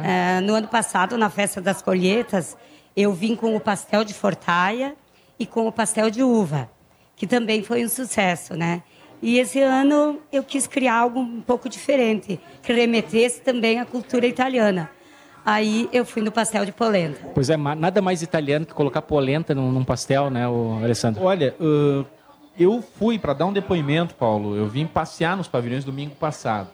[0.06, 2.56] Ah, no ano passado, na festa das colheitas,
[2.96, 4.96] eu vim com o pastel de fortaia
[5.38, 6.70] e com o pastel de uva,
[7.18, 8.84] que também foi um sucesso, né?
[9.22, 14.26] E esse ano eu quis criar algo um pouco diferente, que remetesse também à cultura
[14.26, 14.90] italiana.
[15.46, 17.20] Aí eu fui no pastel de polenta.
[17.34, 21.22] Pois é, nada mais italiano que colocar polenta num, num pastel, né, o Alessandro?
[21.22, 22.06] Olha, ãh,
[22.58, 24.56] eu fui para dar um depoimento, Paulo.
[24.56, 26.70] Eu vim passear nos pavilhões domingo passado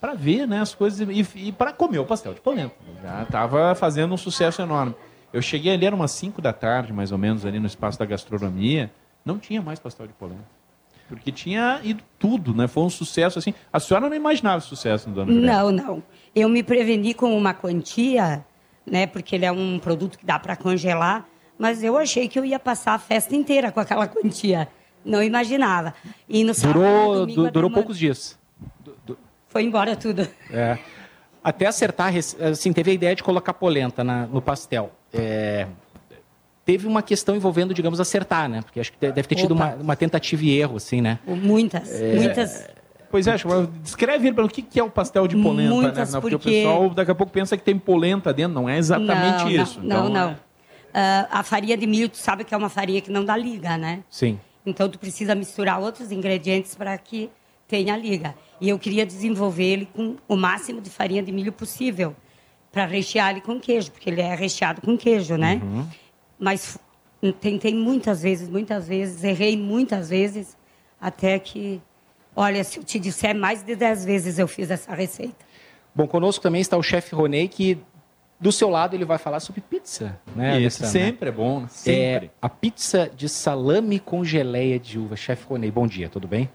[0.00, 2.74] para ver, né, as coisas e, e para comer o pastel de polenta.
[3.02, 4.94] Já estava fazendo um sucesso enorme.
[5.32, 8.04] Eu cheguei ali era umas 5 da tarde, mais ou menos, ali no espaço da
[8.04, 8.90] gastronomia.
[9.24, 10.44] Não tinha mais pastel de polenta.
[11.08, 12.66] Porque tinha ido tudo, né?
[12.66, 13.54] Foi um sucesso assim.
[13.72, 15.52] A senhora não imaginava sucesso Dona Julieta.
[15.52, 16.02] Não, não.
[16.34, 18.44] Eu me preveni com uma quantia,
[18.84, 19.06] né?
[19.06, 21.26] Porque ele é um produto que dá para congelar,
[21.58, 24.68] mas eu achei que eu ia passar a festa inteira com aquela quantia.
[25.06, 25.94] Não imaginava.
[26.28, 28.36] E no sábado, Durou, domingo, du- durou poucos dias.
[29.48, 30.26] Foi embora tudo.
[30.50, 30.76] É.
[31.42, 32.12] Até acertar,
[32.50, 34.90] assim, teve a ideia de colocar polenta na- no pastel.
[35.14, 35.66] É,
[36.64, 38.62] teve uma questão envolvendo, digamos, acertar, né?
[38.62, 41.20] Porque acho que deve ter tido uma, uma tentativa e erro, assim, né?
[41.24, 42.68] Muitas, É, muitas.
[43.08, 43.48] Pois é, acho
[43.82, 46.20] descreve para o que que é o pastel de polenta, Muitas, né?
[46.20, 49.44] Porque, porque- o pessoal daqui a pouco pensa que tem polenta dentro, não é exatamente
[49.44, 49.78] não, isso.
[49.80, 50.28] Não, Então, não.
[50.30, 50.36] não.
[50.92, 53.78] Ah, a farinha de milho, tu sabe que é uma farinha que não dá liga,
[53.78, 54.00] né?
[54.10, 54.40] Sim.
[54.66, 57.30] Então tu precisa misturar outros ingredientes para que
[57.68, 58.34] tenha liga.
[58.60, 62.14] E eu queria desenvolver ele com o máximo de farinha de milho possível
[62.72, 65.60] para rechear ele com queijo, porque ele é recheado com queijo, né?
[65.62, 65.86] Uhum.
[66.38, 66.78] Mas
[67.22, 70.56] f- tentei muitas vezes, muitas vezes, errei muitas vezes,
[71.00, 71.80] até que,
[72.34, 75.34] olha, se eu te disser, mais de dez vezes eu fiz essa receita.
[75.94, 77.78] Bom, conosco também está o chefe Ronei, que
[78.38, 80.56] do seu lado ele vai falar sobre pizza, né?
[80.56, 80.92] Alessandro?
[80.92, 81.66] sempre é bom, né?
[81.70, 82.26] Sempre.
[82.26, 85.16] É, a pizza de salame com geleia de uva.
[85.16, 86.50] Chefe Ronei, bom dia, tudo bem?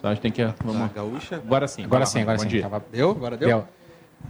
[0.00, 0.44] Só a gente tem que...
[0.64, 0.88] Vamos...
[0.88, 1.36] Da gaúcha?
[1.36, 1.84] Agora sim.
[1.84, 2.48] Agora lá, sim, agora bom sim.
[2.48, 2.62] dia.
[2.62, 3.10] Tava- Deu?
[3.10, 3.48] Agora deu?
[3.48, 3.68] Deu.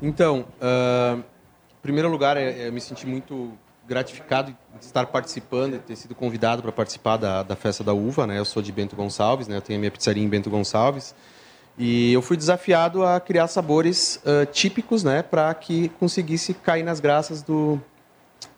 [0.00, 3.52] Então, ah, em primeiro lugar, é- é, eu me senti muito
[3.86, 8.26] gratificado de estar participando, de ter sido convidado para participar da, da Festa da Uva.
[8.26, 8.38] Né?
[8.38, 9.56] Eu sou de Bento Gonçalves, né?
[9.56, 11.14] eu tenho a minha pizzaria em Bento Gonçalves.
[11.78, 15.22] E eu fui desafiado a criar sabores ah, típicos né?
[15.22, 17.78] para que conseguisse cair nas graças do,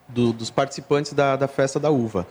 [0.09, 2.27] do- dos participantes da, da Festa da Uva.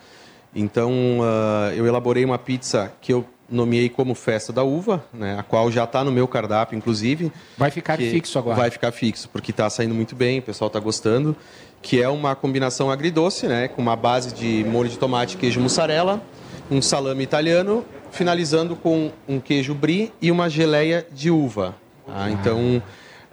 [0.56, 5.44] Então, ah, eu elaborei uma pizza que eu nomeei como Festa da Uva, né, a
[5.44, 7.32] qual já está no meu cardápio, inclusive.
[7.58, 8.58] Vai ficar fixo agora.
[8.58, 11.34] Vai ficar fixo, porque está saindo muito bem, o pessoal está gostando.
[11.82, 15.62] Que é uma combinação agridoce, né, com uma base de molho de tomate e queijo
[15.62, 16.22] mussarela,
[16.70, 21.76] um salame italiano, finalizando com um queijo brie e uma geleia de uva.
[22.06, 22.30] tá?
[22.30, 22.82] Então,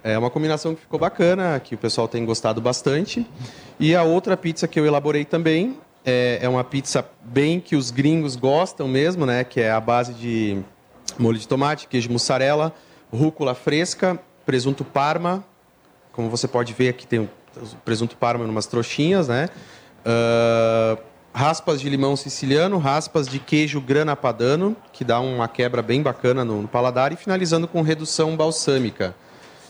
[0.03, 3.25] é uma combinação que ficou bacana, que o pessoal tem gostado bastante.
[3.79, 7.89] E a outra pizza que eu elaborei também é, é uma pizza bem que os
[7.89, 9.43] gringos gostam mesmo, né?
[9.43, 10.59] Que é a base de
[11.17, 12.73] molho de tomate, queijo mussarela,
[13.11, 15.43] rúcula fresca, presunto parma.
[16.11, 17.29] Como você pode ver aqui tem o
[17.83, 19.49] presunto parma em umas trouxinhas, né?
[20.05, 20.97] Ah,
[21.35, 26.45] raspas de limão siciliano, raspas de queijo grana padano, que dá uma quebra bem bacana
[26.45, 29.13] no, no paladar, e finalizando com redução balsâmica.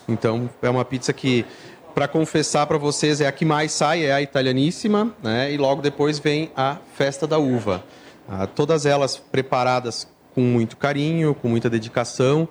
[0.08, 1.44] Então, é uma pizza que,
[1.96, 5.52] para confessar para vocês, é a que mais sai, é a italianíssima, né?
[5.52, 7.84] E logo depois vem a festa da uva.
[8.30, 12.48] Ah, todas elas preparadas com muito carinho, com muita dedicação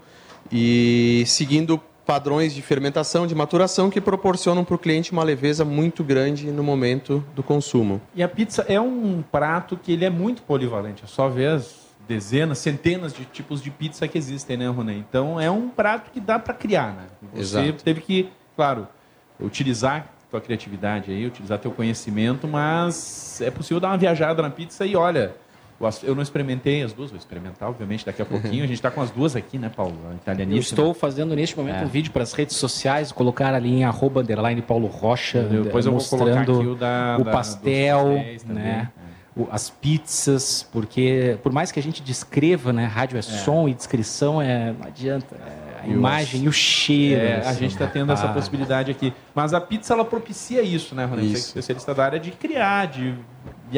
[0.51, 6.05] e seguindo padrões de fermentação, de maturação que proporcionam para o cliente uma leveza muito
[6.05, 8.01] grande no momento do consumo.
[8.14, 11.05] E a pizza é um prato que ele é muito polivalente.
[11.05, 14.97] É só ver as dezenas, centenas de tipos de pizza que existem, né, Ronê?
[14.97, 17.06] Então é um prato que dá para criar, né?
[17.32, 17.85] Você Exato.
[17.85, 18.86] teve que, claro,
[19.40, 24.85] utilizar tua criatividade aí, utilizar teu conhecimento, mas é possível dar uma viajada na pizza
[24.85, 25.35] e olha,
[26.02, 28.64] eu não experimentei as duas, vou experimentar, obviamente, daqui a pouquinho.
[28.64, 29.96] A gente está com as duas aqui, né, Paulo?
[30.06, 30.60] A Eu italianíssima.
[30.60, 31.84] estou fazendo neste momento É.
[31.84, 35.92] um vídeo para as redes sociais, colocar ali em arroba underline Paulo Rocha, Depois eu
[35.92, 38.05] vou mostrando colocar aqui o da- o da- pastel,
[38.46, 38.88] também, né?
[39.36, 42.84] o- as pizzas, porque por mais que a gente descreva, né?
[42.86, 45.34] Rádio é, som e descrição é não adianta.
[45.34, 47.20] é a E imagem e o cheiro.
[47.20, 48.32] É, a assim, gente está tendo essa ah.
[48.32, 49.12] possibilidade aqui.
[49.34, 51.22] Mas a pizza, ela propicia isso, né, Ronê?
[51.24, 53.14] Você é especialista da área de criar, de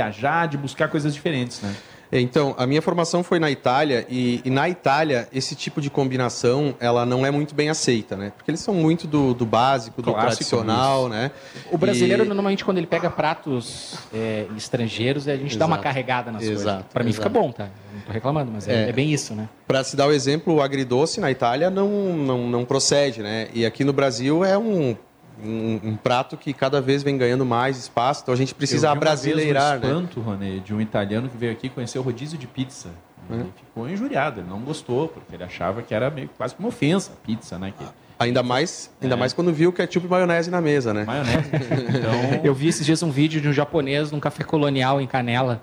[0.00, 1.74] viajar, de buscar coisas diferentes, né?
[2.12, 6.72] Então, a minha formação foi na Itália e, e na Itália esse tipo de combinação
[6.78, 8.32] ela não é muito bem aceita, né?
[8.36, 11.08] Porque eles são muito do, do básico, do Clássico, tradicional, isso.
[11.08, 11.30] né?
[11.72, 15.82] O brasileiro, E- normalmente, quando ele pega pratos é, estrangeiros, a gente dá uma Exato.
[15.82, 16.60] carregada nas coisas.
[16.62, 17.28] Exato, Para mim exato.
[17.28, 17.64] fica bom, tá?
[17.92, 18.88] Não tô reclamando, mas é, É.
[18.88, 19.48] é bem isso, né?
[19.66, 23.48] Para se dar o exemplo, o agridoce na Itália não, não, não procede, né?
[23.52, 24.96] E aqui no Brasil é um
[25.42, 28.90] Um, um prato que cada vez vem ganhando mais espaço, então a gente precisa Eu
[28.92, 29.86] vi uma abrasileirar, um né?
[29.86, 32.88] espanto, Rony, de um italiano que veio aqui conhecer o rodízio de pizza.
[33.28, 37.12] Ele ficou injuriado, ele não gostou, porque ele achava que era meio quase como ofensa
[37.12, 37.72] a pizza, né?
[37.76, 37.84] Que...
[38.18, 41.04] Ainda mais, ainda mais quando viu ketchup e maionese na mesa, né?
[41.04, 41.50] Maionese.
[41.98, 42.40] Então...
[42.44, 45.60] Eu vi esses dias um vídeo de um japonês num café colonial em Canela.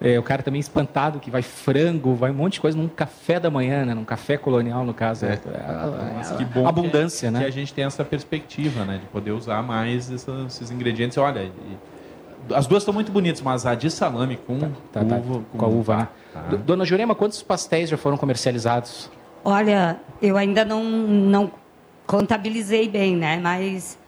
[0.00, 3.40] É, o cara também espantado que vai frango, vai um monte de coisa num café
[3.40, 3.94] da manhã, né?
[3.94, 5.24] Num café colonial, no caso.
[5.24, 7.40] É, é- Mas é- que bom abundância, que, né?
[7.40, 8.98] que a gente tem essa perspectiva, né?
[8.98, 11.16] De poder usar mais esses ingredientes.
[11.16, 14.58] Olha, e- as duas estão muito bonitas, mas a de salame com
[14.92, 15.42] Tá, tá, uva...
[15.56, 16.08] com a uva.
[16.32, 16.40] Tá.
[16.64, 19.10] Dona Jurema, quantos pastéis já foram comercializados?
[19.42, 21.50] Olha, eu ainda não, não
[22.06, 23.40] contabilizei bem, né?
[23.42, 23.98] Mas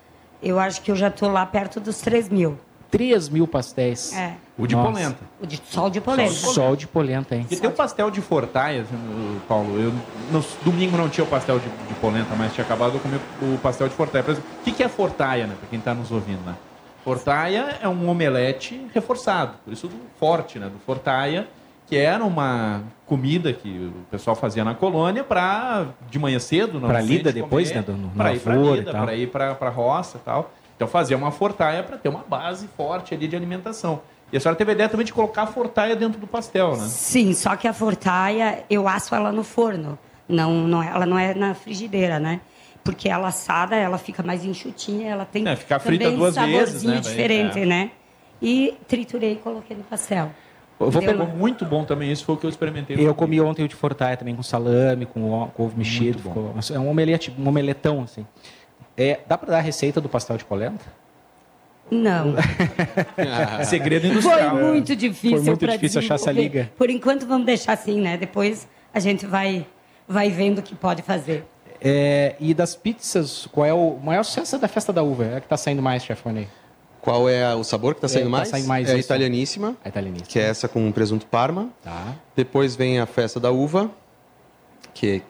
[0.42, 2.58] eu acho que eu já estou lá perto dos 3 mil.
[2.90, 4.12] 3 mil pastéis.
[4.14, 4.34] É.
[4.56, 4.90] O de Nossa.
[4.90, 5.18] polenta.
[5.40, 6.32] O de sol de polenta.
[6.32, 7.46] Sol de polenta, hein?
[7.50, 9.78] E tem o pastel de fortaia, assim, Paulo.
[9.78, 9.92] Eu,
[10.32, 13.58] no domingo não tinha o pastel de, de polenta, mas tinha acabado de comer o
[13.58, 14.22] pastel de fortaia.
[14.22, 15.54] Exemplo, o que, que é fortaia, né?
[15.58, 16.54] Para quem está nos ouvindo, né?
[17.04, 20.66] Fortaia é um omelete reforçado, por isso do forte, né?
[20.66, 21.46] Do fortaia,
[21.86, 26.80] que era uma comida que o pessoal fazia na colônia para de manhã cedo, Pra
[26.80, 29.02] normalmente, lida depois, comer, né, no Para ir para lida, tal.
[29.04, 30.50] para ir para a roça e tal.
[30.78, 34.00] Então fazia uma fortaia para ter uma base forte ali de alimentação.
[34.32, 36.86] E a senhora teve a ideia também de colocar a fortaia dentro do pastel, né?
[36.86, 39.98] Sim, só que a fortaia eu asso ela no forno.
[40.28, 42.40] Não, não, ela não é na frigideira, né?
[42.84, 46.58] Porque ela assada, ela fica mais enxutinha, ela tem É, fica frita também duas saborzinho
[46.60, 47.00] vezes, né?
[47.00, 47.66] Diferente, é.
[47.66, 47.90] né?
[48.40, 50.30] E triturei e coloquei no pastel.
[50.78, 52.96] Eu vou pegar Muito bom também, isso foi o que eu experimentei.
[52.96, 56.20] Eu comi ontem o de fortaia também com salame, com, o- com ovo mexido.
[56.22, 58.24] ficou- é um omelete, um omeletão, assim.
[58.98, 60.84] É, dá para dar a receita do pastel de polenta?
[61.90, 62.34] Não.
[63.64, 64.56] Segredo Foi industrial.
[64.56, 65.38] muito difícil.
[65.38, 66.70] Foi muito difícil achar essa liga.
[66.76, 68.16] Por enquanto, vamos deixar assim, né?
[68.16, 69.66] Depois a gente vai,
[70.06, 71.44] vai vendo o que pode fazer.
[71.80, 75.24] É, e das pizzas, qual é o maior sucesso da festa da uva?
[75.24, 76.48] É a que está saindo mais, chefe Rony?
[77.00, 78.48] Qual é o sabor que está É, saindo tá mais?
[78.48, 80.28] saindo mais é a italianíssima, A italianíssima.
[80.28, 81.70] que é essa com presunto parma.
[81.82, 82.14] Tá.
[82.34, 83.90] Depois vem a festa da uva,
[84.92, 85.22] que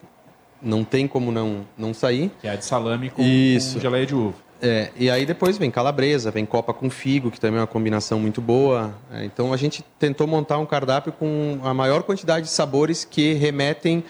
[0.61, 2.31] não tem como não, não sair.
[2.41, 3.75] Que é a de salame com, Isso.
[3.75, 4.49] com geleia de uva.
[4.61, 8.19] É, e aí depois vem calabresa, vem copa com figo, que também é uma combinação
[8.19, 8.93] muito boa.
[9.13, 13.35] É, então a gente tentou montar um cardápio com a maior quantidade de sabores que
[13.35, 14.03] remetem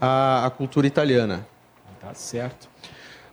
[0.00, 1.46] à, à cultura italiana.
[2.00, 2.68] Tá certo.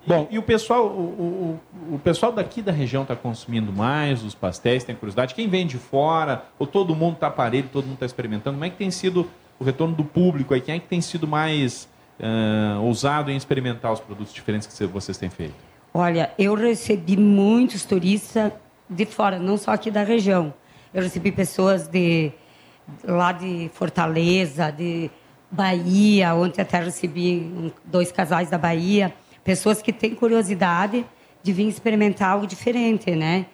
[0.05, 4.33] Bom, e o pessoal, o, o, o pessoal daqui da região está consumindo mais os
[4.33, 5.35] pastéis, tem curiosidade?
[5.35, 8.55] Quem vem de fora, ou todo mundo está aparelho, todo mundo está experimentando?
[8.55, 9.29] Como é que tem sido
[9.59, 10.61] o retorno do público aí?
[10.61, 11.89] Quem é que tem sido mais
[12.21, 15.53] ah, ousado em experimentar os produtos diferentes que cê- vocês têm feito?
[15.93, 18.51] Olha, eu recebi muitos turistas
[18.89, 20.53] de fora, não só aqui da região.
[20.93, 22.31] Eu recebi pessoas de
[23.03, 25.09] lá de Fortaleza, de
[25.51, 26.33] Bahia.
[26.35, 29.13] Ontem até recebi dois casais da Bahia,
[29.43, 31.05] pessoas que têm curiosidade
[31.43, 33.45] de vir experimentar algo diferente, né?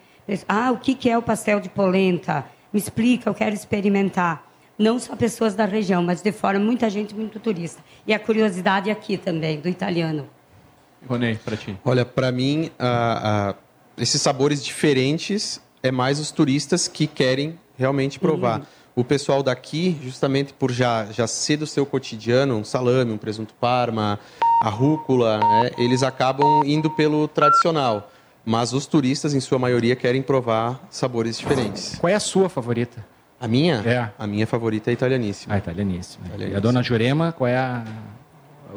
[0.48, 2.44] Ah, o que é o pastel de polenta?
[2.72, 4.42] Me explica, eu quero experimentar.
[4.78, 7.82] Não só pessoas da região, mas de fora, muita gente, muito turista.
[8.06, 10.26] E a curiosidade aqui também, do italiano.
[11.08, 11.76] Ronei, para ti.
[11.84, 13.54] Olha, para mim, a- a-
[14.02, 18.60] esses sabores diferentes é mais os turistas que querem realmente provar.
[18.60, 18.66] Uhum.
[18.96, 23.52] O pessoal daqui, justamente por já, já ser do seu cotidiano, um salame, um presunto
[23.54, 24.18] parma,
[24.62, 28.10] a rúcula, né, eles acabam indo pelo tradicional.
[28.46, 31.96] Mas os turistas, em sua maioria, querem provar sabores diferentes.
[31.98, 33.04] Qual é a sua favorita?
[33.44, 33.82] A minha?
[33.84, 34.10] É.
[34.18, 35.54] A minha favorita é a italianíssima.
[35.54, 36.24] A italianíssima.
[36.38, 37.84] E a dona Jurema, qual é a.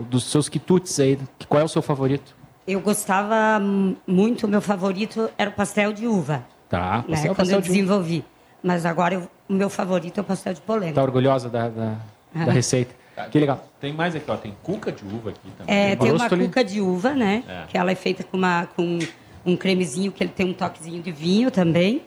[0.09, 1.17] Dos seus quitutes aí,
[1.49, 2.35] qual é o seu favorito?
[2.67, 3.59] Eu gostava
[4.05, 7.61] muito, o meu favorito era o pastel de uva, Tá, né, pastel, quando pastel eu
[7.61, 7.73] de uva.
[7.77, 8.25] desenvolvi.
[8.61, 10.93] Mas agora eu- o meu favorito é o pastel de polenta.
[10.95, 11.95] Tá orgulhosa da, da, da
[12.35, 12.51] Ah.
[12.51, 12.93] receita.
[13.31, 13.65] Que legal.
[13.81, 14.35] Tem mais aqui, ó.
[14.37, 15.73] Tem cuca de uva aqui também.
[15.75, 16.45] É, tem uma Brostoli.
[16.45, 17.43] cuca de uva, né?
[17.47, 17.63] É.
[17.67, 18.99] Que ela é feita com, uma, com
[19.43, 22.03] um cremezinho, que ele tem um toquezinho de vinho também.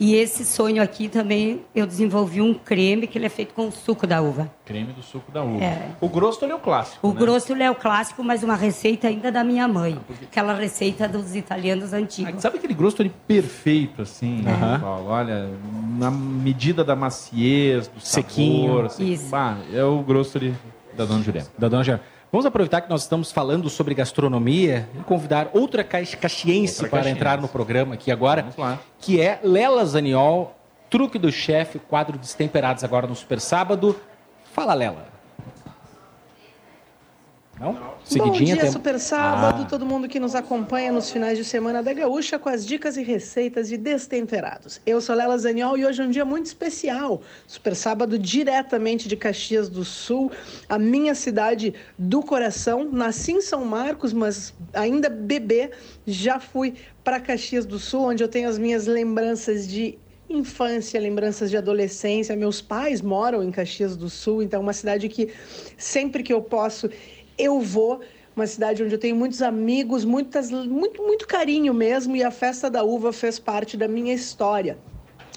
[0.00, 3.72] E esse sonho aqui também, eu desenvolvi um creme que ele é feito com o
[3.72, 4.50] suco da uva.
[4.64, 5.64] Creme do suco da uva.
[5.64, 5.90] É.
[6.00, 7.06] O grosso é o clássico.
[7.06, 7.18] O né?
[7.18, 9.98] grosso ele é o clássico, mas uma receita ainda da minha mãe.
[10.22, 12.40] Aquela receita dos italianos antigos.
[12.40, 14.78] Sabe aquele grosso ali perfeito, assim, né.
[14.80, 15.08] Paulo?
[15.08, 15.50] Olha,
[15.98, 18.68] na medida da maciez, do Sequinho.
[18.68, 18.84] sabor.
[18.86, 19.28] assim, Isso.
[19.28, 20.54] bah, é o grosso ali
[20.96, 21.46] da Dona Jurema.
[21.58, 22.02] Da dona Jurema.
[22.30, 26.98] Vamos aproveitar que nós estamos falando sobre gastronomia e convidar outra caixa caxiense Outra para
[26.98, 27.16] caxiense.
[27.18, 28.78] entrar no programa aqui agora, Vamos lá.
[29.00, 30.54] que é Lela Zaniol,
[30.90, 33.96] Truque do Chefe, quadro Destemperados agora no Super Sábado.
[34.52, 35.06] Fala, Lela.
[37.60, 37.72] Não?
[37.72, 39.66] Bom Seguidinha dia, tem- Super Sábado, Ah.
[39.66, 43.02] todo mundo que nos acompanha nos finais de semana da Gaúcha com as dicas e
[43.02, 44.80] receitas de destemperados.
[44.86, 47.20] Eu sou Lela Zaniol e hoje é um dia muito especial.
[47.46, 50.30] Super Sábado diretamente de Caxias do Sul,
[50.68, 52.88] a minha cidade do coração.
[52.92, 55.70] Nasci em São Marcos, mas ainda bebê
[56.06, 59.98] já fui para Caxias do Sul, onde eu tenho as minhas lembranças de
[60.30, 62.36] infância, lembranças de adolescência.
[62.36, 65.30] Meus pais moram em Caxias do Sul, então é uma cidade que
[65.78, 66.90] sempre que eu posso
[67.38, 68.00] eu vou.
[68.34, 72.70] Uma cidade onde eu tenho muitos amigos, muitas, muito, muito carinho mesmo, e a festa
[72.70, 74.78] da uva fez parte da minha história.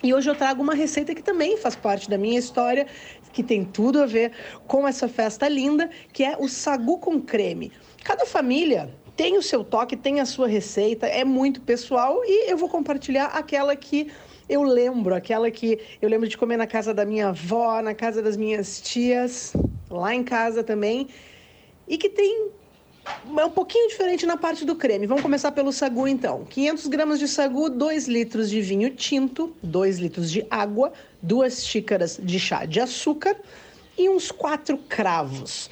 [0.03, 2.88] E hoje eu trago uma receita que também faz parte da minha história,
[3.32, 4.32] que tem tudo a ver
[4.68, 7.72] com essa festa linda, que é o sagu com creme.
[8.03, 12.57] Cada família tem o seu toque, tem a sua receita, é muito pessoal e eu
[12.57, 14.11] vou compartilhar aquela que
[14.49, 18.22] eu lembro, aquela que eu lembro de comer na casa da minha avó, na casa
[18.22, 19.53] das minhas tias,
[19.90, 21.07] lá em casa também,
[21.92, 22.50] e que tem
[23.38, 25.06] é um pouquinho diferente na parte do creme.
[25.06, 26.46] Vamos começar pelo sagu então.
[26.46, 32.18] 500 gramas de sagu, 2 litros de vinho tinto, 2 litros de água, 2 xícaras
[32.22, 33.36] de chá de açúcar
[33.98, 35.70] e uns 4 cravos.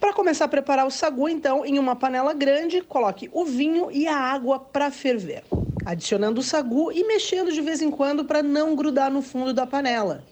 [0.00, 4.08] Para começar a preparar o sagu, então, em uma panela grande, coloque o vinho e
[4.08, 5.44] a água para ferver,
[5.86, 9.66] adicionando o sagu e mexendo de vez em quando para não grudar no fundo da
[9.66, 10.24] panela.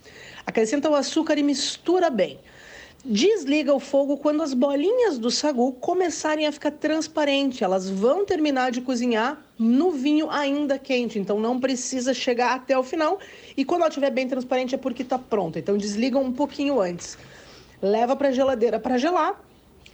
[0.44, 2.40] Acrescenta o açúcar e mistura bem.
[3.02, 7.64] Desliga o fogo quando as bolinhas do sagu começarem a ficar transparente.
[7.64, 12.82] Elas vão terminar de cozinhar no vinho ainda quente, então não precisa chegar até o
[12.82, 13.18] final.
[13.56, 15.58] E quando ela estiver bem transparente é porque está pronta.
[15.58, 17.16] Então desliga um pouquinho antes.
[17.80, 19.40] Leva para a geladeira para gelar.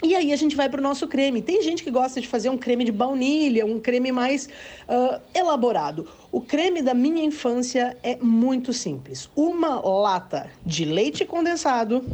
[0.02, 1.40] E aí a gente vai para o nosso creme.
[1.40, 4.48] Tem gente que gosta de fazer um creme de baunilha, um creme mais
[4.88, 6.08] ah, elaborado.
[6.32, 9.30] O creme da minha infância é muito simples.
[9.36, 12.04] Uma lata de leite condensado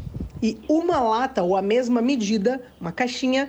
[0.43, 3.49] e uma lata ou a mesma medida, uma caixinha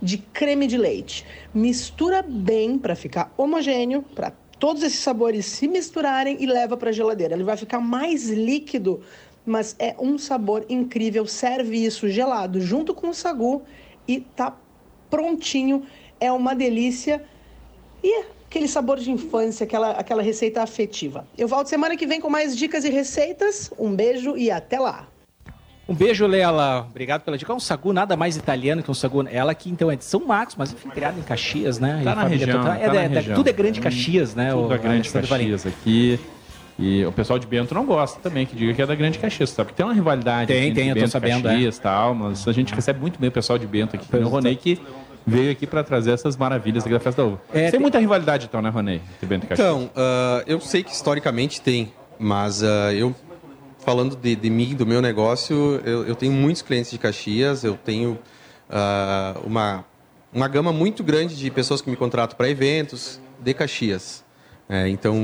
[0.00, 1.26] de creme de leite.
[1.52, 6.92] Mistura bem para ficar homogêneo, para todos esses sabores se misturarem e leva para a
[6.92, 7.34] geladeira.
[7.34, 9.02] Ele vai ficar mais líquido,
[9.44, 11.26] mas é um sabor incrível.
[11.26, 13.62] Serve isso gelado junto com o sagu
[14.08, 14.56] e tá
[15.10, 15.82] prontinho.
[16.18, 17.22] É uma delícia.
[18.02, 21.26] E aquele sabor de infância, aquela, aquela receita afetiva.
[21.36, 23.70] Eu volto semana que vem com mais dicas e receitas.
[23.78, 25.09] Um beijo e até lá.
[25.90, 26.86] Um beijo, Lela.
[26.88, 27.52] Obrigado pela dica.
[27.52, 29.26] É um sagu nada mais italiano que um sagu.
[29.28, 32.00] Ela que então é de São Marcos, mas enfim, criada em Caxias, né?
[32.04, 33.34] Tá na família região, toda- tá é, na é, é, região.
[33.34, 34.52] Tudo é grande Caxias, né?
[34.52, 35.10] Tudo o- é grande.
[35.10, 36.20] Caxias aqui.
[36.78, 39.50] E o pessoal de Bento não gosta também, que diga que é da Grande Caxias,
[39.50, 39.66] sabe?
[39.66, 42.48] Porque tem uma rivalidade Tem, entre tem, eu tô sabendo, e Caxias e tal, mas
[42.48, 44.08] a gente recebe muito bem o pessoal de Bento aqui.
[44.08, 44.80] Tem o Ronei que
[45.26, 47.42] veio aqui para trazer essas maravilhas aqui da Festa da Uva.
[47.52, 49.02] É, tem, muita rivalidade então, né, Ronei?
[49.20, 49.68] De Bento e Caxias.
[49.68, 53.14] Então, ah, eu sei que historicamente tem, mas ah, eu,
[53.90, 57.76] falando de, de mim, do meu negócio, eu, eu tenho muitos clientes de Caxias, eu
[57.76, 58.16] tenho
[58.70, 59.84] ah, uma,
[60.32, 64.24] uma gama muito grande de pessoas que me contratam para eventos de Caxias.
[64.68, 65.16] É, então,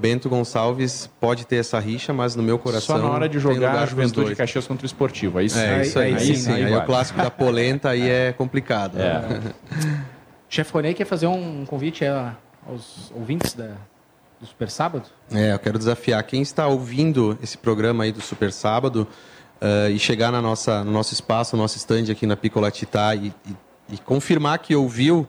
[0.00, 2.96] Bento Gonçalves pode ter essa rixa, mas no meu coração.
[2.96, 5.38] Só na hora de jogar a Juventude de Caxias contra o Esportivo.
[5.38, 5.58] Aí sim.
[5.58, 6.52] É, isso aí, aí, sim.
[6.52, 6.78] Aí, vai.
[6.78, 8.96] o clássico da polenta aí é complicado.
[8.96, 9.40] É.
[10.48, 13.72] Chefe Ronei quer fazer um convite aos ouvintes da,
[14.44, 15.04] do Super Sábado?
[15.32, 19.06] É, eu quero desafiar quem está ouvindo esse programa aí do Super Sábado
[19.60, 23.32] eh, e chegar na nossa, no nosso espaço, no nosso stand aqui na Picolatitá e,
[23.48, 25.28] e, e confirmar que ouviu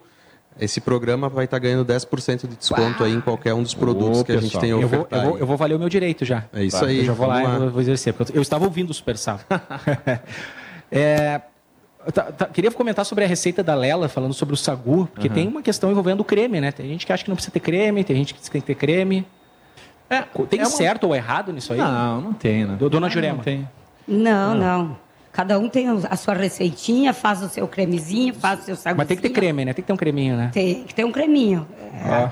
[0.59, 4.23] esse programa vai estar ganhando 10% de desconto aí em qualquer um dos produtos Ô,
[4.23, 5.89] que a gente pessoal, tem a eu vou, eu, vou, eu vou valer o meu
[5.89, 6.45] direito já.
[6.53, 6.85] É isso Tá?
[6.85, 7.55] aí, Eu já vou lá, lá.
[7.55, 8.13] e vou- vou exercer.
[8.13, 9.45] Porque eu, eu estava ouvindo o Super Sábado.
[10.91, 11.41] É,
[12.11, 15.33] tá- tá- queria comentar sobre a receita da Lela, falando sobre o sagu, porque Uhum.
[15.33, 16.71] tem uma questão envolvendo o creme, né?
[16.71, 18.61] Tem gente que acha que não precisa ter creme, tem gente que diz que tem
[18.61, 19.25] que ter creme.
[20.49, 21.79] tem é uma- certo ou errado nisso aí?
[21.79, 22.75] Não, não tem, né?
[22.79, 23.37] Dona Não, Jurema.
[23.37, 23.67] não tem.
[24.07, 24.55] Não, Ah.
[24.55, 24.97] não.
[25.31, 28.97] Cada um tem a sua receitinha, faz o seu cremezinho, faz o seu saguinho.
[28.99, 29.73] Mas tem que ter creme, né?
[29.73, 30.49] Tem que ter um creminho, né?
[30.53, 31.67] Tem que ter um creminho.
[32.05, 32.29] Ó.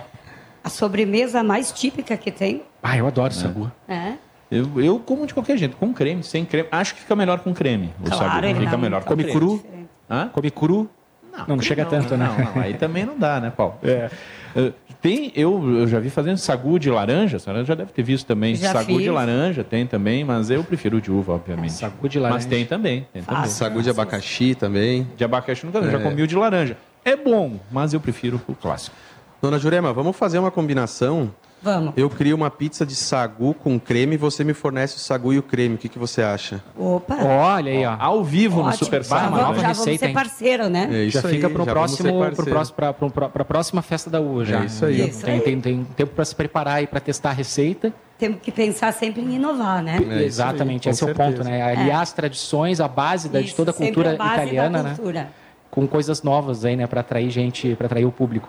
[0.64, 2.62] A sobremesa mais típica que tem.
[2.82, 3.70] Ah, eu adoro sagu.
[3.90, 4.14] É.
[4.54, 6.68] Eu, eu como de qualquer jeito, com creme, sem creme.
[6.72, 7.94] Acho que fica melhor com creme.
[8.00, 9.40] O Claro, sagu fica dá melhor com Come creme.
[9.40, 9.64] cru?
[10.10, 10.30] Hã?
[10.32, 10.90] Come cru?
[11.36, 12.30] Não, não, chega não, tanto, né?
[12.38, 13.76] Não, não, aí também não dá, né, Paulo?
[13.84, 14.10] É.
[14.56, 14.72] Uh,
[15.02, 18.28] Tem, eu, eu já vi fazendo sagu de laranja, a senhora já deve ter visto
[18.28, 18.54] também.
[18.56, 19.08] Já sagu de fiz.
[19.12, 21.74] laranja tem também, mas eu prefiro o de uva, obviamente.
[21.74, 22.48] Sagu de Mas laranja.
[22.50, 23.08] tem também.
[23.12, 23.46] Tem também.
[23.48, 25.08] Sagu de abacaxi também.
[25.18, 25.92] De abacaxi nunca vi, É.
[25.92, 26.78] já comi o de laranja.
[27.04, 28.96] É bom, mas eu prefiro o clássico.
[29.42, 31.34] Dona Jurema, vamos fazer uma combinação?
[31.64, 31.94] Vamos.
[31.96, 35.40] Eu crio uma pizza de sagu com creme e você me fornece o sagu e
[35.40, 35.76] o creme.
[35.76, 36.62] O que, que você acha?
[36.78, 37.16] Opa.
[37.24, 37.96] Olha aí, ó.
[37.98, 38.72] Ao vivo Ótimo.
[38.72, 39.36] no Super Já Sábado.
[39.36, 39.62] vamos- né?
[39.62, 40.90] já vamos ser parceiro, né?
[40.92, 44.62] É isso já aí, fica já pra, pra próxima festa da U já.
[44.62, 45.08] É isso aí.
[45.08, 45.40] Isso tem, aí.
[45.42, 47.94] tem, tem tempo para se preparar aí para testar a receita.
[48.18, 49.98] Temos que pensar sempre em inovar, né?
[50.24, 51.62] Exatamente, esse é o ponto, né?
[51.62, 54.84] Aliar as tradições, a base da, de Isso, toda a cultura a base da italiana,
[54.84, 54.94] né?
[54.96, 55.30] cultura.
[55.72, 58.48] com coisas novas aí, né, para atrair gente, para atrair o público.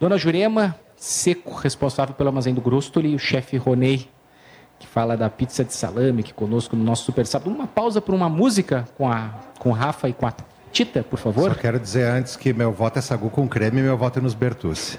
[0.00, 0.74] Dona Jurema
[1.04, 4.08] Seco, responsável pelo Armazém do Grostoli, e o chefe Ronei,
[4.78, 7.50] que fala da pizza de salame aqui conosco no nosso Super Sábado.
[7.50, 10.32] Uma pausa para uma música com a com o Rafa e com a
[10.72, 11.50] Tita, por favor.
[11.50, 14.22] Só quero dizer antes que meu voto é sagu com creme e meu voto é
[14.22, 14.98] nos Bertucci.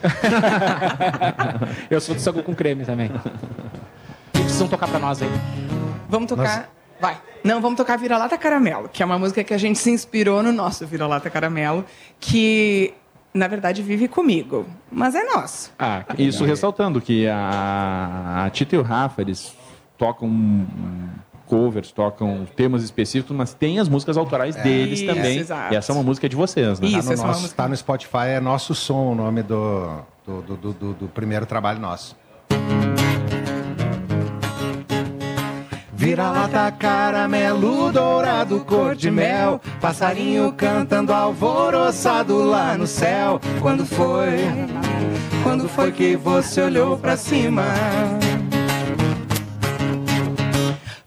[1.90, 3.10] Eu sou do sagu com creme também.
[4.32, 5.30] Que vocês vão tocar para nós aí?
[6.08, 6.70] Vamos tocar.
[7.02, 7.18] Vai.
[7.44, 10.52] Não, vamos tocar Vira-Lata Caramelo, que é uma música que a gente se inspirou no
[10.52, 11.84] nosso Vira-Lata Caramelo,
[12.20, 12.94] que
[13.36, 15.72] na verdade vive comigo, mas é nosso.
[15.78, 19.54] Ah, isso ressaltando que a, a Tita e o Rafa, eles
[19.98, 20.66] tocam
[21.46, 25.38] covers, tocam temas específicos, mas tem as músicas autorais deles Isso, também.
[25.38, 25.74] exato.
[25.74, 26.90] E essa é uma música de vocês, né?
[26.90, 30.74] tá, no nosso, tá no Spotify, é Nosso Som o nome do, do, do, do-
[30.74, 32.16] do- do primeiro trabalho nosso.
[36.06, 39.60] Vira-lata, caramelo dourado, cor de mel.
[39.82, 43.42] Passarinho cantando alvoroçado lá no céu.
[43.60, 44.38] Quando foi,
[45.42, 47.64] quando foi que você olhou pra cima?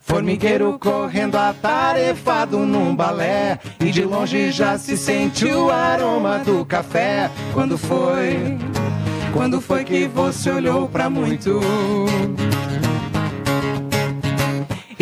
[0.01, 3.61] Formigueiro correndo atarefado num balé.
[3.79, 7.31] E de longe já se sente o aroma do café.
[7.55, 8.59] Quando foi,
[9.33, 11.61] quando foi que você olhou pra muito?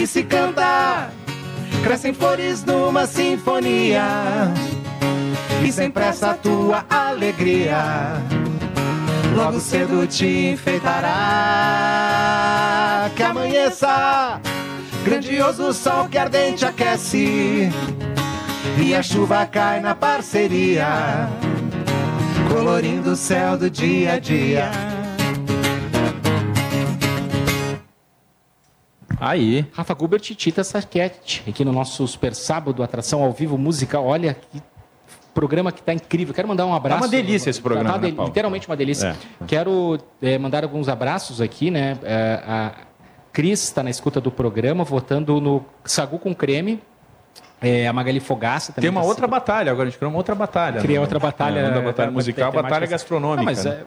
[0.07, 1.11] Se canta,
[1.83, 4.05] crescem flores numa sinfonia.
[5.67, 8.23] E sem pressa a tua alegria.
[9.35, 11.11] Logo cedo te enfeitará.
[13.17, 14.41] Que amanheça
[15.05, 17.69] Grandioso sol que ardente aquece.
[18.79, 21.29] E a chuva cai na parceria
[22.49, 24.96] Colorindo o céu do dia a dia
[29.21, 29.67] Aí.
[29.73, 34.05] Rafa Gubert e Tita Saquete, aqui no nosso Super Sábado, atração ao vivo musical.
[34.05, 34.63] Olha que
[35.37, 36.33] programa que está incrível.
[36.33, 37.01] Quero mandar um abraço.
[37.01, 39.09] Tá uma delícia esse programa, Tá uma né, literalmente uma delícia.
[39.09, 39.45] É.
[39.47, 41.99] Quero eh, mandar alguns abraços aqui, né?
[42.03, 42.73] Eh, a
[43.35, 46.81] Cris está na escuta do programa, votando no Sagu com creme.
[47.61, 48.89] Eh, a Magali Fogaça também.
[48.89, 50.81] Tem uma tá outra batalha, agora a gente criou uma outra batalha.
[50.81, 51.01] Criei né?
[51.03, 51.61] outra batalha.
[51.61, 53.37] É, uma batalha musical, batalha gastronômica.
[53.37, 53.85] Não, mas né?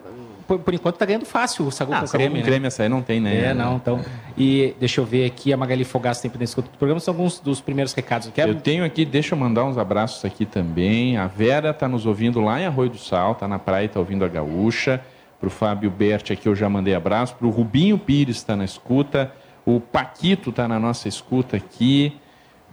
[0.49, 2.39] Por, por enquanto tá ganhando fácil o Sagu Ah, com sagu creme.
[2.39, 2.45] com né?
[2.45, 3.45] creme, essa aí não tem, né?
[3.45, 4.03] É, não, então.
[4.35, 7.93] E deixa eu ver aqui, a Magali na escuta do programa, são alguns dos primeiros
[7.93, 8.31] recados.
[8.33, 11.17] Quero Eu tenho aqui, deixa eu mandar uns abraços aqui também.
[11.17, 14.25] A Vera está nos ouvindo lá em Arroio do Sal, está na praia, está ouvindo
[14.25, 14.99] a Gaúcha.
[15.39, 17.35] Para o Fábio Berti aqui eu já mandei abraço.
[17.35, 19.31] Para o Rubinho Pires está na escuta.
[19.65, 22.13] O Paquito está na nossa escuta aqui.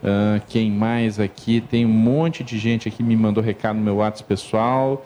[0.02, 1.60] Ah, quem mais aqui?
[1.60, 5.04] Tem um monte de gente aqui me mandou recado no meu WhatsApp pessoal.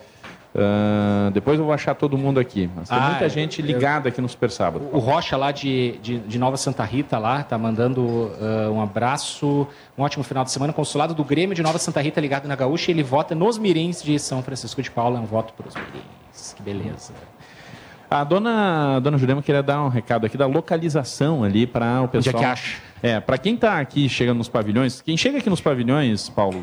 [0.55, 2.68] Ah, depois eu vou achar todo mundo aqui.
[2.74, 4.89] Mas tem Ah, muita eu- gente ligada aqui no Super Sábado.
[4.93, 9.66] O Rocha lá de, de, de Nova Santa Rita lá, tá mandando ah, um abraço,
[9.97, 10.72] um ótimo final de semana.
[10.72, 14.18] Consulado do Grêmio de Nova Santa Rita ligado na Gaúcha, ele vota nos Mirins de
[14.18, 16.55] São Francisco de Paula, é um voto para os Mirins.
[16.56, 17.12] Que beleza.
[18.10, 22.09] A dona, a dona Jurema queria dar um recado aqui da localização ali para o
[22.09, 22.35] pessoal.
[22.35, 22.77] é que acha?
[23.01, 26.60] É, para quem está aqui chegando nos pavilhões, quem chega aqui nos pavilhões, Paulo,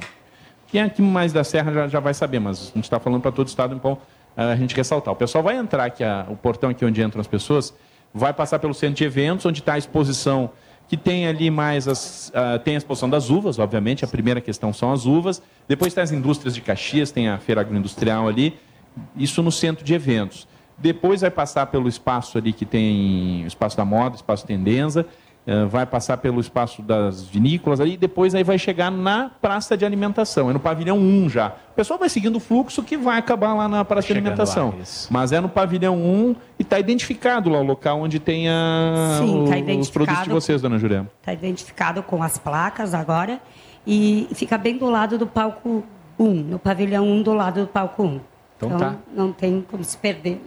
[0.68, 3.22] quem é aqui mais da Serra já, já vai saber, mas a gente está falando
[3.22, 3.98] para todo o estado, então
[4.36, 5.14] a gente ressaltar.
[5.14, 7.74] O pessoal vai entrar aqui, a- o portão aqui onde entram as pessoas,
[8.14, 10.52] vai passar pelo centro de eventos, onde está a exposição
[10.88, 12.32] que tem ali mais as.
[12.34, 15.42] ah, tem a exposição das uvas, obviamente, a primeira questão são as uvas.
[15.68, 18.58] Depois tem as indústrias de Caxias, tem a feira agroindustrial ali,
[19.16, 20.48] isso no centro de eventos.
[20.78, 25.08] Depois vai passar pelo espaço ali que tem espaço da moda, espaço Tendenza, eh,
[25.70, 29.86] vai passar pelo espaço das vinícolas ali, e depois aí vai chegar na praça de
[29.86, 31.48] alimentação, é no pavilhão 1 já.
[31.72, 34.70] O pessoal vai seguindo o fluxo que vai acabar lá na praça de alimentação.
[34.78, 34.84] lá.
[35.10, 39.26] Mas é no pavilhão 1 e está identificado lá o local onde tem a, Sim,
[39.28, 39.92] tá o- os identificado.
[39.94, 41.08] produtos de vocês, dona Jurema.
[41.22, 43.40] Está identificado com as placas agora
[43.86, 45.84] e fica bem do lado do palco
[46.20, 48.20] 1, no pavilhão 1 do lado do palco 1.
[48.58, 48.96] Então tá.
[49.16, 50.42] não tem como se perder.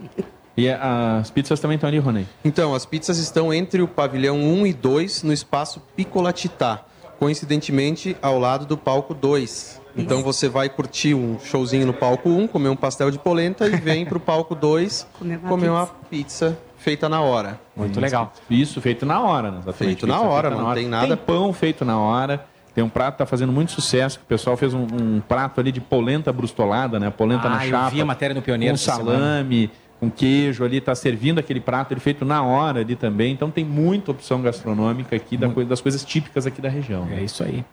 [0.60, 2.26] E as pizzas também estão ali, Ronei?
[2.44, 6.80] Então, as pizzas estão entre o pavilhão 1 e 2 no espaço Piccolatità,
[7.18, 9.80] coincidentemente ao lado do palco 2.
[9.96, 13.70] Então você vai curtir um showzinho no palco 1, comer um pastel de polenta e
[13.76, 17.58] vem pro palco 2 Comer uma comer uma pizza feita na hora.
[17.76, 18.32] Muito legal.
[18.48, 19.58] Isso, feito na hora, né?
[19.62, 19.78] Exatamente.
[19.78, 22.44] Feito na Pizza hora, feita não tem nada- Tem pão feito na hora.
[22.72, 24.18] Tem um prato que tá fazendo muito sucesso.
[24.18, 27.10] que O pessoal fez um, um prato ali de polenta brustolada, né?
[27.10, 27.90] Polenta Ah, na eu chapa.
[27.90, 29.70] vi a matéria no Pioneiro Com essa salame,
[30.00, 30.80] com queijo ali.
[30.80, 33.32] Tá servindo aquele prato ele feito na hora ali também.
[33.32, 37.06] Então tem muita opção gastronômica aqui da coi- das coisas típicas aqui da região.
[37.12, 37.64] É isso aí.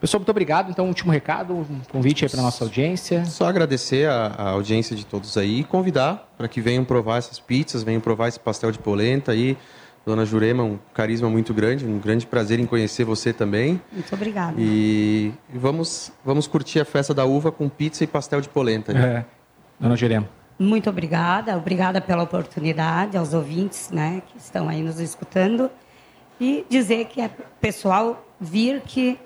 [0.00, 0.70] Pessoal, muito obrigado.
[0.70, 3.24] Então, último recado, um convite aí para nossa audiência.
[3.24, 7.38] Só agradecer a, a audiência de todos aí e convidar para que venham provar essas
[7.40, 9.56] pizzas, venham provar esse pastel de polenta aí.
[10.04, 13.80] Dona Jurema, um carisma muito grande, um grande prazer em conhecer você também.
[13.90, 14.54] Muito obrigada.
[14.58, 18.92] E vamos, vamos curtir a festa da uva com pizza e pastel de polenta.
[18.92, 19.00] né?
[19.00, 19.24] É.
[19.80, 20.28] Dona Jurema.
[20.58, 25.70] Muito obrigada, obrigada pela oportunidade aos ouvintes, né, que estão aí nos escutando
[26.40, 29.18] e dizer que é pessoal vir que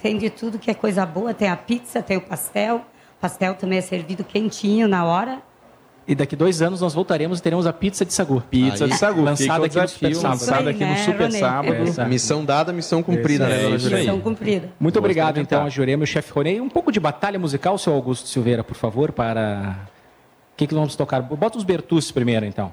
[0.00, 3.54] tem de tudo que é coisa boa, tem a pizza, tem o pastel, o pastel
[3.54, 5.40] também é servido quentinho na hora.
[6.06, 8.42] E daqui dois anos nós voltaremos e teremos a pizza de Sagu.
[8.50, 9.22] Pizza de Sagu.
[9.22, 10.38] Lançada aqui no desafio, Sábado.
[10.38, 11.82] lançada aqui no Super Sábado.
[11.84, 12.04] Essa.
[12.04, 14.00] Missão dada, missão cumprida, né, Dona Jurema?
[14.00, 14.72] Missão cumprida.
[14.78, 16.60] Muito obrigado, Gostei de então, a Jurema e o chefe Ronei.
[16.60, 19.93] Um pouco de batalha musical, seu Augusto Silveira, por favor, para...
[20.54, 21.20] O que, que vamos tocar?
[21.20, 22.72] Bota os Bertucci primeiro, então.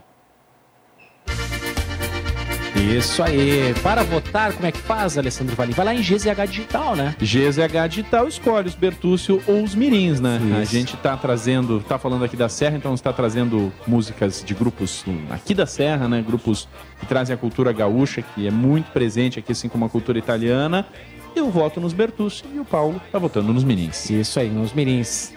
[2.76, 3.74] Isso aí.
[3.82, 5.72] Para votar, como é que faz, Alessandro Valim?
[5.72, 7.16] Vai lá em GZH Digital, né?
[7.20, 10.40] GZH Digital escolhe os Bertúcio ou os Mirins, né?
[10.58, 10.72] A Isso.
[10.72, 15.56] gente tá trazendo, tá falando aqui da Serra, então está trazendo músicas de grupos aqui
[15.56, 16.24] da Serra, né?
[16.26, 16.68] Grupos
[17.00, 20.86] que trazem a cultura gaúcha, que é muito presente aqui, assim como a cultura italiana.
[21.36, 24.10] Eu voto nos Bertúcio e o Paulo tá votando nos Mirins.
[24.10, 25.34] Isso aí, nos Mirins.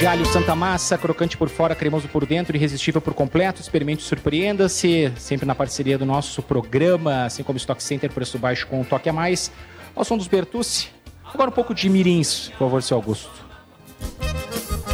[0.00, 3.60] De alho Santa Massa, crocante por fora, cremoso por dentro, irresistível por completo.
[3.60, 5.12] Experimente surpreenda-se.
[5.18, 9.10] Sempre na parceria do nosso programa, assim como Stock Center, preço baixo com um toque
[9.10, 9.52] a mais.
[9.94, 10.88] Ao som dos Bertucci.
[11.34, 13.30] Agora um pouco de mirins, por favor, seu Augusto.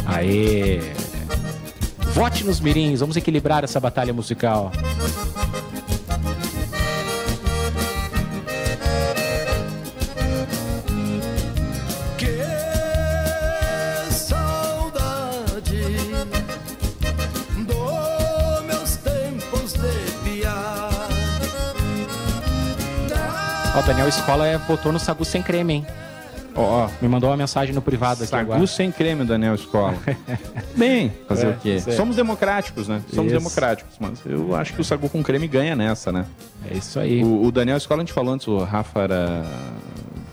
[0.05, 0.81] Aê!
[2.13, 4.73] Vote nos mirins, vamos equilibrar essa batalha musical.
[23.77, 25.87] Ó, o Daniel Escola é, botou no Sagu sem creme, hein?
[26.55, 28.65] Ó, ó, me mandou uma mensagem no privado aqui Sagu agora.
[28.67, 29.93] sem creme, Daniel Escola.
[30.75, 31.79] Bem, fazer É, o quê?
[31.79, 31.95] certo.
[31.95, 33.01] Somos democráticos, né?
[33.13, 33.39] Somos Isso.
[33.39, 36.25] democráticos, mas eu acho que o Sagu com creme ganha nessa, né?
[36.69, 37.23] É isso aí.
[37.23, 39.45] O, o Daniel Escola, a gente falou antes, o Rafa era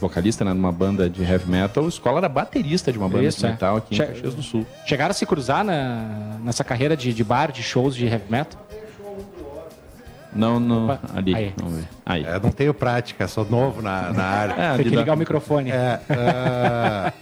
[0.01, 3.41] vocalista né, numa banda de heavy metal, o Escola era baterista de uma banda Isso,
[3.41, 3.51] de é.
[3.51, 4.66] metal aqui em Che- Caxias do Sul.
[4.87, 8.64] Chegaram a se cruzar na, nessa carreira de, de bar, de shows de heavy metal?
[10.35, 11.35] Não, não, ali.
[11.35, 11.52] Aí.
[11.56, 11.89] Vamos ver.
[12.05, 12.24] Aí.
[12.24, 14.55] É, não tenho prática, sou novo na, na área.
[14.55, 15.70] É, Tem que ligar o microfone.
[15.70, 17.12] É, ah,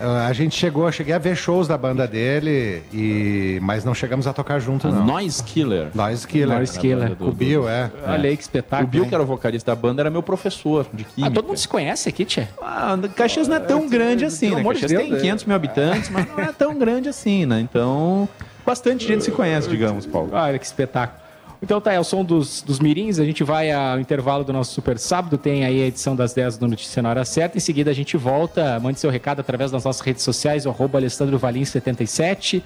[0.00, 3.94] ah, a gente chegou, eu cheguei a ver shows da banda dele, e, mas não
[3.94, 5.06] chegamos a tocar junto, A não.
[5.06, 5.88] Noise Killer.
[5.94, 6.56] Noise Killer.
[6.56, 7.16] Noise Killer.
[7.20, 7.90] O Bill, é.
[8.06, 8.88] Olha aí que espetáculo.
[8.88, 9.08] O Bill, hein?
[9.08, 11.34] que era o vocalista da banda, era meu professor de Ah, química.
[11.34, 12.48] todo mundo se conhece aqui, Tchê?
[12.60, 14.64] Ah, Caxias não é tão grande assim, né?
[14.64, 15.20] Caxias Deus, tem é.
[15.20, 17.60] 500 mil habitantes, mas não é tão grande assim, né?
[17.60, 18.28] Então,
[18.66, 20.30] bastante gente se conhece, digamos, Paulo.
[20.32, 21.23] Olha que espetáculo.
[21.64, 24.74] Então tá, é o som dos, dos mirins, a gente vai ao intervalo do nosso
[24.74, 27.90] Super Sábado, tem aí a edição das 10 do Notícia na Hora Certa, em seguida
[27.90, 31.64] a gente volta, mande seu recado através das nossas redes sociais, o arroba Alessandro Valim
[31.64, 32.62] 77,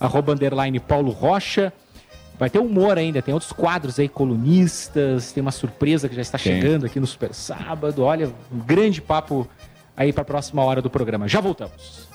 [0.00, 1.72] arroba underline Paulo Rocha,
[2.40, 6.36] vai ter humor ainda, tem outros quadros aí, colunistas, tem uma surpresa que já está
[6.36, 6.60] Tem.
[6.60, 9.46] chegando aqui no Super Sábado, olha, um grande papo
[9.96, 11.28] aí para a próxima hora do programa.
[11.28, 12.08] Já voltamos.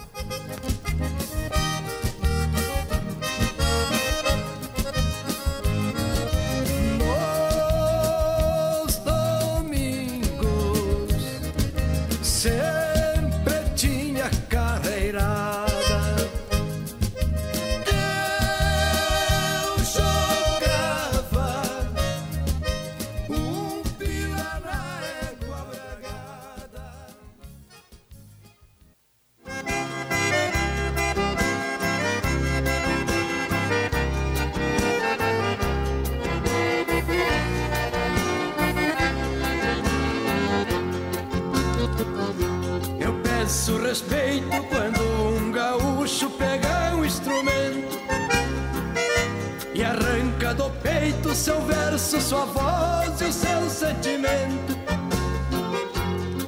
[51.35, 54.77] Seu verso, sua voz e o seu sentimento.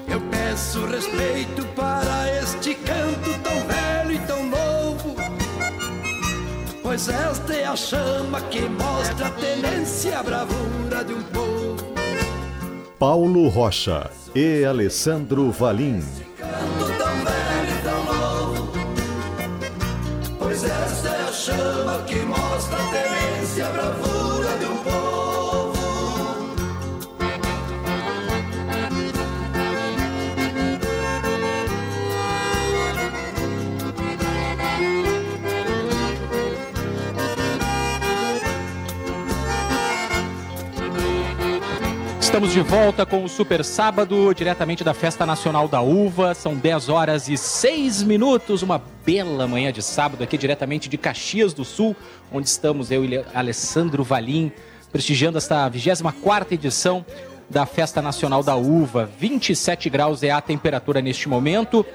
[0.07, 5.15] Eu peço respeito para este canto tão velho e tão novo,
[6.81, 11.93] pois esta é a chama que mostra a tenência a bravura de um povo.
[12.97, 16.27] Paulo Rocha e Alessandro Valim.
[42.57, 46.34] De volta com o Super Sábado, diretamente da Festa Nacional da Uva.
[46.34, 51.53] São 10 horas e 6 minutos, uma bela manhã de sábado aqui, diretamente de Caxias
[51.53, 51.95] do Sul,
[52.34, 54.51] onde estamos eu e Alessandro Valim,
[54.91, 57.05] prestigiando esta 24 edição
[57.47, 59.07] da Festa Nacional da Uva.
[59.19, 61.85] 27 graus é a temperatura neste momento.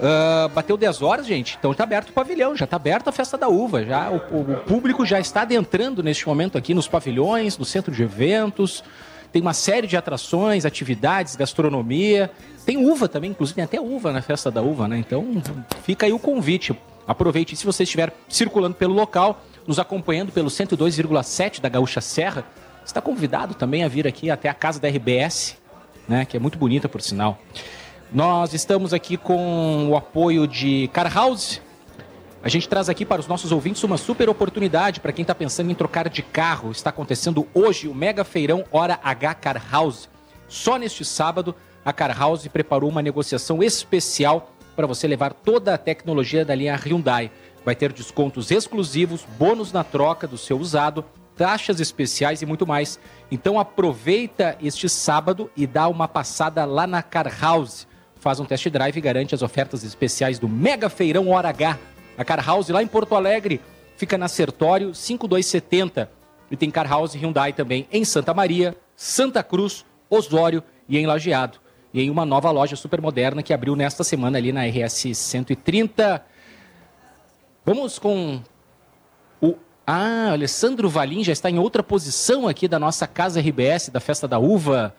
[0.00, 1.56] Ah, bateu 10 horas, gente.
[1.58, 3.84] Então está aberto o pavilhão, já está aberta a festa da uva.
[3.84, 8.02] Já o- o público já está adentrando neste momento aqui nos pavilhões, no centro de
[8.02, 8.82] eventos.
[9.32, 12.30] Tem uma série de atrações, atividades, gastronomia.
[12.64, 14.98] Tem uva também, inclusive tem até uva na festa da uva, né?
[14.98, 15.42] Então
[15.82, 16.76] fica aí o convite.
[17.06, 22.44] Aproveite se você estiver circulando pelo local, nos acompanhando pelo 102,7 da Gaúcha Serra.
[22.84, 25.56] Está convidado também a vir aqui até a casa da RBS,
[26.08, 26.24] né?
[26.24, 27.38] Que é muito bonita por sinal.
[28.10, 31.60] Nós estamos aqui com o apoio de Car House.
[32.40, 35.72] A gente traz aqui para os nossos ouvintes uma super oportunidade para quem está pensando
[35.72, 36.70] em trocar de carro.
[36.70, 40.08] Está acontecendo hoje o Mega Feirão Hora H Car House.
[40.46, 41.54] Só neste sábado,
[41.84, 46.76] a Car House preparou uma negociação especial para você levar toda a tecnologia da linha
[46.76, 47.32] Hyundai.
[47.64, 51.04] Vai ter descontos exclusivos, bônus na troca do seu usado,
[51.36, 53.00] taxas especiais e muito mais.
[53.32, 57.88] Então aproveita este sábado e dá uma passada lá na Car House.
[58.14, 61.76] Faz um test drive e garante as ofertas especiais do Mega Feirão Hora H.
[62.18, 63.60] A Car House lá em Porto Alegre
[63.96, 66.10] fica na Sertório 5270
[66.50, 71.60] e tem Car House Hyundai também em Santa Maria, Santa Cruz, Osório e em Lajeado.
[71.94, 76.24] E em uma nova loja super moderna que abriu nesta semana ali na RS 130.
[77.64, 78.42] Vamos com
[79.40, 79.54] o.
[79.86, 84.26] Ah, Alessandro Valim já está em outra posição aqui da nossa casa RBS, da Festa
[84.26, 84.94] da Uva,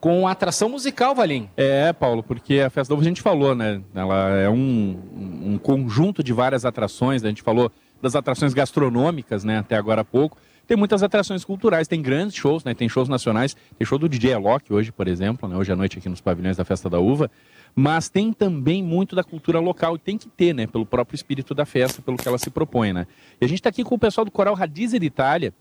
[0.00, 1.48] com atração musical, Valim.
[1.56, 3.82] É, Paulo, porque a Festa Uva a gente falou, né?
[3.94, 4.98] Ela é um,
[5.44, 7.22] um conjunto de várias atrações.
[7.22, 7.28] né?
[7.28, 7.70] A gente falou
[8.00, 9.58] das atrações gastronômicas, né?
[9.58, 10.38] Até agora há pouco.
[10.66, 12.74] Tem muitas atrações culturais, tem grandes shows, né?
[12.74, 13.56] Tem shows nacionais.
[13.78, 15.56] Tem show do DJ Alok hoje, por exemplo, né?
[15.56, 17.30] Hoje à noite aqui nos pavilhões da Festa da Uva.
[17.74, 20.66] Mas tem também muito da cultura local, e tem que ter, né?
[20.66, 23.06] Pelo próprio espírito da festa, pelo que ela se propõe, né?
[23.40, 25.54] E a gente está aqui com o pessoal do Coral Radize de Itália,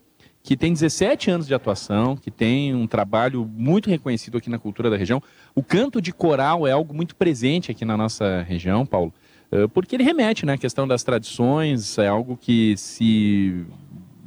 [0.45, 4.91] que tem 17 anos de atuação, que tem um trabalho muito reconhecido aqui na cultura
[4.91, 5.19] da região.
[5.55, 9.11] O canto de coral é algo muito presente aqui na nossa região, Paulo,
[9.51, 13.65] eh, porque ele remete né, à questão das tradições, é algo que se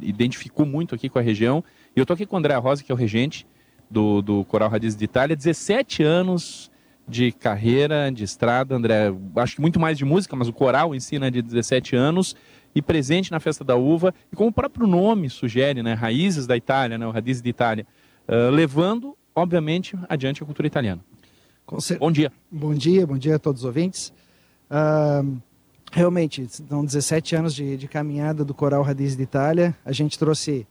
[0.02, 1.62] identificou muito aqui com a região.
[1.94, 3.46] E eu estou aqui com o André Rosa, que é o regente
[3.88, 6.68] do, do Coral Radiz de Itália, 17 anos
[7.06, 11.00] de carreira, de estrada, André, acho que muito mais de música, mas o coral em
[11.00, 12.34] si, né, de 17 anos,
[12.74, 16.56] e presente na Festa da Uva, e como o próprio nome sugere, né, raízes da
[16.56, 17.86] Itália, né, o Radiz de Itália,
[18.26, 21.00] ah, levando, obviamente, adiante a cultura italiana.
[21.98, 22.32] Bom dia.
[22.50, 24.12] Bom dia, bom dia a todos os ouvintes.
[24.70, 25.22] Ah,
[25.92, 29.76] realmente, são 17 anos de, de caminhada do Coral Radiz de Itália.
[29.84, 30.66] A gente trouxe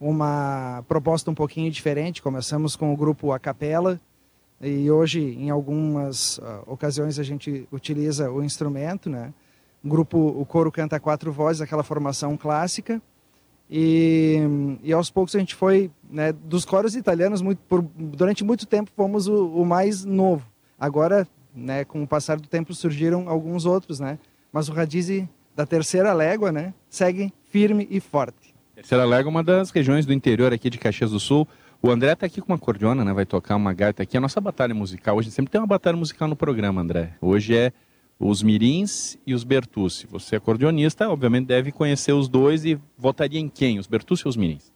[0.00, 2.22] uma proposta um pouquinho diferente.
[2.22, 4.00] Começamos com o grupo A Capela
[4.60, 9.32] e hoje, em algumas ah, ocasiões, a gente utiliza o instrumento, né?
[9.84, 13.00] Grupo, o coro canta quatro vozes, aquela formação clássica.
[13.70, 14.38] E,
[14.82, 18.90] e aos poucos a gente foi, né, dos coros italianos, muito, por, durante muito tempo
[18.94, 20.46] fomos o, o mais novo.
[20.78, 24.18] Agora, né, com o passar do tempo surgiram alguns outros, né?
[24.52, 28.52] Mas o Radize da terceira légua, né, segue firme e forte.
[28.74, 31.46] Terceira Légua é uma das regiões do interior aqui de Caxias do Sul.
[31.80, 33.12] O André está aqui com uma cordiona, né?
[33.12, 34.16] Vai tocar uma gaita aqui.
[34.16, 37.12] A nossa batalha musical hoje sempre tem uma batalha musical no programa, André.
[37.20, 37.72] Hoje é
[38.24, 40.06] os Mirins e os Bertucci.
[40.06, 43.78] Você é acordeonista, obviamente deve conhecer os dois e votaria em quem?
[43.78, 44.70] Os Bertucci ou os Mirins?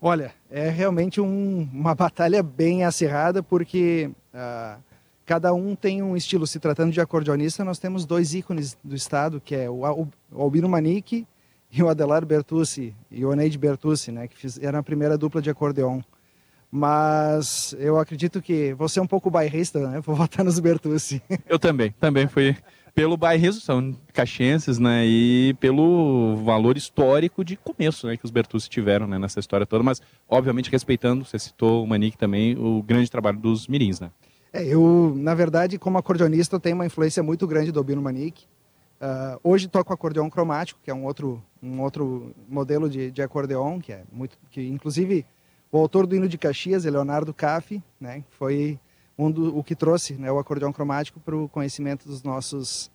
[0.00, 4.78] Olha, é realmente um- uma batalha bem acirrada, porque ah,
[5.26, 6.46] cada um tem um estilo.
[6.46, 10.08] Se tratando de acordeonista, nós temos dois ícones do estado, que é o, o
[10.40, 11.26] Albino Manique
[11.70, 15.42] e o Adelar Bertucci, e o Oneide Bertucci, né, que fiz, era a primeira dupla
[15.42, 16.00] de acordeon.
[16.70, 20.00] Mas eu acredito que você é um pouco bairrista, né?
[20.04, 21.22] Vou votar nos Bertucci.
[21.48, 22.56] Eu também, também fui
[22.94, 25.06] pelo bairrismo, são caxienses, né?
[25.06, 28.16] E pelo valor histórico de começo, né?
[28.16, 32.18] Que os Bertucci tiveram né, nessa história toda, mas obviamente respeitando, você citou o Manique
[32.18, 34.10] também, o grande trabalho dos Mirins, né?
[34.52, 38.46] É, eu, na verdade, como acordeonista, tenho uma influência muito grande do Albino Manique.
[39.00, 43.78] Ah, hoje toco acordeon cromático, que é um outro, um outro modelo de, de acordeon,
[43.78, 45.24] que é muito, que inclusive
[45.70, 48.78] o autor do hino de Caxias, Leonardo Caffi, né, foi
[49.18, 52.90] um do, o que trouxe né, o acordeon cromático para o conhecimento dos nossos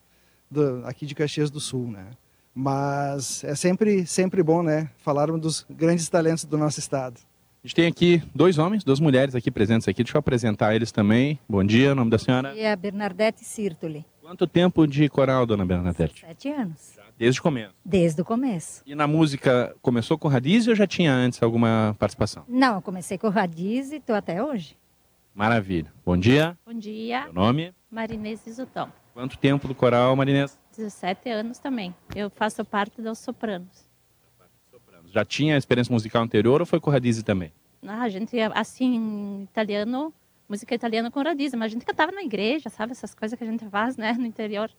[0.50, 2.08] do- aqui de Caxias do Sul, né.
[2.56, 7.20] Mas é sempre sempre bom, né, falarmos dos grandes talentos do nosso estado.
[7.64, 10.04] A gente tem aqui dois homens, duas mulheres aqui presentes aqui.
[10.04, 11.40] Deixa eu apresentar eles também.
[11.48, 12.54] Bom dia, o nome da senhora?
[12.56, 14.06] E a Bernadette Sirtoli.
[14.22, 16.22] Quanto tempo de coral, dona Bernadette?
[16.22, 16.98] Sete anos.
[17.24, 17.74] Desde o começo.
[17.86, 18.84] Desde o começo.
[18.86, 22.44] E na música, começou com Radiz ou já tinha antes alguma participação?
[22.50, 24.78] Não, eu comecei com o Radiz e estou até hoje.
[25.34, 25.90] Maravilha.
[26.06, 26.58] Bom dia.
[26.66, 27.24] Bom dia.
[27.24, 27.74] Seu nome?
[27.90, 28.92] Marinês Isutão.
[29.14, 30.60] Quanto tempo do coral, Marinês?
[30.76, 31.96] 17 anos também.
[32.14, 33.88] Eu faço parte dos sopranos.
[35.06, 37.54] Já tinha experiência musical anterior ou foi com Radiz também?
[37.88, 40.14] Ah, a gente, assim, italiano,
[40.50, 41.54] música italiana com Radiz.
[41.54, 42.92] Mas a gente cantava na igreja, sabe?
[42.92, 44.12] Essas coisas que a gente faz, né?
[44.12, 44.70] No interior.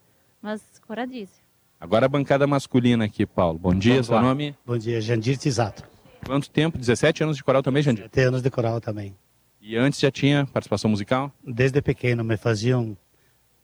[0.42, 1.42] Mas com Radiz.
[1.84, 3.58] Agora a bancada masculina aqui, Paulo.
[3.58, 4.22] Bom dia, Vamos seu lá.
[4.22, 4.54] nome?
[4.64, 5.84] Bom dia, Jandir Tisato.
[6.24, 6.78] Quanto tempo?
[6.78, 8.04] 17 anos de coral também, Jandir?
[8.08, 9.14] 17 anos de coral também.
[9.60, 11.30] E antes já tinha participação musical?
[11.46, 12.96] Desde pequeno me faziam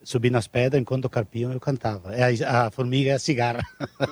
[0.02, 2.14] subir nas pedras enquanto carpiam eu cantava.
[2.14, 3.62] É a, a formiga é a cigarra.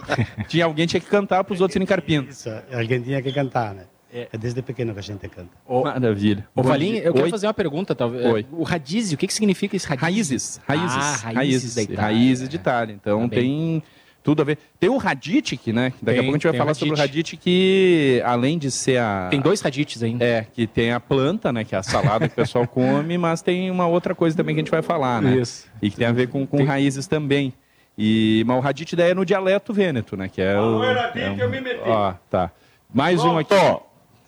[0.48, 2.30] tinha alguém que tinha que cantar para os outros irem carpindo.
[2.30, 3.84] Isso, alguém tinha que cantar, né?
[4.10, 5.50] É, desde pequeno que a gente canta.
[5.68, 6.48] Maravilha.
[6.56, 7.30] Ô, Valim, eu quero Oi?
[7.30, 8.24] fazer uma pergunta, talvez.
[8.24, 8.46] Oi.
[8.52, 10.06] O radizio, o que, que significa esse radizio?
[10.06, 12.00] Raízes, raízes, Ah, raízes, raízes da Itália.
[12.02, 12.94] raízes de Itália.
[12.94, 13.38] Então Tá bem.
[13.38, 13.82] tem
[14.28, 14.58] tudo a ver.
[14.78, 15.90] Tem o Radit, né?
[15.90, 17.16] que Daqui a Tem, pouco a gente vai tem falar o sobre o Radit.
[17.32, 19.28] Radit, que além de ser a.
[19.30, 20.22] Tem dois radites ainda.
[20.22, 21.64] É, que tem a planta, né?
[21.64, 24.60] Que é a salada que o pessoal come, mas tem uma outra coisa também que
[24.60, 25.36] a gente vai falar, né?
[25.36, 25.66] Isso.
[25.80, 27.54] E que tem a ver com, com raízes também.
[27.96, 30.28] E, mas o Radit daí é no dialeto vêneto, né?
[30.28, 30.72] Que é o.
[30.72, 31.80] Não era é um- eu me meti.
[31.86, 32.50] Ó, tá.
[32.92, 33.54] Mais um aqui.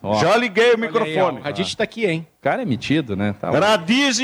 [0.02, 0.14] Ó.
[0.18, 1.18] Já liguei o Olha aí, microfone.
[1.38, 2.26] ó, o Radit tá aqui, hein?
[2.40, 3.34] O cara é metido, né?
[3.38, 3.50] Tá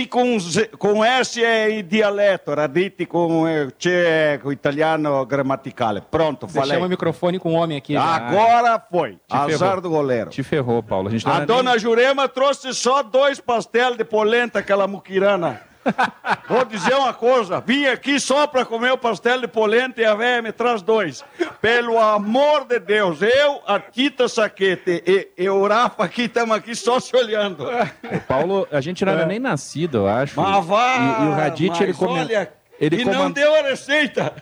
[0.06, 3.44] com, Z- com S é dialeto, raditi com
[3.76, 6.00] tcheco, italiano gramaticale.
[6.10, 6.62] Pronto, falei.
[6.70, 7.92] Deixamos o microfone com o homem aqui.
[7.92, 8.02] já.
[8.02, 9.12] Agora foi.
[9.28, 9.80] Te Azar ferrou.
[9.82, 10.30] do goleiro.
[10.30, 11.10] Te ferrou, Paulo.
[11.26, 15.60] A A dona Jurema trouxe só dois pastéis de polenta, aquela muquirana.
[16.48, 20.14] Vou dizer uma coisa, vim aqui só para comer o pastel de polenta e a
[20.14, 21.24] velha me traz dois.
[21.60, 26.74] Pelo amor de Deus, eu, a Tita Saquete e, e o Rafa aqui estamos aqui
[26.74, 27.64] só se olhando.
[27.66, 30.40] O Paulo, a gente não era nem nascido, eu acho.
[30.40, 32.20] Mas vá, E, e o Radit, ele, come...
[32.20, 34.32] olha, ele, e não coman- deu a receita.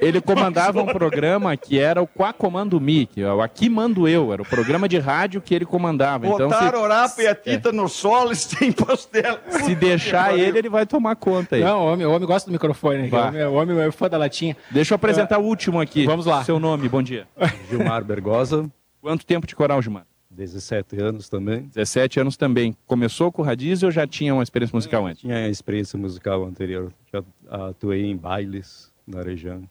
[0.00, 4.08] Ele comandava um programa que era o Quá Comando Mi, que é o Aqui Mando
[4.08, 6.26] Eu, era o programa de rádio que ele comandava.
[6.26, 9.38] Então, Botaram o se, Rafa e a Tita no solo e sem pastel.
[9.64, 11.62] se deixar ele, ele vai tomar conta aí.
[11.62, 13.08] Não, o homem, o homem gosta do microfone.
[13.08, 13.22] Vai.
[13.22, 14.56] O homem, o homem é fã da latinha.
[14.70, 16.06] Deixa eu apresentar o último aqui.
[16.06, 16.42] Vamos lá.
[16.44, 17.26] Seu nome, bom dia.
[17.68, 18.70] Gilmar Bergosa.
[19.00, 20.06] Quanto tempo de coral, Gilmar?
[20.30, 21.62] 17 anos também.
[21.74, 22.76] 17 anos também.
[22.86, 25.20] Começou com o Radiz ou já tinha uma experiência musical antes?
[25.22, 26.92] Tinha experiência musical anterior.
[27.12, 27.22] Já
[27.68, 29.62] atuei em bailes na região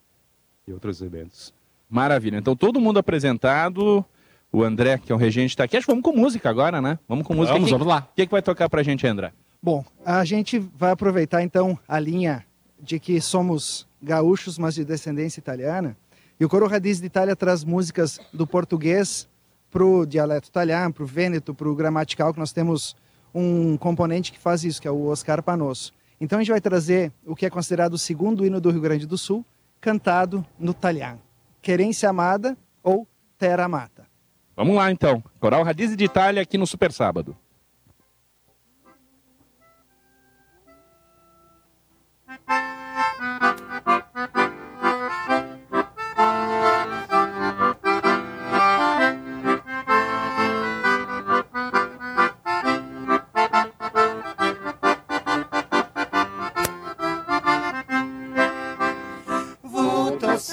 [0.69, 1.53] e outros eventos.
[1.89, 2.37] Maravilha.
[2.37, 4.05] Então, todo mundo apresentado.
[4.51, 5.77] O André, que é o regente, está aqui.
[5.77, 6.97] Acho que vamos com música agora, né?
[7.07, 7.53] Vamos com música.
[7.53, 8.07] Vamos, vamos lá.
[8.11, 9.31] O que, que vai tocar pra gente, André?
[9.61, 12.43] Bom, a gente vai aproveitar então a linha
[12.81, 15.95] de que somos gaúchos, mas de descendência italiana.
[16.39, 19.27] E o Coro Radiz de Itália traz músicas do português
[19.69, 22.95] para o dialeto italiano, para o vêneto, para o gramatical, que nós temos
[23.35, 25.91] um componente que faz isso, que é o Oscar Panosso.
[26.19, 29.05] Então a gente vai trazer o que é considerado o segundo hino do Rio Grande
[29.05, 29.45] do Sul,
[29.79, 31.21] cantado no italiano.
[31.61, 33.07] Querência Amada ou
[33.37, 34.07] Terra Mata.
[34.55, 35.23] Vamos lá, então.
[35.39, 37.35] Coral Radiz de Itália aqui no Super Sábado.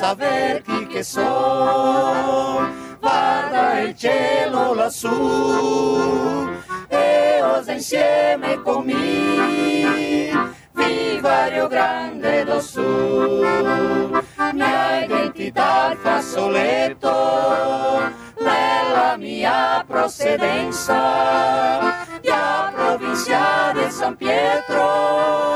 [0.07, 2.70] Saber chi che son,
[3.01, 6.49] guarda il cielo lassù
[6.87, 10.31] e osa insieme con me,
[10.74, 14.23] viva Rio Grande do Sul,
[14.53, 17.11] mia identità il fazzoletto,
[18.39, 20.95] nella mia procedenza,
[22.23, 25.56] la provincia di San Pietro,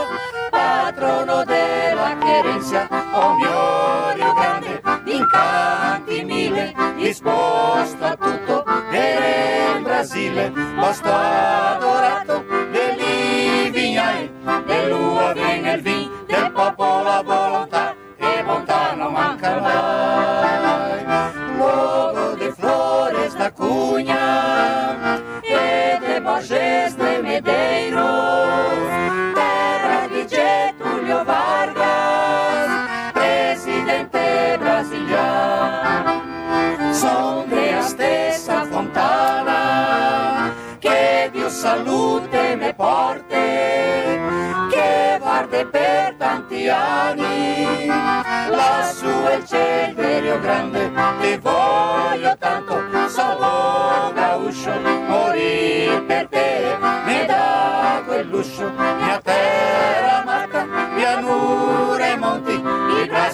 [6.24, 14.30] mille, disposto a tutto, nel Brasile, basta adorato, dei vignai,
[14.66, 15.99] del viene il vino.
[46.70, 47.86] Tanti anni,
[48.48, 50.90] lassù è il cielo di Rio Grande,
[51.20, 54.72] ti voglio tanto, solo gauscio,
[55.08, 62.88] morire per te, mi dà quel luscio, mia terra amata, pianure e monti.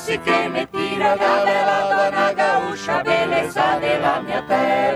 [0.07, 4.96] Doce que me tira da bela dona gaúcha, beleza de la mia terra.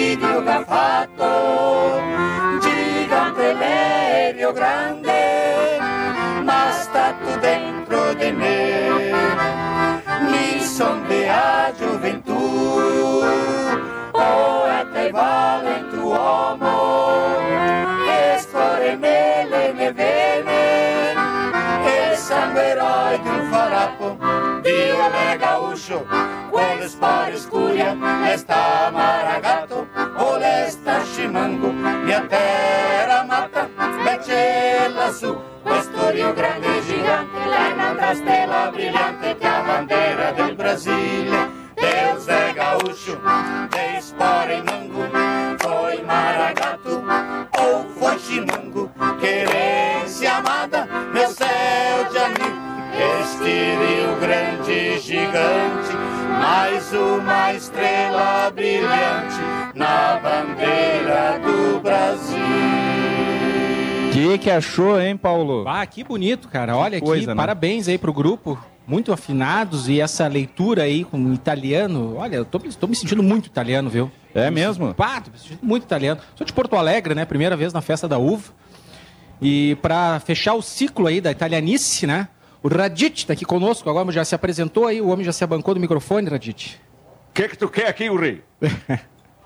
[0.00, 2.00] Dio che ha fatto,
[2.60, 5.78] gigante lei è Rio Grande,
[6.42, 9.12] ma sta tu dentro di me.
[10.20, 13.20] Mi son dea gioventù,
[14.10, 16.68] poeta e valentuomo,
[18.08, 21.12] e scorre nelle mie vene,
[21.84, 24.16] e sangue eroe di un farappo,
[24.62, 26.06] Dio me gaúcho,
[26.50, 29.59] quelle spore scuria, esta maragato, o
[31.20, 31.70] scimango,
[32.04, 39.60] mia terra amata, beh lassù, questo Rio Grande gigante, è un'altra stella brillante che a
[39.60, 41.58] bandeira del Brasile.
[41.76, 43.18] Deus é gaúcho,
[43.70, 45.02] de espora e mango,
[45.60, 47.02] foi maragato
[47.58, 52.39] ou foi chimango, querência amada, meu céu de amigo,
[53.40, 55.96] este Rio Grande gigante,
[56.38, 59.36] mais uma estrela brilhante
[59.74, 62.36] na bandeira do Brasil.
[64.08, 65.64] O que, que achou, hein, Paulo?
[65.66, 66.76] Ah, que bonito, cara.
[66.76, 67.40] Olha aqui, coisa, né?
[67.40, 68.58] parabéns aí pro grupo.
[68.86, 72.16] Muito afinados e essa leitura aí com italiano.
[72.16, 74.10] Olha, eu tô, tô me sentindo muito italiano, viu?
[74.34, 74.92] É mesmo?
[74.94, 76.20] Pá, tô me sentindo muito italiano.
[76.34, 77.24] Sou de Porto Alegre, né?
[77.24, 78.52] Primeira vez na festa da uva.
[79.40, 82.28] E para fechar o ciclo aí da italianice, né?
[82.62, 85.72] O Radit tá aqui conosco agora, já se apresentou aí, o homem já se abancou
[85.74, 86.78] do microfone, Radit.
[87.30, 88.44] O que que tu quer aqui, Uri?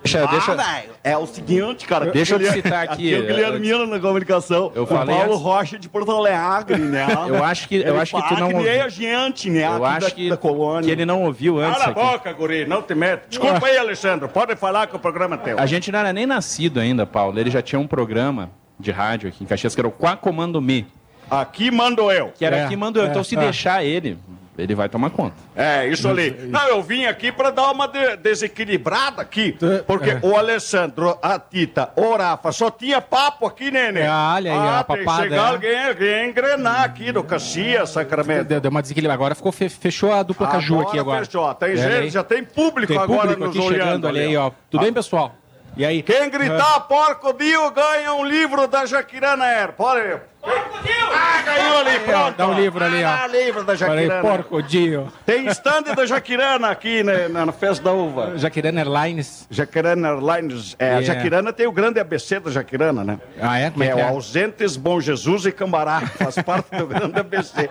[0.03, 2.11] Deixa, deixa- Ah, velho, é o seguinte, cara.
[2.11, 3.19] Deixa eu te citar aqui, é
[3.51, 4.73] o na comunicação.
[4.75, 7.07] Eu o falei Paulo antes- Rocha de Porto Alegre, né?
[7.29, 8.83] Eu acho que- eu Ele acho que tu não ouviu.
[8.83, 9.65] a gente, né?
[9.65, 10.83] Eu aqui acho da, que, da colônia.
[10.83, 12.13] que ele não ouviu antes Cala a aqui.
[12.19, 13.29] boca, guri, não te mete.
[13.29, 14.29] Desculpa aí, Alexandre.
[14.29, 15.59] Pode falar que o programa é teu.
[15.61, 17.39] A gente não era nem nascido ainda, Paulo.
[17.39, 18.51] Ele já tinha um programa
[18.81, 20.85] de rádio aqui em Caxias que era o Quá Comando Me.
[21.31, 22.33] Aqui mando eu.
[22.37, 23.07] Que era É, aqui mando eu.
[23.07, 23.41] é, Então se é.
[23.41, 24.19] deixar ele,
[24.57, 25.35] ele vai tomar conta.
[25.57, 26.31] É, isso ali.
[26.49, 29.57] Não, eu vim aqui para dar uma de- desequilibrada aqui.
[29.87, 30.19] Porque é.
[30.23, 34.07] o Alessandro, a Tita, o Rafa, só tinha papo aqui, neném.
[34.07, 35.49] Ah, olha aí, ah, a tem que papada, chegar é.
[35.55, 38.45] alguém, alguém engrenar aqui do Caxias, Sacramento.
[38.47, 39.15] Deu, deu uma desequilibrada.
[39.19, 41.25] Agora ficou, fe- fechou a dupla Caju aqui agora.
[41.25, 41.53] Fechou.
[41.55, 44.07] Tem Olha gente, já tem público Tem agora público nos aqui olhando.
[44.09, 44.51] aí, ó.
[44.71, 44.85] Tudo Ah.
[44.85, 45.35] bem, pessoal?
[45.77, 46.03] E aí?
[46.05, 49.73] Quem gritar porco Dio ganha um livro da Jaquirana Air.
[49.73, 50.21] Pode.
[50.47, 52.37] Ah, ganhou ali, pronto.
[52.37, 53.09] Dá um livro ali, ó.
[53.09, 54.21] Ah, livro da Jaquirana.
[54.21, 55.13] porco Dio.
[55.25, 58.37] Tem stand da Jaquirana aqui né, na, na festa da uva.
[58.37, 59.47] Jaquirana Airlines.
[59.51, 60.77] Jaquirana Airlines.
[60.79, 61.07] É, A Yeah.
[61.15, 63.19] Jaquirana tem o grande ABC da Jaquirana, né?
[63.41, 63.71] Ah, é?
[63.71, 64.05] Que é é, que é?
[64.05, 66.01] o Ausentes, Bom Jesus e Cambará.
[66.03, 67.71] Faz parte do grande ABC.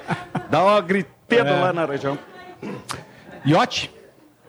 [0.49, 1.59] Dá uma gritedo É.
[1.61, 2.17] lá na região.
[3.45, 3.91] Iote,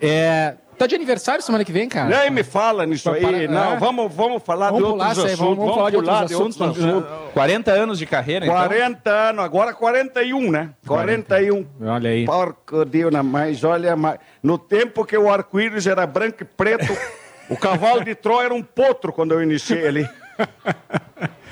[0.00, 2.08] é, tá de aniversário semana que vem, cara?
[2.20, 3.48] Nem me fala nisso Para- aí.
[3.48, 3.76] Não, é.
[3.76, 5.56] vamos, vamos falar Vamos de pular outros isso aí, assuntos.
[5.56, 8.56] vamos- vamos falar de outros assuntos, vamos- 40 anos de carreira, então?
[8.56, 10.70] 40 anos, agora 41, né?
[10.86, 11.66] 41.
[11.82, 12.24] Olha aí.
[12.24, 13.22] Porco Deus, né?
[13.22, 16.86] mas olha, mas no tempo que o arco-íris era branco e preto,
[17.48, 20.08] o cavalo de Troia era um potro quando eu iniciei ali.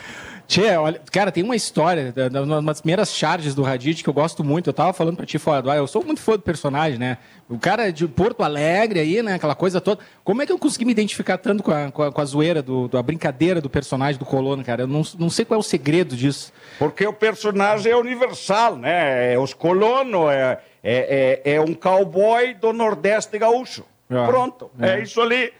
[0.53, 2.13] Tchê, olha, cara, tem uma história,
[2.45, 4.69] uma das primeiras charges do Radit que eu gosto muito.
[4.69, 7.17] Eu tava falando pra ti fora do ar, eu sou muito fã do personagem, né?
[7.49, 9.37] O cara de Porto Alegre aí, né?
[9.37, 10.03] Aquela coisa toda.
[10.23, 12.61] Como é que eu consegui me identificar tanto com a, com a, com a zoeira,
[12.61, 14.83] do, da brincadeira do personagem do colono, cara?
[14.83, 16.53] Eu não, não sei qual é o segredo disso.
[16.79, 19.33] Porque o personagem é universal, né?
[19.33, 23.87] É os colonos, é, é, é, é um cowboy do Nordeste gaúcho.
[24.11, 24.99] Ah, Pronto, é.
[24.99, 25.03] é.
[25.03, 25.51] isso ali.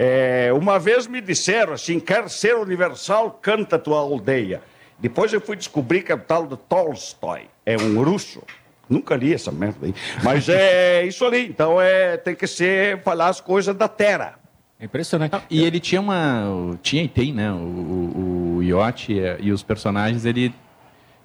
[0.00, 4.62] É, uma vez me disseram assim, quer ser universal, canta tua aldeia.
[4.96, 8.40] Depois eu fui descobrir que é o tal do Tolstói, é um russo.
[8.88, 9.94] Nunca li essa merda aí.
[10.22, 11.48] Mas é isso ali.
[11.48, 14.38] Então é, tem que ser, falar as coisas da terra.
[14.78, 15.36] É impressionante.
[15.50, 16.78] E ele tinha uma.
[16.80, 17.50] Tinha e tem, né?
[17.50, 20.54] O, o, o Iote eh, e os personagens, ele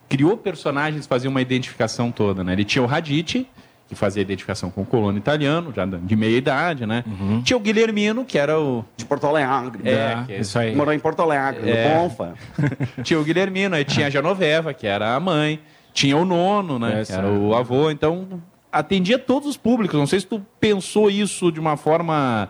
[0.09, 2.53] criou personagens, fazia uma identificação toda, né?
[2.53, 3.47] Ele tinha o Radite,
[3.93, 7.03] que fazia identificação com o colono italiano, já de meia idade, né?
[7.43, 8.83] Tinha o Guilhermino, que era o.
[8.97, 9.81] De Porto Alegre.
[9.89, 10.75] É, que é- isso aí.
[10.75, 11.93] Morou em Porto Alegre, É.
[11.93, 12.33] no Bonfa.
[13.03, 15.59] tinha o Guilhermino, aí tinha a Genoveva, que era a mãe,
[15.93, 17.01] tinha o nono, né?
[17.01, 18.27] É, que era o avô, então
[18.71, 19.97] atendia todos os públicos.
[19.99, 22.49] Não sei se tu pensou isso de uma forma.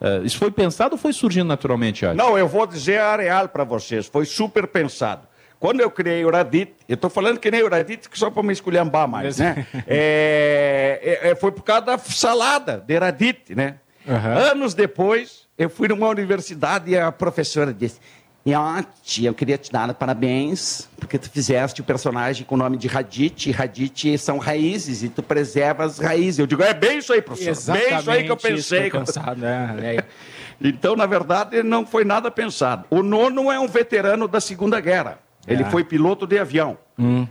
[0.00, 2.16] eh, isso foi pensado ou foi surgindo naturalmente, Iote?
[2.16, 4.06] Não, eu vou dizer a real para vocês.
[4.06, 5.22] Foi super pensado.
[5.64, 8.42] Quando eu criei o Radit, eu estou falando que nem o Radit, que só para
[8.42, 9.66] me esculhambar mais, né?
[9.88, 13.76] É, é, é, foi por causa da salada de Radit, né?
[14.06, 17.98] Anos depois, eu fui numa universidade e a professora disse:
[18.46, 22.86] Iote, eu queria te dar parabéns, porque tu fizeste o personagem com o nome de
[22.86, 26.40] Radit, e Radit são raízes, e tu preserva as raízes.
[26.40, 27.72] Eu digo, é bem isso aí, professor.
[27.72, 28.90] bem isso aí que eu Exatamente pensei.
[28.90, 30.04] que eu pensava, né?
[30.60, 32.84] Então, na verdade, não foi nada pensado.
[32.90, 35.24] O nono é um veterano da Segunda Guerra.
[35.46, 35.70] Ele É.
[35.70, 36.78] foi piloto de avião.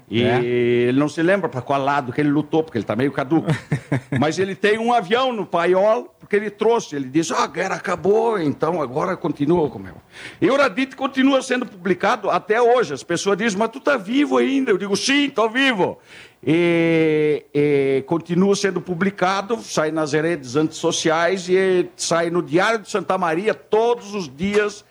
[0.10, 0.44] e é.
[0.44, 3.48] ele não se lembra para qual lado que ele lutou, porque ele está meio caduco.
[4.20, 6.96] Mas ele tem um avião no paiol, porque ele trouxe.
[6.98, 9.94] Ele disse, ah, a guerra acabou, então agora continua como é.
[10.42, 12.94] E o Radit continua sendo publicado até hoje.
[12.94, 14.70] As pessoas dizem, mas tu está vivo ainda?
[14.70, 15.98] Eu digo, sim, estou vivo.
[16.46, 23.18] E, e continua sendo publicado, sai nas redes antissociais e sai no Diário de Santa
[23.18, 24.84] Maria todos os dias.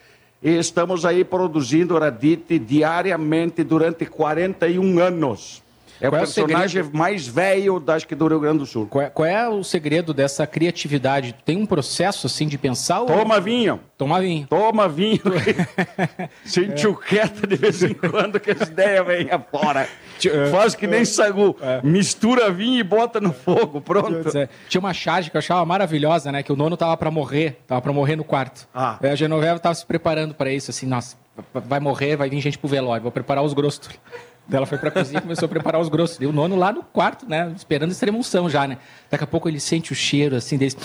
[0.43, 5.62] E estamos aí produzindo Radit diariamente durante 41 anos.
[6.03, 8.87] É o Qual é o personagem mais velho, acho que do Rio Grande do Sul.
[8.87, 11.33] Qual é, qual é o segredo dessa criatividade?
[11.45, 12.99] Tem um processo assim de pensar?
[12.99, 13.79] ou- Toma vinho.
[13.97, 14.45] Toma vinho.
[14.47, 15.21] Toma vinho.
[16.43, 19.87] Sentiu quieta de vez em quando que as ideias vêm fora.
[20.51, 21.55] Faz que nem sagu.
[21.83, 24.37] Mistura vinho e bota no fogo, pronto.
[24.37, 24.49] É.
[24.67, 26.43] Tinha uma charge que eu achava maravilhosa, né?
[26.43, 28.67] Que o nono tava pra morrer, tava pra morrer no quarto.
[28.75, 28.97] Ah.
[29.01, 31.15] A Genoveva tava se preparando pra isso, assim, nossa,
[31.53, 33.89] vai morrer, vai vir gente pro velório, vou preparar os grossos.
[34.47, 36.19] Daí ela foi pra cozinha e começou a preparar os grossos.
[36.19, 37.51] E o nono lá no quarto, né?
[37.55, 38.77] Esperando extremunção já, né?
[39.09, 40.75] Daqui a pouco ele sente o cheiro, assim, dele.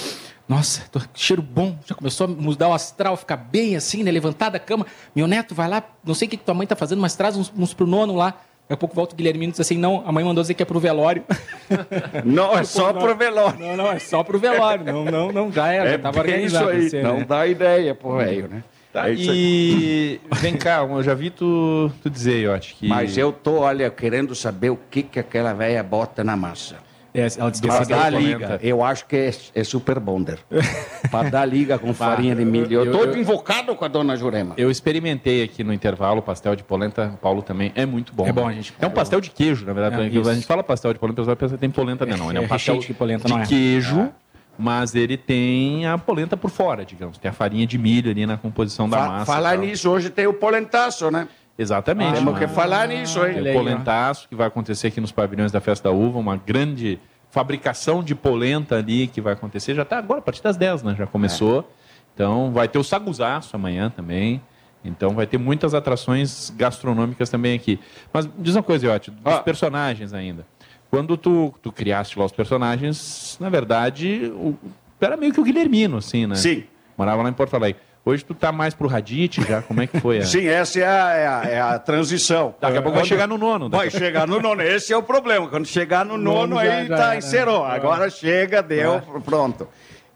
[0.48, 1.76] Nossa, tô- cheiro bom.
[1.84, 4.10] Já começou a mudar o astral, ficar bem assim, né?
[4.10, 4.86] Levantar da cama.
[5.14, 7.36] Meu neto, vai lá, não sei o que que tua mãe tá fazendo, mas traz
[7.36, 8.30] uns, uns pro nono lá.
[8.68, 10.62] Daqui a pouco volta o Guilhermino e diz assim: não, a mãe mandou dizer que
[10.62, 11.24] é pro velório.
[12.24, 13.58] Não, é só pro velório.
[13.58, 14.84] Não, não, é só pro velório.
[14.84, 16.70] Não, não, não, já era, já tava organizado.
[16.72, 16.86] isso aí.
[16.86, 17.24] assim, não né?
[17.24, 18.62] dá ideia pro velho, né?
[18.92, 22.88] Tá, É e vem cá, eu já vi tu, tu dizer, eu acho que.
[22.88, 26.76] Mas eu tô, olha, querendo saber o que, que aquela velha bota na massa.
[27.14, 28.60] É, ela disse esse dar liga.
[28.62, 30.38] Eu acho que é, é super bonder.
[31.10, 32.72] Pra dar liga com farinha de milho.
[32.72, 34.54] Eu, eu- tô eu- invocado com a dona Jurema.
[34.58, 38.26] Eu experimentei aqui no intervalo o pastel de polenta, o Paulo também é muito bom.
[38.26, 38.54] É bom, né?
[38.54, 38.74] gente.
[38.78, 40.16] É um pastel de queijo, na verdade.
[40.16, 42.30] É, a gente fala pastel de polenta, o pessoal pensa que tem polenta não.
[42.30, 43.46] É um É pastel recheio de polenta, de não é?
[43.46, 44.12] queijo,
[44.58, 47.16] mas ele tem a polenta por fora, digamos.
[47.16, 49.24] Tem a farinha de milho ali na composição da Fa- massa.
[49.26, 49.60] falar tal.
[49.60, 51.28] nisso, hoje tem o polentaço, né?
[51.56, 52.14] Exatamente.
[52.14, 52.40] Temos né?
[52.40, 53.40] que falar nisso, hein?
[53.40, 58.02] O polentaço que vai acontecer aqui nos pavilhões da Festa da Uva, uma grande fabricação
[58.02, 59.74] de polenta ali que vai acontecer.
[59.74, 60.94] Já está agora, a partir das 10, né?
[60.98, 61.70] Já começou.
[62.14, 64.40] Então vai ter o saguzaço amanhã também.
[64.84, 67.78] Então vai ter muitas atrações gastronômicas também aqui.
[68.12, 70.46] Mas diz uma coisa, Iotti, dos personagens ainda.
[70.90, 74.54] Quando tu, tu criaste lá os personagens, na verdade, o,
[75.00, 76.34] era meio que o Guilhermino, assim, né?
[76.34, 76.64] Sim.
[76.96, 77.80] Morava lá em Porto Alegre.
[78.04, 80.18] Hoje tu tá mais pro Radite já, como é que foi?
[80.18, 82.54] a- Sim, essa é a, é a- é a transição.
[82.58, 83.68] Daqui a pouco vai chegar no nono.
[83.68, 84.62] Vai chegar no nono.
[84.62, 85.46] Esse é o problema.
[85.48, 87.16] Quando chegar no nono, Nono já- aí já tá, era.
[87.16, 87.66] encerrou.
[87.68, 87.72] É.
[87.72, 89.02] Agora chega, deu, É.
[89.22, 89.68] pronto.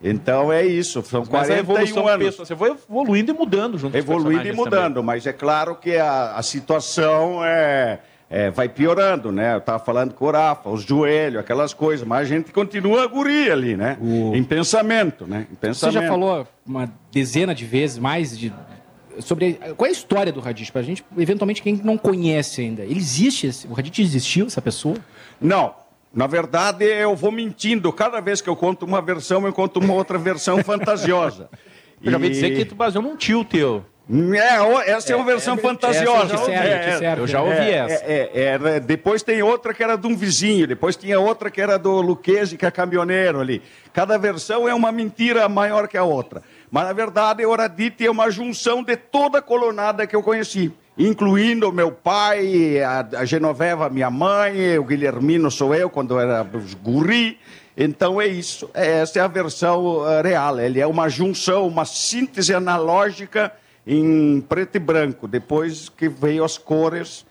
[0.02, 1.02] Então é isso.
[1.02, 2.36] São Mas a 41 evolução anos.
[2.36, 6.42] você foi evoluindo e mudando junto Evoluindo e mudando, mas é claro que a, a
[6.42, 8.00] situação é,
[8.32, 9.54] é, vai piorando, né?
[9.54, 13.50] Eu estava falando com o Rafa, os joelhos, aquelas coisas, mas a gente continua guri
[13.50, 13.98] ali, né?
[14.34, 15.46] Em pensamento, né?
[15.50, 16.02] Em Você pensamento.
[16.02, 18.52] já falou uma dezena de vezes mais de
[19.18, 22.82] sobre qual é a história do Radit para a gente eventualmente quem não conhece ainda.
[22.82, 23.46] Ele existe?
[23.48, 24.96] esse- O Radit existiu essa pessoa?
[25.38, 25.74] Não.
[26.14, 27.92] Na verdade, eu vou mentindo.
[27.92, 31.50] Cada vez que eu conto uma versão, eu conto uma outra versão fantasiosa.
[32.02, 33.84] Eu já ouvi E- dizer que tu baseou num tio teu.
[34.10, 36.34] É, essa é, uma versão fantasiosa.
[36.34, 37.22] essa eu já ouvi, É, te serve.
[37.22, 38.04] Eu já ouvi é, essa.
[38.04, 41.60] é, é, era- depois tem outra que era de um vizinho, depois tinha outra que
[41.60, 43.62] era do Luquezzi, que é caminhoneiro ali.
[43.92, 46.42] Cada versão é uma mentira maior que a outra.
[46.70, 50.72] Mas, na verdade, Oradite é uma junção de toda a colonada que eu conheci.
[50.98, 56.44] Incluindo o meu pai, a, Genoveva, minha mãe, o Guilhermino sou eu, quando era
[56.82, 57.38] guri.
[57.76, 58.68] Então é isso.
[58.74, 60.60] Essa é a versão eh, real.
[60.60, 63.50] Ele é uma junção, uma síntese analógica
[63.86, 65.26] em preto e branco.
[65.26, 67.24] Depois que veio as cores.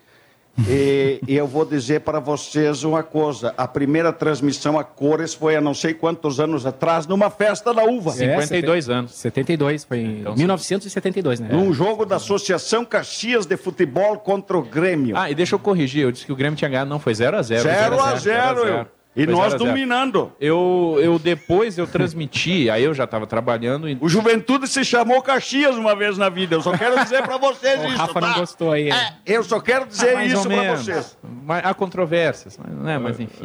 [0.68, 5.56] E, e eu vou dizer para vocês uma coisa: a primeira transmissão a cores foi
[5.56, 8.10] há não sei quantos anos atrás, numa festa da uva.
[8.10, 9.14] É, 52 anos.
[9.14, 11.48] 72, foi em 1972, né?
[11.50, 15.16] Num jogo da Associação Caxias de Futebol contra o Grêmio.
[15.16, 17.42] Ah, e deixa eu corrigir, eu disse que o Grêmio tinha ganhado, não, foi 0x0.
[17.62, 18.86] 0 a 0, eu.
[19.14, 19.64] E Foi nós 0 a 0.
[19.70, 20.32] dominando.
[20.40, 25.20] Eu, eu depois eu transmiti, aí eu já estava trabalhando e O Juventude se chamou
[25.20, 26.54] Caxias uma vez na vida.
[26.56, 27.96] Eu só quero dizer para vocês O isso.
[27.98, 28.38] Rafa não tá?
[28.40, 28.90] gostou aí.
[28.90, 31.18] É, eu só quero dizer Ah, isso para vocês.
[31.44, 33.44] Mas há controvérsias, mas, né, mas enfim.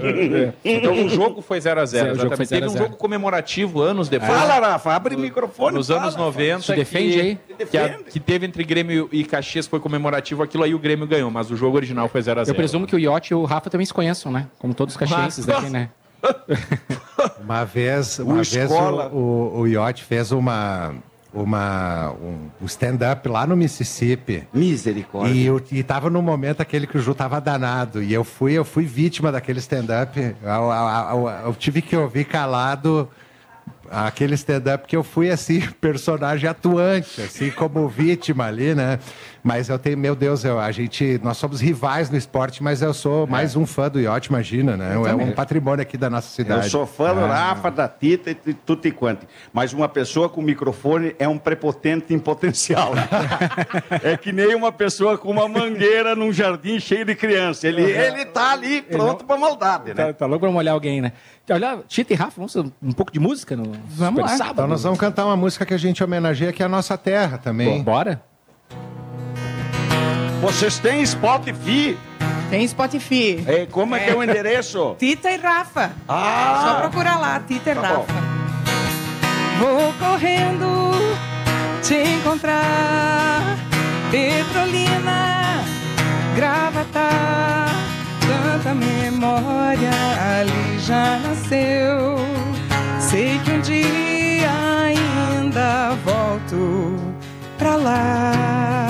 [0.63, 1.85] então o jogo foi 0x0.
[1.85, 2.83] Zero, o jogo foi Teve 0 a um 0.
[2.85, 4.31] jogo comemorativo anos depois.
[4.31, 5.75] Fala, Rafa, abre o microfone.
[5.75, 6.25] Nos fala, anos Rafa.
[6.25, 6.61] 90.
[6.61, 7.65] Se defende que, aí.
[7.65, 11.29] Que, a- que teve entre Grêmio e Caxias foi comemorativo, aquilo aí o Grêmio ganhou,
[11.31, 12.47] mas o jogo original foi 0x0.
[12.47, 14.47] Eu presumo que o Iote e o Rafa também se conheçam, né?
[14.59, 15.89] Como todos os caxienses Mas- daqui, né?
[17.41, 19.07] Uma vez, O uma vez escola.
[19.09, 20.93] o, o, o Yacht fez uma,
[21.33, 24.47] uma, um, um stand-up lá no Mississippi.
[24.53, 25.33] Misericórdia.
[25.33, 28.01] E eu e tava no momento aquele que o Ju tava danado.
[28.03, 30.19] E eu fui, eu fui vítima daquele stand-up.
[30.19, 33.09] Eu, eu- eu- eu tive que ouvir calado
[33.89, 38.99] Aquele stand-up que eu fui, assim, personagem atuante, assim, como vítima ali, né?
[39.43, 42.93] Mas eu tenho, meu Deus, eu, a gente, nós somos rivais no esporte, mas eu
[42.93, 44.95] sou mais um fã do iote, imagina, né?
[44.95, 45.27] Eu é também.
[45.27, 46.69] um patrimônio aqui da nossa Eu cidade.
[46.69, 47.27] sou fã do Ah.
[47.27, 49.25] Rafa, da Tita e de tudo e quanto.
[49.53, 52.93] Mas uma pessoa com microfone é um prepotente em potencial.
[54.03, 57.67] é que nem uma pessoa com uma mangueira num jardim cheio de criança.
[57.67, 60.07] Ele, ele tá ali pronto para maldade, né?
[60.07, 61.13] Tá, tá louco pra molhar alguém, né?
[61.49, 64.37] Olha, Tita e Rafa, vamos um pouco de música no Vamos Super lá.
[64.37, 64.53] Sábado?
[64.53, 67.37] Então nós vamos cantar uma música que a gente homenageia, que é a nossa terra
[67.37, 67.81] também.
[67.81, 68.21] Bora?
[70.47, 71.97] Vocês têm Spotify?
[72.49, 73.43] Tem Spotify.
[73.45, 74.95] É, como é, que é o endereço?
[74.97, 75.91] Tita e Rafa.
[76.07, 76.63] Ah!
[76.63, 78.13] Só procurar lá, Tita e Tá Rafa.
[79.59, 80.91] Vou correndo
[81.83, 83.57] te encontrar.
[84.09, 85.65] Petrolina,
[86.33, 87.09] gravata,
[88.21, 89.91] tanta memória
[90.39, 92.15] ali já nasceu.
[93.01, 94.49] Sei que um dia
[94.85, 96.95] ainda volto
[97.57, 98.86] pra lá.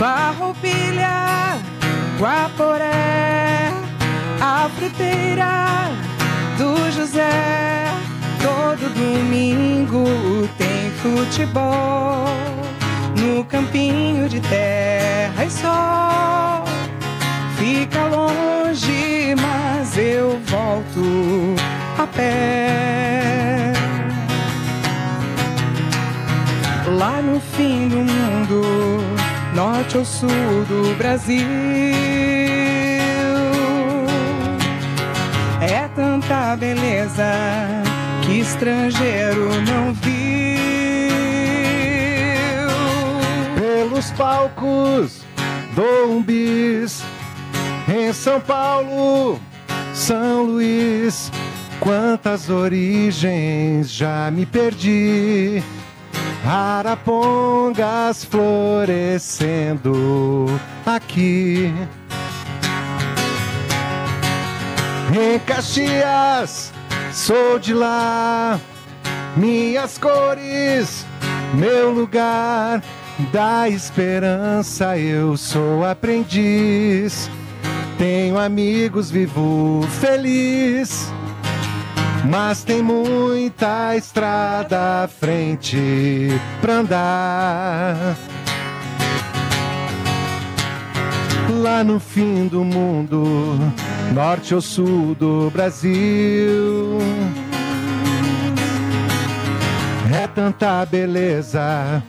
[0.00, 1.60] Farroupilha,
[2.18, 3.70] Guaporé,
[4.40, 5.90] a fruteira
[6.56, 7.84] do José.
[8.42, 12.24] Todo domingo tem futebol
[13.14, 16.64] no campinho de terra e sol.
[17.58, 21.56] Fica longe, mas eu volto
[21.98, 23.74] a pé.
[26.86, 29.19] Lá no fim do mundo,
[29.54, 30.28] norte ou sul
[30.68, 31.46] do Brasil.
[35.60, 37.24] É tanta beleza
[38.22, 40.10] que estrangeiro não viu.
[43.58, 45.24] Pelos palcos
[45.74, 47.02] do Umbis,
[47.88, 49.40] em São Paulo,
[49.92, 51.30] São Luís,
[51.78, 55.62] quantas origens já me perdi.
[56.46, 59.94] Arapongas florescendo
[60.86, 61.72] aqui.
[65.12, 66.72] Em Caxias,
[67.12, 68.58] sou de lá.
[69.36, 71.04] Minhas cores,
[71.54, 72.82] meu lugar.
[73.32, 77.30] Da esperança eu sou aprendiz.
[77.98, 81.12] Tenho amigos, vivo feliz.
[82.24, 86.28] Mas tem muita estrada à frente
[86.60, 88.16] pra andar.
[91.62, 93.24] Lá no fim do mundo,
[94.12, 96.98] norte ou sul do Brasil.
[100.12, 102.02] É tanta beleza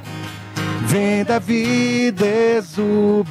[0.85, 3.23] Vem da vida exuberante,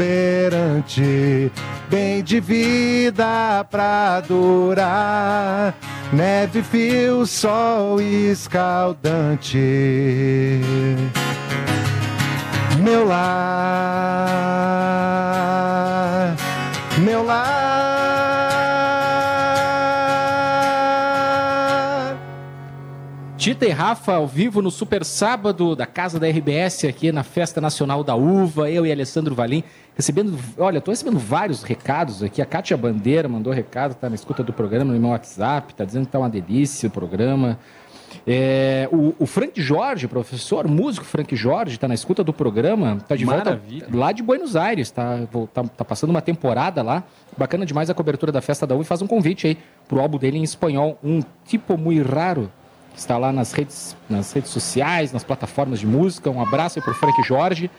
[1.91, 5.75] bem de vida pra durar.
[6.13, 9.59] Neve, fio, sol escaldante.
[12.79, 14.40] Meu lar,
[23.51, 27.61] Tita e Rafa ao vivo no Super Sábado da Casa da RBS aqui na Festa
[27.61, 28.71] Nacional da Uva.
[28.71, 29.65] Eu e Alessandro Valim
[29.97, 32.41] recebendo, olha, tô recebendo vários recados aqui.
[32.41, 36.07] A Kátia Bandeira mandou recado, tá na escuta do programa no meu WhatsApp, tá dizendo
[36.07, 37.59] que tá uma delícia o programa.
[38.25, 43.17] É, o, o Frank Jorge, professor, músico Frank Jorge, tá na escuta do programa, tá
[43.17, 43.81] de Maravilha.
[43.87, 47.03] volta lá de Buenos Aires, tá, Vou- tá, tá passando uma temporada lá.
[47.37, 49.59] Bacana demais a cobertura da Festa da Uva e faz um convite aí
[49.89, 52.49] pro álbum dele em espanhol, um tipo muito raro.
[53.01, 56.29] Está lá nas redes, nas redes sociais, nas plataformas de música.
[56.29, 57.71] Um abraço aí pro Frank Jorge.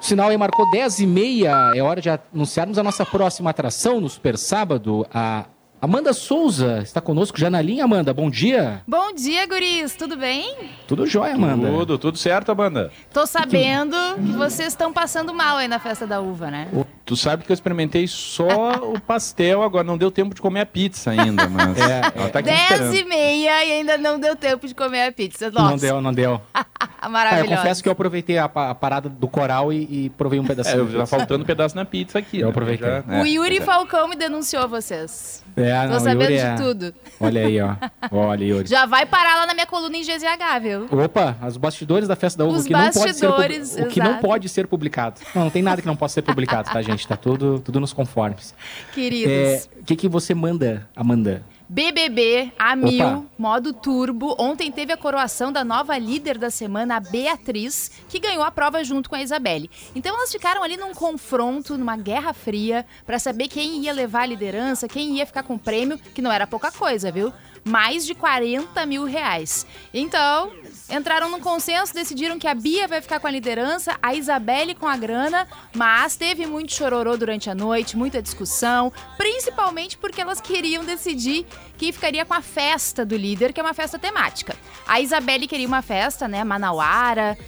[0.00, 1.70] O sinal aí marcou 10 e meia.
[1.72, 5.06] É hora de anunciarmos a nossa próxima atração no Super Sábado.
[5.14, 5.44] A
[5.82, 7.84] Amanda Souza está conosco já na linha.
[7.84, 8.82] Amanda, bom dia.
[8.86, 9.96] Bom dia, guris.
[9.96, 10.54] Tudo bem?
[10.86, 11.68] Tudo jóia, Amanda.
[11.70, 12.90] Tudo, tudo certo, Amanda.
[13.10, 16.68] Tô sabendo que vocês estão passando mal aí na festa da uva, né?
[17.06, 20.66] Tu sabe que eu experimentei só o pastel, agora não deu tempo de comer a
[20.66, 22.94] pizza ainda, mas ela tá aqui Dez esperando.
[22.94, 25.50] e meia e ainda não deu tempo de comer a pizza.
[25.50, 26.40] Nossa, Não deu, não deu.
[27.02, 27.56] Ah, eu maravilhosa.
[27.56, 30.98] confesso que eu aproveitei a, a parada do coral e, e provei um É, pedacinho.
[30.98, 32.40] tá faltando pedaço na pizza aqui.
[32.40, 32.50] Eu né?
[32.50, 32.86] aproveitei.
[32.88, 33.60] Já- O é, Yuri é.
[33.62, 35.42] Falcão me denunciou vocês.
[35.56, 36.94] É, Tô não, sabendo Yuri de é- tudo.
[37.20, 37.74] Olha aí, ó.
[38.10, 38.68] Olha, Yuri.
[38.68, 40.86] Já vai parar lá na minha coluna em GZH, viu?
[41.04, 44.00] Opa, os bastidores da festa da uva, Os que não pode ser bastidores, o que
[44.00, 44.26] não exato.
[44.26, 45.20] pode ser publicado.
[45.34, 47.06] Não, não tem nada que não possa ser publicado, tá, gente?
[47.06, 48.54] Tá tudo, tudo nos conformes.
[48.94, 49.32] Queridos.
[49.32, 51.42] É, O que, que você manda, Amanda?
[51.72, 52.76] BBB a Opa.
[52.76, 54.34] mil, modo turbo.
[54.36, 58.82] Ontem teve a coroação da nova líder da semana, a Beatriz, que ganhou a prova
[58.82, 59.70] junto com a Isabelle.
[59.94, 64.26] Então elas ficaram ali num confronto, numa guerra fria, pra saber quem ia levar a
[64.26, 67.32] liderança, quem ia ficar com o prêmio, que não era pouca coisa, viu?
[67.64, 69.64] Mais de 40 mil reais.
[69.94, 70.50] Então,
[70.90, 74.86] entraram num consenso, decidiram que a Bia vai ficar com a liderança, a Isabelle com
[74.88, 80.84] a grana, mas teve muito chororô durante a noite, muita discussão, principalmente porque elas queriam
[80.84, 81.46] decidir
[81.78, 84.56] quem ficaria com a festa do líder, que é uma festa temática.
[84.86, 87.38] A Isabelle queria uma festa, né, manauara,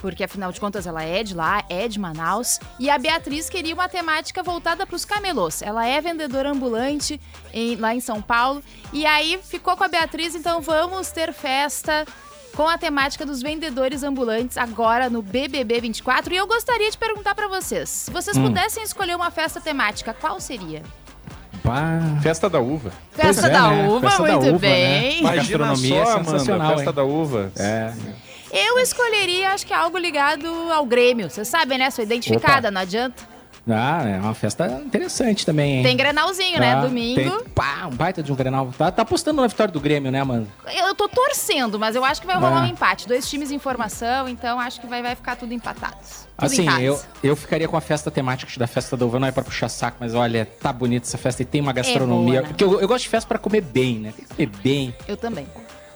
[0.00, 2.58] porque afinal de contas ela é de lá, é de Manaus.
[2.78, 5.60] E a Beatriz queria uma temática voltada para os camelôs.
[5.60, 7.20] Ela é vendedora ambulante
[7.52, 8.62] em- lá em São Paulo.
[8.94, 12.06] E aí ficou com a Beatriz, então vamos ter festa
[12.54, 16.32] com a temática dos vendedores ambulantes agora no BBB 24.
[16.34, 18.44] E eu gostaria de perguntar para vocês, se vocês Hum.
[18.44, 20.82] pudessem escolher uma festa temática, qual seria?
[22.22, 22.90] Festa da uva.
[23.12, 23.88] Festa é, da né?
[23.88, 24.82] uva, Festa da muito uva, bem.
[24.82, 25.08] né?
[25.08, 25.36] A Imagina
[25.68, 26.96] gastronomia só, é Amanda, sensacional, festa hein?
[26.96, 27.52] da uva.
[27.56, 27.92] É.
[28.52, 31.30] Eu escolheria, acho que algo ligado ao Grêmio.
[31.30, 31.88] Vocês sabem, né?
[31.90, 32.70] Sou identificada, Opa.
[32.72, 33.22] não adianta.
[33.74, 35.82] Ah, é uma festa interessante também, hein?
[35.82, 36.74] Tem Grenalzinho, né?
[36.74, 37.20] Tá, Domingo.
[37.20, 38.72] tem- pá, um baita de um Grenal.
[38.76, 40.46] Tá, tá apostando na vitória do Grêmio, né, mano?
[40.74, 42.68] Eu tô torcendo, mas eu acho que vai rolar É.
[42.68, 43.06] um empate.
[43.08, 45.94] Dois times em formação, então acho que vai, vai ficar tudo empatado.
[46.00, 49.32] Tudo Assim, eu, eu ficaria com a festa temática da festa da uva, não é
[49.32, 52.40] pra puxar saco, mas olha, tá bonita essa festa e tem uma gastronomia.
[52.40, 52.48] boa, né?
[52.48, 54.12] Porque eu, eu gosto de festa pra comer bem, né?
[54.16, 55.46] Tem que comer bem, Eu também.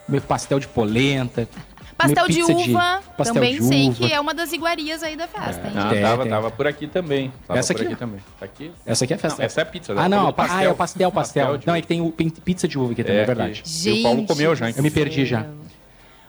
[0.06, 1.48] comer pastel de polenta.
[1.96, 3.96] Pastel de uva, pastel também de sei uva.
[3.96, 5.72] que é uma das iguarias aí da festa, hein?
[5.76, 6.30] Ah, É, tava, tem.
[6.32, 7.32] tava por aqui também.
[7.46, 7.92] Tava Essa por aqui?
[7.92, 8.20] aqui também.
[8.38, 8.70] Tá aqui?
[8.84, 9.38] Essa aqui é a festa.
[9.38, 9.94] Não, essa é a pizza.
[9.94, 10.02] né?
[10.04, 11.56] Ah, não, Falou ah, é o pastel, pastel.
[11.58, 13.62] de não, é que tem o pizza de uva aqui também, É, é verdade.
[13.62, 14.74] que- e o Paulo comeu já, hein?
[14.76, 15.46] Eu me perdi já.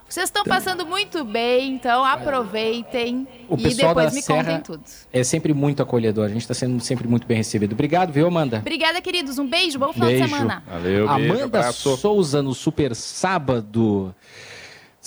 [0.08, 4.84] Vocês estão passando muito bem, então aproveitem O e depois da me Serra contem tudo.
[5.12, 6.26] é sempre muito acolhedor.
[6.26, 7.74] A gente tá sendo sempre muito bem recebido.
[7.74, 8.60] Obrigado, viu, Amanda?
[8.60, 9.40] Obrigada, queridos.
[9.40, 10.24] Um beijo, bom final Beijo.
[10.24, 10.64] de semana.
[10.68, 11.98] Valeu, beijo, Amanda abraço.
[11.98, 14.14] Souza no Super Sábado.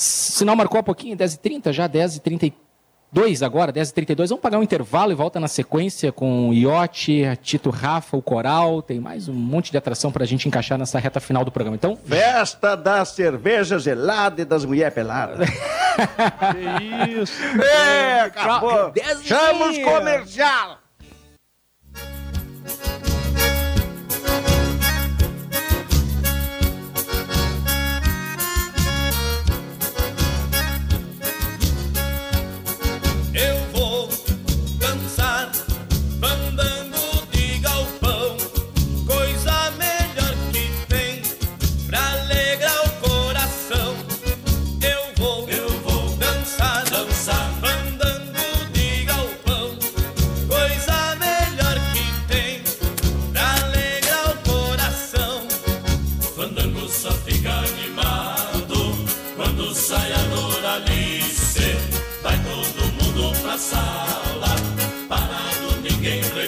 [0.01, 4.29] Sinal marcou um pouquinho, 10h30 já, 10h32 agora, 10h32.
[4.29, 8.23] Vamos pagar um intervalo e volta na sequência com o Iote, a Tito Rafa, o
[8.23, 8.81] Coral.
[8.81, 11.75] Tem mais um monte de atração pra gente encaixar nessa reta final do programa.
[11.75, 15.49] Então, Festa da cerveja gelada e das mulheres peladas.
[15.99, 17.43] Que isso?
[17.61, 18.93] É, acabou.
[19.25, 20.79] Chama os comercial.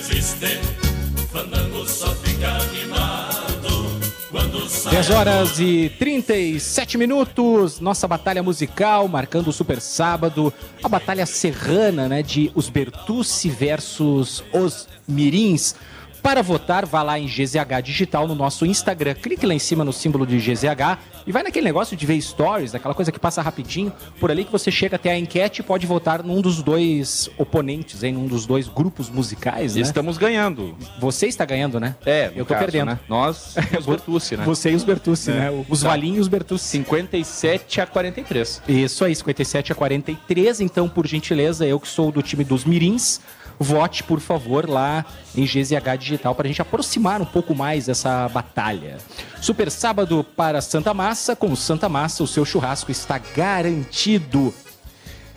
[0.01, 4.01] O fandango só fica animado
[4.31, 10.51] quando sai 10 a horas e 37 minutos, nossa batalha musical, marcando o Super Sábado,
[10.83, 15.75] a batalha serrana, né, de os Bertucci versus os Mirins.
[16.23, 19.93] Para votar, vá lá em GZH Digital no nosso Instagram, clique lá em cima no
[19.93, 23.93] símbolo de GZH e vai naquele negócio de ver stories, aquela coisa que passa rapidinho,
[24.19, 28.03] por ali que você chega até a enquete e pode votar num dos dois oponentes,
[28.03, 29.81] em num dos dois grupos musicais, né?
[29.81, 30.77] Estamos ganhando.
[30.99, 31.97] Você está ganhando, né?
[32.05, 32.89] É, eu tô caso, perdendo.
[32.91, 32.99] né?
[33.09, 34.45] Nós, os Bertucci, né?
[34.45, 35.35] Você e os Bertucci, É.
[35.35, 35.65] né?
[35.69, 35.89] Os Tá.
[35.89, 36.65] Valinhos e os Bertucci.
[36.67, 38.63] 57 a 43.
[38.69, 40.61] Isso aí, 57 a 43.
[40.61, 43.21] Então, por gentileza, eu que sou do time dos Mirins,
[43.63, 45.05] vote, por favor, lá
[45.37, 48.97] em GZH Digital para a gente aproximar um pouco mais essa batalha.
[49.41, 51.37] Super sábado para Santa Massa.
[51.37, 54.53] Com Santa Massa, o seu churrasco está garantido.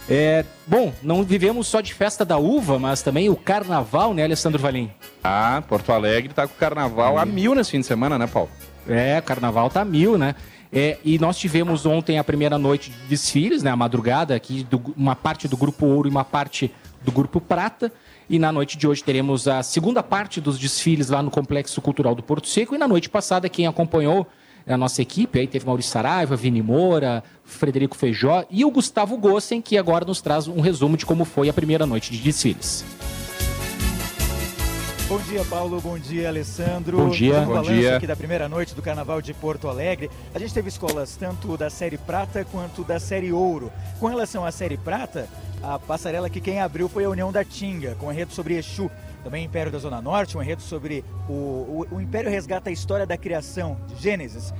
[0.09, 4.61] É, bom, não vivemos só de festa da uva, mas também o carnaval, né, Alessandro
[4.61, 4.91] Valim?
[5.23, 8.49] Ah, Porto Alegre tá com o carnaval a mil nesse fim de semana, né, Paulo?
[8.87, 10.35] É, carnaval tá mil, né?
[10.71, 13.69] É, e nós tivemos ontem a primeira noite de desfiles, né?
[13.71, 17.91] A madrugada aqui, do- uma parte do Grupo Ouro e uma parte do Grupo Prata.
[18.33, 22.15] E na noite de hoje teremos a segunda parte dos desfiles lá no Complexo Cultural
[22.15, 22.73] do Porto Seco.
[22.73, 24.25] E na noite passada, quem acompanhou
[24.65, 29.61] a nossa equipe, aí teve Maurício Saraiva, Vini Moura, Frederico Feijó e o Gustavo Gossen,
[29.61, 32.83] que agora nos traz um resumo de como foi a primeira noite de desfiles.
[35.13, 35.79] Bom dia, Paulo.
[35.79, 36.97] Bom dia, Alessandro.
[36.97, 37.45] Bom dia.
[37.45, 37.97] Fazendo Bom dia.
[37.97, 40.09] aqui da primeira noite do Carnaval de Porto Alegre.
[40.33, 43.71] A gente teve escolas tanto da série Prata quanto da série Ouro.
[43.99, 45.29] Com relação à série Prata,
[45.61, 48.89] a passarela que quem abriu foi a União da Tinga, com um enredo sobre Exu.
[49.23, 53.05] Também Império da Zona Norte, um enredo sobre o, o, o Império resgata a história
[53.05, 54.51] da criação, de Gênesis.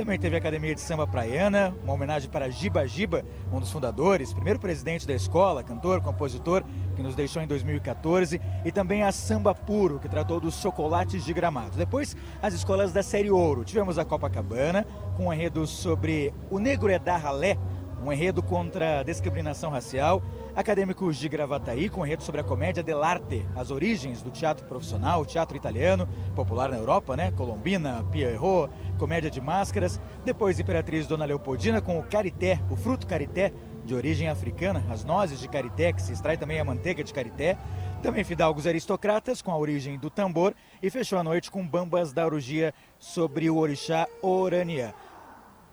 [0.00, 3.22] Também teve a Academia de Samba Praiana, uma homenagem para Giba Giba,
[3.52, 6.64] um dos fundadores, primeiro presidente da escola, cantor, compositor,
[6.96, 11.34] que nos deixou em 2014, e também a Samba Puro, que tratou dos chocolates de
[11.34, 11.76] gramados.
[11.76, 13.62] Depois, as escolas da Série Ouro.
[13.62, 14.86] Tivemos a Copacabana,
[15.18, 17.58] com um enredo sobre o negro é da ralé,
[18.02, 20.22] um enredo contra a discriminação racial.
[20.54, 25.24] Acadêmicos de Gravataí, com um enredo sobre a comédia dell'arte, as origens do teatro profissional,
[25.24, 27.30] teatro italiano, popular na Europa, né?
[27.32, 30.00] Colombina, Pierrot, comédia de máscaras.
[30.24, 33.52] Depois, Imperatriz Dona Leopoldina, com o carité, o fruto carité,
[33.84, 37.56] de origem africana, as nozes de carité, que se extrai também a manteiga de carité.
[38.02, 40.54] Também Fidalgos Aristocratas, com a origem do tambor.
[40.82, 44.94] E fechou a noite com Bambas da Orugia, sobre o orixá Orania.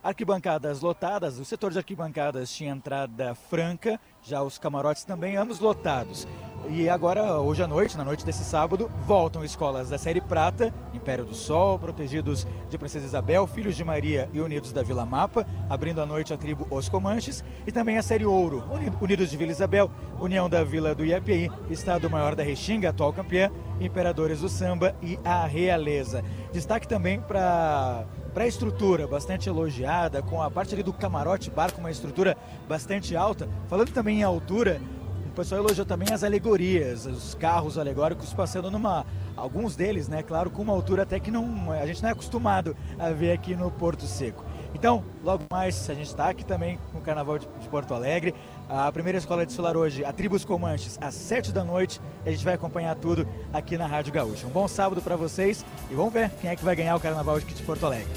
[0.03, 6.27] Arquibancadas lotadas, o setor de arquibancadas tinha entrada franca, já os camarotes também, ambos lotados.
[6.69, 11.25] E agora, hoje à noite, na noite desse sábado, voltam escolas da Série Prata, Império
[11.25, 15.99] do Sol, protegidos de Princesa Isabel, Filhos de Maria e Unidos da Vila Mapa, abrindo
[16.01, 19.51] a noite a tribo Os Comanches, e também a Série Ouro, Uni- Unidos de Vila
[19.51, 24.95] Isabel, União da Vila do IAPI, Estado Maior da Restinga, atual campeã, Imperadores do Samba
[25.01, 26.23] e a Realeza.
[26.51, 28.03] Destaque também para
[28.37, 32.37] para a estrutura bastante elogiada, com a parte ali do camarote bar com uma estrutura
[32.69, 33.49] bastante alta.
[33.67, 34.79] Falando também em altura,
[35.25, 39.07] o pessoal elogiou também as alegorias, os carros alegóricos passando numa.
[39.35, 42.77] Alguns deles, né, claro, com uma altura até que não, a gente não é acostumado
[42.99, 44.45] a ver aqui no Porto Seco.
[44.71, 48.35] Então, logo mais, a gente está aqui também no Carnaval de Porto Alegre.
[48.69, 52.01] A primeira escola de solar hoje, a Tribos Comanches, às 7 da noite.
[52.25, 54.45] E a gente vai acompanhar tudo aqui na Rádio Gaúcha.
[54.45, 57.39] Um bom sábado para vocês e vamos ver quem é que vai ganhar o Carnaval
[57.39, 58.11] de Porto Alegre.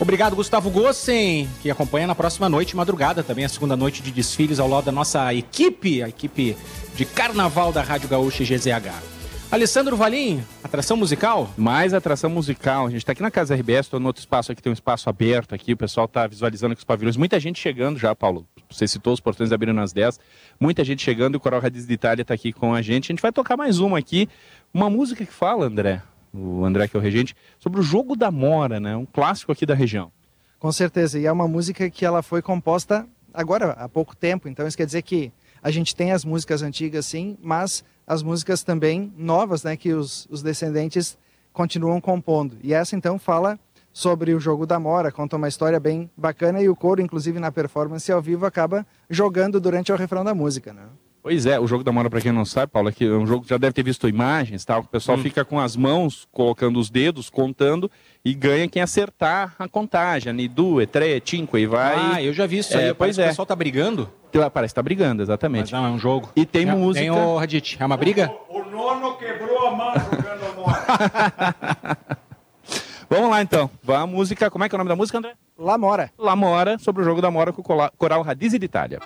[0.00, 4.58] Obrigado, Gustavo Gossen, que acompanha na próxima noite madrugada também, a segunda noite de desfiles
[4.58, 6.56] ao lado da nossa equipe, a equipe
[6.96, 9.21] de carnaval da Rádio Gaúcha e GZH.
[9.52, 11.50] Alessandro Valim, atração musical?
[11.58, 12.86] Mais atração musical.
[12.86, 15.10] A gente está aqui na Casa RBS, estou no outro espaço aqui, tem um espaço
[15.10, 17.18] aberto aqui, o pessoal está visualizando aqui os pavilhões.
[17.18, 18.46] Muita gente chegando já, Paulo.
[18.70, 20.18] Você citou os portões abrindo às 10.
[20.58, 23.04] Muita gente chegando e o Coral Radiz de Itália está aqui com a gente.
[23.04, 24.26] A gente vai tocar mais uma aqui.
[24.72, 26.02] Uma música que fala, André,
[26.32, 28.96] o André que é o regente, sobre o jogo da Mora, né?
[28.96, 30.10] Um clássico aqui da região.
[30.58, 34.66] Com certeza, e é uma música que ela foi composta agora, há pouco tempo, então
[34.66, 35.30] isso quer dizer que
[35.62, 40.26] a gente tem as músicas antigas sim, mas as músicas também novas, né, que os,
[40.30, 41.16] os descendentes
[41.52, 42.56] continuam compondo.
[42.62, 43.58] E essa então fala
[43.92, 47.50] sobre o jogo da Mora, conta uma história bem bacana e o coro, inclusive na
[47.50, 50.82] performance ao vivo, acaba jogando durante o refrão da música, né?
[51.22, 53.26] Pois é, o jogo da Mora, para quem não sabe, Paulo, é que é um
[53.26, 54.80] jogo que já deve ter visto imagens, tal.
[54.80, 55.22] O pessoal Hum.
[55.22, 57.88] fica com as mãos, colocando os dedos, contando,
[58.24, 60.38] e ganha quem acertar a contagem.
[60.40, 61.94] E due, tre, cinque, e vai.
[62.14, 63.28] Ah, eu já vi isso aí, É, parece pois que o é.
[63.28, 64.10] pessoal tá brigando.
[64.54, 65.72] Parece que tá brigando, exatamente.
[65.72, 66.30] Mas não, é um jogo.
[66.34, 67.00] E tem É- música.
[67.04, 68.32] Tem o Radit, é uma briga?
[68.48, 70.86] O nono quebrou a mão jogando bola.
[73.10, 73.70] Vamos lá então.
[73.88, 74.50] A música.
[74.50, 75.34] Como é que é o nome da música, André?
[75.58, 76.10] La Mora.
[76.18, 79.00] La Mora, sobre o jogo da Mora com o Coral Radiz de Itália.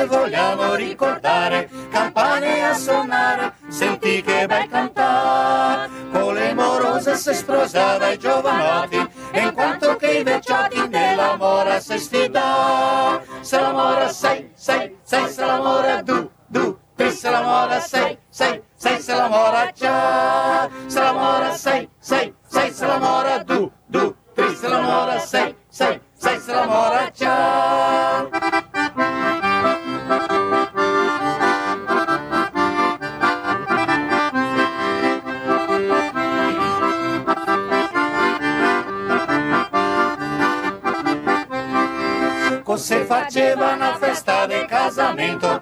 [0.00, 5.88] Noi vogliamo ricordare, campane a suonare, senti che bel cantare.
[6.10, 11.80] Con le morose si sposava i giovanotti, e in quanto che i vecchiotti nella mora
[11.80, 13.20] si stida.
[13.40, 17.80] Se la mora sei, sei, sei, se la mora du, du, tri, se la mora
[17.80, 19.70] sei, sei, sei, se la mora
[45.00, 45.59] pensamento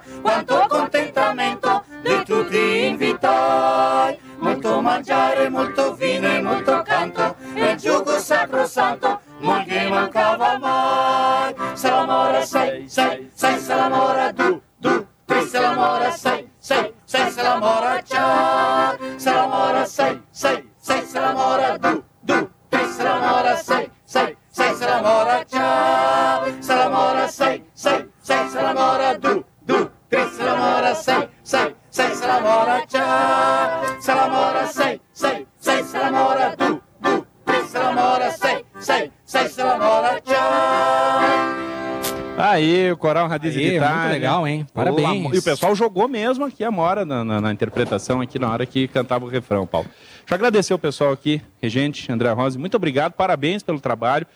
[42.99, 43.95] Coral Radiz de Itália.
[43.97, 44.67] muito legal, hein?
[44.73, 45.33] Parabéns.
[45.33, 48.65] E o pessoal jogou mesmo aqui a Mora na, na- na interpretação aqui na hora
[48.65, 49.87] que cantava o refrão, Paulo.
[49.87, 54.27] Deixa eu agradecer o pessoal aqui, Regente, André Rosa, muito obrigado, parabéns pelo trabalho.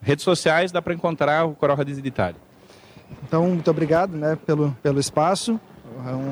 [0.00, 2.36] Redes sociais, dá para encontrar o Coral Radiz de Itália.
[3.26, 5.60] Então, muito obrigado né, pelo, pelo espaço.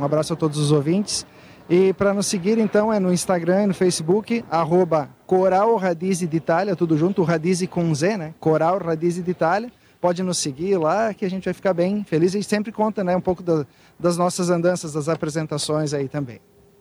[0.01, 1.27] Um abraço a todos os ouvintes.
[1.69, 6.37] E para nos seguir, então, é no Instagram e no Facebook, arroba Coral Radize de
[6.37, 8.35] Itália, tudo junto, o Radize com Z, né?
[8.41, 9.71] Coral Radize de Itália.
[10.01, 12.35] Pode nos seguir lá, que a gente vai ficar bem feliz.
[12.35, 13.67] E sempre conta né, um pouco da-
[13.99, 16.41] das nossas andanças, das apresentações aí também.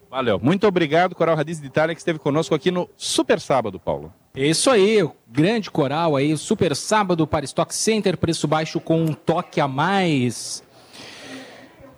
[0.09, 0.39] Valeu.
[0.41, 4.11] Muito obrigado, Coral Radiz de Itália, que esteve conosco aqui no Super Sábado, Paulo.
[4.33, 9.59] Isso aí, grande coral aí, super sábado para Stock Center, preço baixo com um toque
[9.61, 10.63] a mais.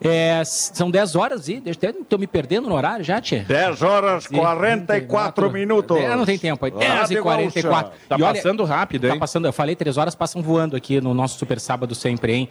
[0.03, 3.43] É, são 10 horas e estou me perdendo no horário já, Tia?
[3.47, 5.95] 10 horas 44 minutos.
[5.97, 6.65] É, não tem tempo.
[6.65, 6.71] aí.
[6.71, 7.91] 10 e Rádio 44.
[7.91, 8.05] Gaúcha.
[8.09, 9.19] Tá E olha, passando rápido, Tá hein?
[9.19, 12.49] passando, eu falei, 3 horas passam voando aqui no nosso super sábado sempre, hein?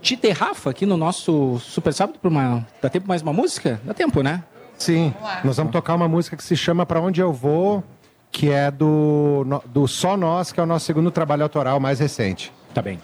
[0.00, 2.64] Tite e Rafa aqui no nosso super sábado para uma.
[2.80, 3.80] Dá tempo mais uma música?
[3.82, 4.44] Dá tempo, né?
[4.78, 7.82] Sim, nós vamos tocar uma música que se chama Pra Onde Eu Vou,
[8.30, 12.52] que é do, do Só Nós, que é o nosso segundo trabalho autoral mais recente.
[12.74, 13.00] Tá bem.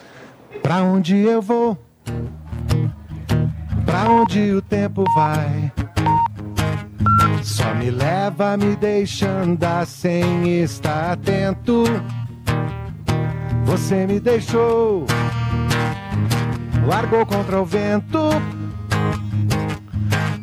[0.63, 1.77] Pra onde eu vou?
[3.93, 5.71] Pra onde o tempo vai?
[7.43, 11.85] Só me leva, me deixa andar sem estar atento.
[13.67, 15.05] Você me deixou,
[16.87, 18.31] largou contra o vento.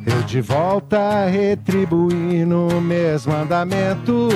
[0.05, 4.29] Eu de volta retribuindo o mesmo andamento.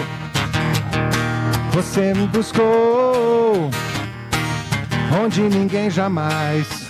[1.72, 3.70] Você me buscou
[5.24, 6.83] onde ninguém jamais.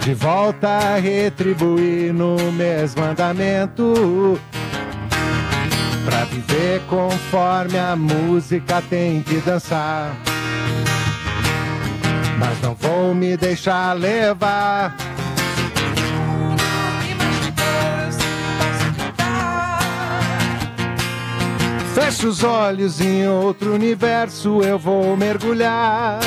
[0.00, 4.40] De volta retribuir no mesmo andamento.
[6.04, 10.16] Pra viver conforme a música tem que dançar.
[12.38, 14.96] Mas não vou me deixar levar.
[21.94, 26.20] Fecho os olhos em outro universo, eu vou mergulhar.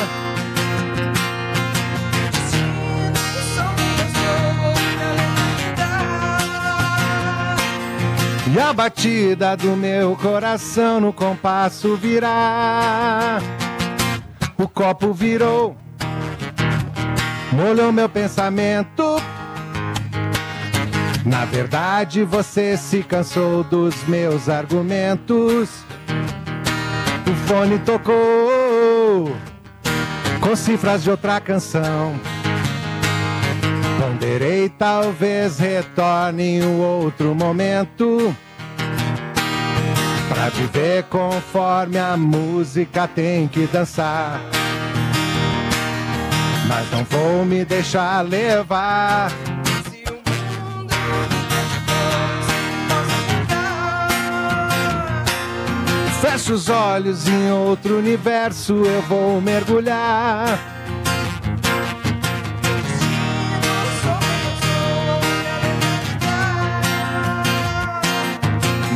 [8.54, 13.38] E a batida do meu coração no compasso virá.
[14.58, 15.74] O copo virou,
[17.50, 19.16] molhou meu pensamento.
[21.24, 25.70] Na verdade, você se cansou dos meus argumentos.
[27.26, 29.34] O fone tocou
[30.40, 32.20] com cifras de outra canção.
[34.02, 38.34] Ponderei, talvez retorne em um outro momento.
[40.28, 44.40] Pra viver conforme a música tem que dançar.
[46.66, 49.30] Mas não vou me deixar levar.
[56.20, 60.71] Fecho os olhos em outro universo, eu vou mergulhar.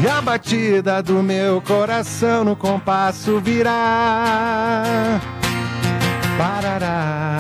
[0.07, 5.21] E a batida do meu coração no compasso virá.
[6.39, 7.39] Parará,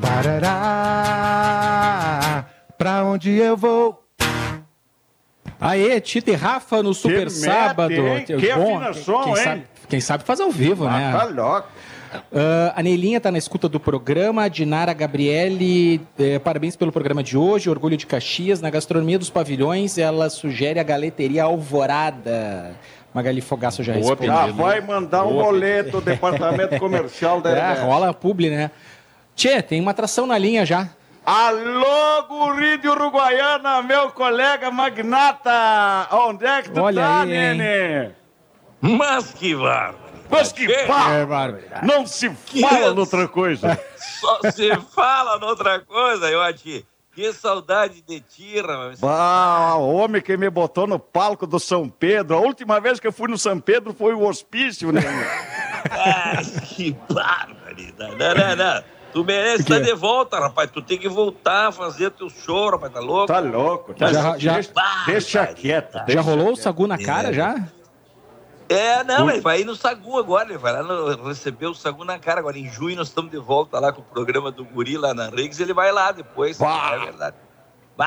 [0.00, 0.44] parará.
[2.78, 4.00] Pra onde eu vou?
[5.60, 7.92] Aê, Tita e Rafa no Super mete, Sábado.
[7.92, 8.24] hein?
[8.24, 9.42] Que Bom, afinação, quem, hein?
[9.42, 11.10] Sabe, quem sabe faz ao vivo, né?
[11.10, 11.66] tá louco.
[12.32, 14.44] Ah, a Neilinha está na escuta do programa.
[14.44, 17.68] A Dinara Gabriele, eh, parabéns pelo programa de hoje.
[17.70, 18.60] Orgulho de Caxias.
[18.60, 22.74] Na gastronomia dos pavilhões, ela sugere a galeteria Alvorada.
[23.12, 24.54] Magali Fogaço já Já respondeu.
[24.54, 28.70] vai mandar um Boa, boleto do departamento comercial da É, rola publi, né?
[29.36, 30.88] Tchê, tem uma atração na linha já.
[31.24, 36.06] Alô, guri de Uruguaiana, meu colega magnata!
[36.12, 37.54] Onde é que tu Olha tá, aí, hein?
[37.54, 38.10] nene?
[38.80, 40.03] Mas que bárbaro.
[40.30, 41.10] Mas que É pá!
[41.82, 42.30] Não se
[42.60, 43.78] fala noutra coisa.
[44.20, 46.84] Só se fala noutra coisa, eu aqui.
[47.14, 48.98] Que saudade de ti, rapaz.
[49.02, 52.36] Ah, o homem que me botou no palco do São Pedro.
[52.36, 55.00] A última vez que eu fui no São Pedro foi o hospício, né?
[55.90, 58.16] Ai, que barbaridade.
[58.16, 58.82] Não, não, não.
[59.12, 60.68] Tu merece estar de volta, rapaz.
[60.72, 62.92] Tu tem que voltar a fazer teu show, rapaz.
[62.92, 63.26] Tá louco?
[63.28, 63.94] Tá louco.
[63.94, 64.72] Tá Já- já- deixa,
[65.06, 66.00] deixa quieto.
[66.08, 67.54] Já rolou o sagu na cara, já?
[68.68, 72.04] É, não, ele vai ir no Sagu agora, ele vai lá no- receber o Sagu
[72.04, 72.40] na cara.
[72.40, 75.28] Agora em junho nós estamos de volta lá com o programa do Guri lá na
[75.28, 76.58] Riggs, ele vai lá depois.
[76.60, 77.36] É verdade.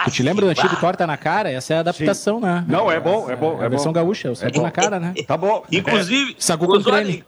[0.06, 1.50] Tu te lembra do antigo Torta na Cara?
[1.50, 2.66] Essa é a adaptação, né?
[2.68, 3.61] Não, é bom, é bom.
[3.61, 4.00] É a versão bom.
[4.02, 4.64] gaúcha, o sagu bom.
[4.64, 5.14] na cara, né?
[5.26, 5.64] Tá bom.
[5.72, 7.24] Inclusive, Sagu com creme.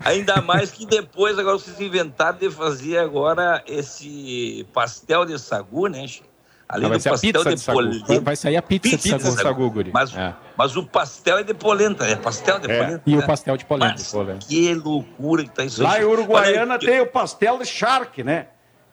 [0.00, 6.06] Ainda mais que depois, agora vocês inventaram de fazer agora esse pastel de sagu, né,
[6.06, 6.22] Che?
[6.68, 8.20] Além Ah, vai do ser a pastel pizza de de polenta.
[8.20, 9.30] Vai- sair a pizza de sagu.
[9.42, 9.90] Sagu, guri.
[9.92, 10.34] Mas, É.
[10.56, 12.78] mas o pastel é de polenta, é pastel de É.
[12.84, 13.02] polenta.
[13.06, 13.26] E o né?
[13.26, 13.94] pastel de polenta.
[13.96, 16.02] Mas que loucura que tá isso Lá aí.
[16.02, 18.48] em Uruguaiana Olha, tem o pastel de charque, né?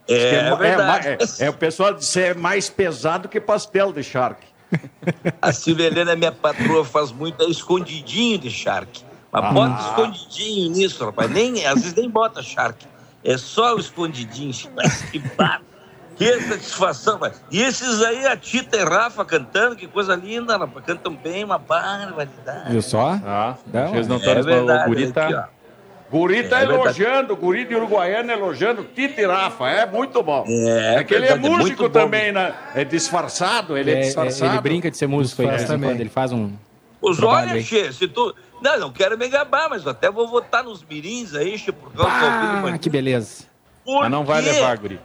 [0.08, 1.08] É, Diz que ma- verdade.
[1.10, 4.48] É, é, o pessoal diz é mais pesado que pastel de charque.
[5.42, 9.04] A Silvia Helena, minha patroa, faz muito é escondidinho de charque.
[9.32, 9.52] Mas Ah.
[9.52, 11.30] bota escondidinho nisso, rapaz.
[11.30, 12.86] Nem, às vezes nem bota charque.
[13.24, 14.54] É só o escondidinho.
[14.76, 15.66] Mas que barba.
[16.16, 17.44] Que satisfação, rapaz.
[17.52, 20.86] E esses aí, a Tita e Rafa cantando, que coisa linda, rapaz.
[20.86, 22.72] Cantam bem, uma barbaridade.
[22.72, 23.20] Viu só?
[23.26, 25.44] Ah, Não, vocês não é estão verdade, o guri tá- aqui, ó.
[26.10, 26.82] Guri tá É verdade.
[27.02, 30.46] elogiando, o guri de Uruguaiana elogiando Tito e Rafa, é muito bom.
[30.48, 32.54] É, que ele é verdade, é músico também, né?
[32.76, 34.52] É disfarçado, ele é, É, é, disfarçado.
[34.54, 35.84] ele brinca de ser músico aí, de quando.
[36.00, 36.54] Ele faz um.
[37.02, 37.62] Os aí.
[37.64, 38.34] Che, se tu.
[38.62, 41.92] Não, não quero me gabar, mas eu até vou votar nos mirins aí, Che, por
[41.92, 42.12] causa
[42.62, 43.44] do Ah, que beleza.
[43.84, 45.00] Por Mas não vai levar, guri.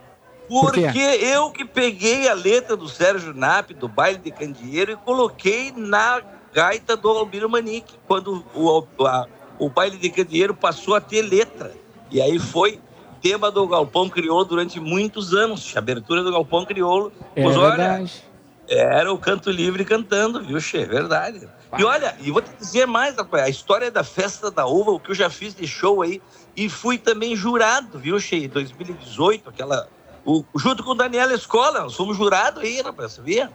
[0.51, 0.73] Por?
[0.73, 5.71] Porque eu que peguei a letra do Sérgio Nap, do Baile de Candeeiro, e coloquei
[5.73, 6.21] na
[6.53, 11.73] gaita do Albino Manique, quando o, a- o Baile de Candeeiro passou a ter letra.
[12.11, 12.81] E aí foi
[13.21, 17.13] tema do Galpão Crioulo durante muitos anos, a abertura do Galpão Crioulo.
[17.33, 18.23] É olha, verdade.
[18.67, 20.83] era o Canto Livre cantando, viu, Che?
[20.83, 21.47] Verdade.
[21.77, 24.99] E olha, e vou te dizer mais, rapaz, a história da Festa da Uva, o
[24.99, 26.21] que eu já fiz de show aí,
[26.57, 28.35] e fui também jurado, viu, Che?
[28.35, 29.87] Em 2018, aquela...
[30.25, 33.49] O, junto com o Daniela Escola, nós fomos jurados aí, rapaz, sabia?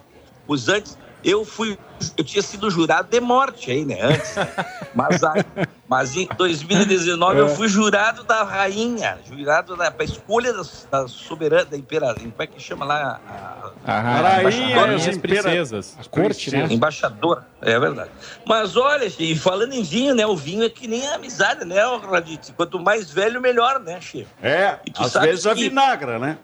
[0.47, 0.97] Os antes...
[1.25, 1.77] Eu fui...
[2.17, 4.35] Eu tinha sido jurado de morte aí, né, antes.
[4.95, 5.43] Mas, aí,
[5.89, 7.49] mas em 2019 eu É.
[7.49, 12.47] fui jurado da rainha, jurado da pra escolha da, da soberana, da imperatriz, como é
[12.47, 13.21] que chama lá?
[13.85, 14.41] A, A rainha
[14.77, 14.93] embaixadora?
[14.93, 15.99] e as as princesas.
[16.01, 16.67] A corte, né?
[16.71, 18.11] Embaixador, é verdade.
[18.47, 20.27] Mas olha, e falando em vinho, né?
[20.27, 21.81] O vinho é que nem a amizade, né,
[22.11, 22.53] Radite?
[22.53, 24.31] Quanto mais velho, melhor, né, Chico?
[24.43, 26.39] É, às vezes a que- vinagra, né?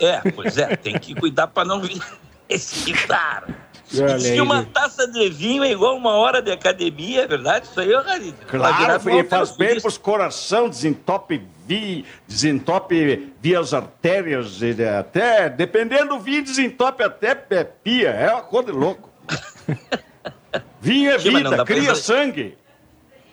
[0.00, 2.00] É, pois é, tem que cuidar para não vir
[2.48, 3.46] esse cara.
[3.90, 7.22] E Olha diz aí, que uma taça de vinho é igual uma hora de academia,
[7.22, 7.66] é verdade?
[7.66, 8.36] Isso aí, ô Radite?
[8.46, 14.58] Claro, e faz bem pros coração, desentope vi, desentope vias artérias,
[14.98, 19.08] até, dependendo do vinho, desentope até é, pia, é uma coisa de louco.
[20.80, 22.56] vinho é vida, cria sangue.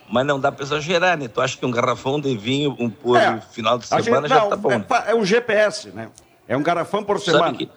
[0.09, 1.27] Mas não dá pra exagerar, né?
[1.27, 4.41] Tu acha que um garrafão de vinho um por É, final de semana gente- já
[4.41, 4.71] não, tá bom.
[4.71, 4.85] é né?
[5.07, 6.09] É, um GPS, né?
[6.47, 7.57] É um garrafão por Sabe semana.
[7.57, 7.69] que-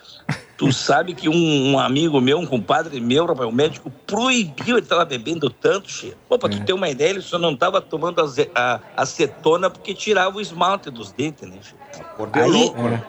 [0.58, 4.86] tu sabe que um, um amigo meu, um compadre meu, rapaz, o médico proibiu, ele
[4.86, 6.16] tava bebendo tanto, cheiro.
[6.28, 9.94] Pô, pra tu ter uma ideia, ele só não tava tomando aze- a, acetona porque
[9.94, 11.58] tirava o esmalte dos dentes, né?
[11.98, 13.02] Acordei Aí, né?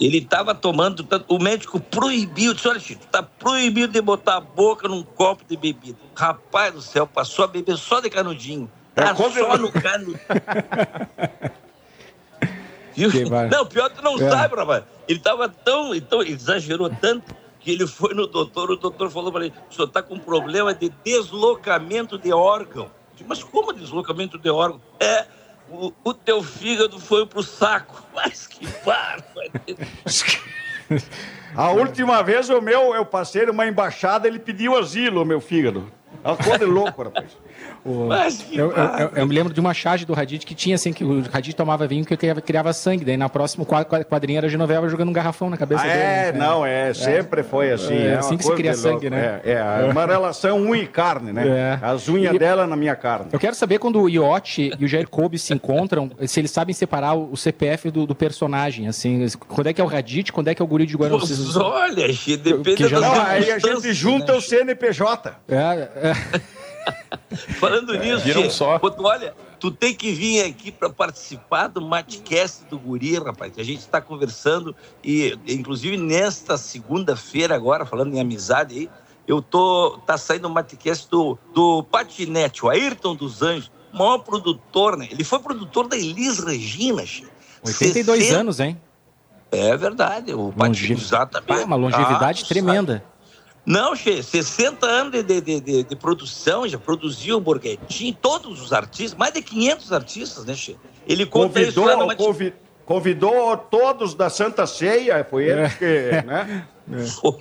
[0.00, 4.40] ele tava tomando tanto, o médico proibiu, disse, olha, Chico, tá proibido de botar a
[4.40, 5.98] boca num copo de bebida.
[6.16, 8.68] Rapaz do céu, passou a beber só de canudinho.
[8.94, 10.18] Tá só no canudinho.
[13.28, 13.48] Vai.
[13.48, 14.30] Não, pior que tu não É.
[14.30, 14.84] sabe, rapaz.
[15.08, 19.32] Ele tava tão, então, ele exagerou tanto que ele foi no doutor, o doutor falou
[19.32, 22.90] para ele, o senhor tá com problema de deslocamento de órgão.
[23.12, 24.80] Disse, Mas como deslocamento de órgão?
[25.00, 25.26] É,
[25.70, 28.02] o, o teu fígado foi pro saco.
[28.14, 29.42] Mas que barba.
[31.56, 35.90] A última vez o meu, eu passei numa embaixada, ele pediu asilo, meu fígado.
[36.22, 37.36] Uma coisa louco, rapaz.
[37.86, 40.54] O- Mas que eu, eu- eu- eu me lembro de uma charge do Radit que
[40.54, 43.04] tinha assim, que o Radit tomava vinho que criava, criava sangue.
[43.04, 45.86] Daí na próxima qua- qua- quadrinha era a Genoveva jogando um garrafão na cabeça Ah,
[45.86, 45.98] dele.
[45.98, 46.38] é, né?
[46.38, 47.94] não, é, sempre foi assim.
[47.94, 49.40] É, É, assim uma que se cria sangue, né?
[49.44, 51.46] É, é, uma relação unha e carne, né?
[51.46, 51.78] É.
[51.86, 53.28] As unhas E- dela na minha carne.
[53.32, 56.74] Eu quero saber quando o Iote e o Jair Kobe se encontram, se eles sabem
[56.74, 60.54] separar o CPF do, do personagem, assim, quando é que é o Radit, quando é
[60.54, 61.20] que é o guri de Guarani?
[61.20, 62.08] Pois olha,
[62.42, 65.36] depende Que já Não, aí a gente circunstâncias, junta né, o CNPJ.
[65.48, 66.12] É, é.
[67.58, 68.78] Falando nisso, viram Che, só.
[68.78, 73.52] pô, tu olha, tu tem que vir aqui para participar do Matcast do Guri, rapaz.
[73.58, 78.90] A gente está conversando e, inclusive, nesta segunda-feira agora, falando em amizade aí,
[79.26, 84.96] eu tô tá saindo o Matcast do, do Patinete, o Ayrton dos Anjos, maior produtor,
[84.96, 85.08] né?
[85.10, 87.26] Ele foi produtor da Elis Regina, Che.
[87.64, 88.80] 82 60 anos, hein?
[89.50, 91.62] É verdade, o Patinete, Longevo- exatamente.
[91.62, 93.04] Ah, uma longevidade Ah, tremenda.
[93.66, 98.72] Não, Che, 60 anos de, de, de- de- produção, já produziu o Borghetti, todos os
[98.72, 100.76] artistas, mais de 500 artistas, né, Che?
[101.06, 102.14] Ele Convidou, numa...
[102.84, 105.68] convidou todos da Santa Ceia, foi ele É.
[105.68, 106.66] que, né?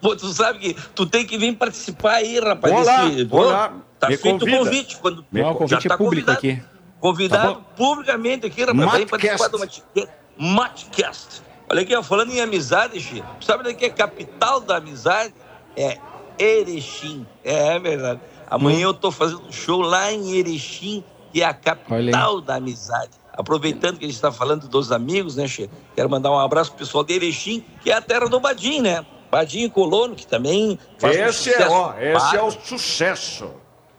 [0.00, 2.72] Pô, tu sabe que tu tem que vir participar aí, rapaz.
[2.74, 3.72] Vou lá, desse- vou Pô, lá.
[3.98, 4.96] Tá Me feito o convite.
[4.98, 5.24] Quando...
[5.32, 6.38] Me Não, o convite já é público convidado.
[6.38, 6.62] aqui.
[7.00, 8.76] Convidado Tá publicamente aqui, rapaz.
[8.78, 9.10] Vem Matcast.
[9.10, 10.08] participar do Matcast.
[10.38, 11.42] Matcast.
[11.70, 13.26] Olha aqui, ó, falando em amizade, Chico.
[13.40, 15.32] Sabe onde é que é a capital da amizade?
[15.76, 15.98] É
[16.36, 17.24] Erechim.
[17.44, 18.20] É, é verdade.
[18.48, 23.10] Amanhã eu tô fazendo um show lá em Erechim, que é a capital da amizade.
[23.32, 25.70] Aproveitando que a gente está falando dos amigos, né, Che?
[25.94, 29.06] Quero mandar um abraço pro pessoal de Erechim, que é a terra do Badim, né?
[29.30, 33.50] Badim e Colono, que também faz um Esse é, sucesso ó, esse é o sucesso.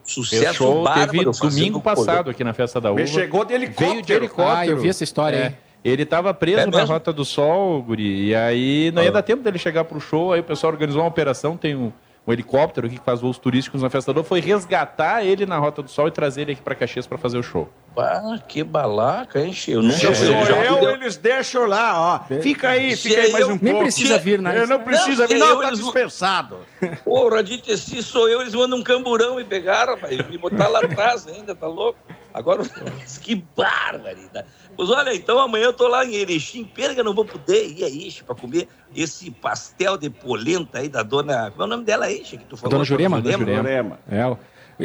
[0.03, 2.99] Sucesso Esse show bárbaro teve domingo passado aqui na Festa da Uva.
[2.99, 3.91] Me chegou de helicóptero.
[3.91, 4.57] Veio de helicóptero.
[4.57, 5.47] Ah, eu vi essa história É.
[5.47, 5.70] aí.
[5.83, 6.83] Ele estava preso É na?
[6.83, 10.39] Rota do Sol, Guri, e aí não ia dar tempo dele chegar pro show, aí
[10.39, 11.91] o pessoal organizou uma operação, tem um,
[12.27, 15.81] um helicóptero aqui que faz voos turísticos na Festa Uva, foi resgatar ele na Rota
[15.81, 17.67] do Sol e trazer ele aqui para Caxias para fazer o show.
[17.97, 19.53] Ah, que balaca, hein?
[19.67, 22.39] Eu nunca Se sou eu, eles deixam lá, ó.
[22.41, 23.79] Fica aí, Se fica aí mais um Nem pouco.
[23.81, 24.59] precisa vir, né?
[24.59, 26.59] Eu não precisa Não, vir, não, tá dispensado.
[27.03, 30.15] Pô, Radite, se sou eu, eles mandam um camburão me pegar, rapaz.
[30.29, 31.99] Me botar lá atrás ainda, tá louco?
[32.33, 32.63] Agora,
[33.21, 34.47] que barbaridade.
[34.75, 38.09] Pois olha, então amanhã eu tô lá em Erechim, eu não vou poder ir aí,
[38.09, 41.51] Che, pra comer esse pastel de polenta aí da dona...
[41.51, 42.71] Qual é o nome dela aí, que tu falou?
[42.71, 43.21] Dona Jurema?
[43.21, 43.99] Jurema.
[44.09, 44.37] É, o-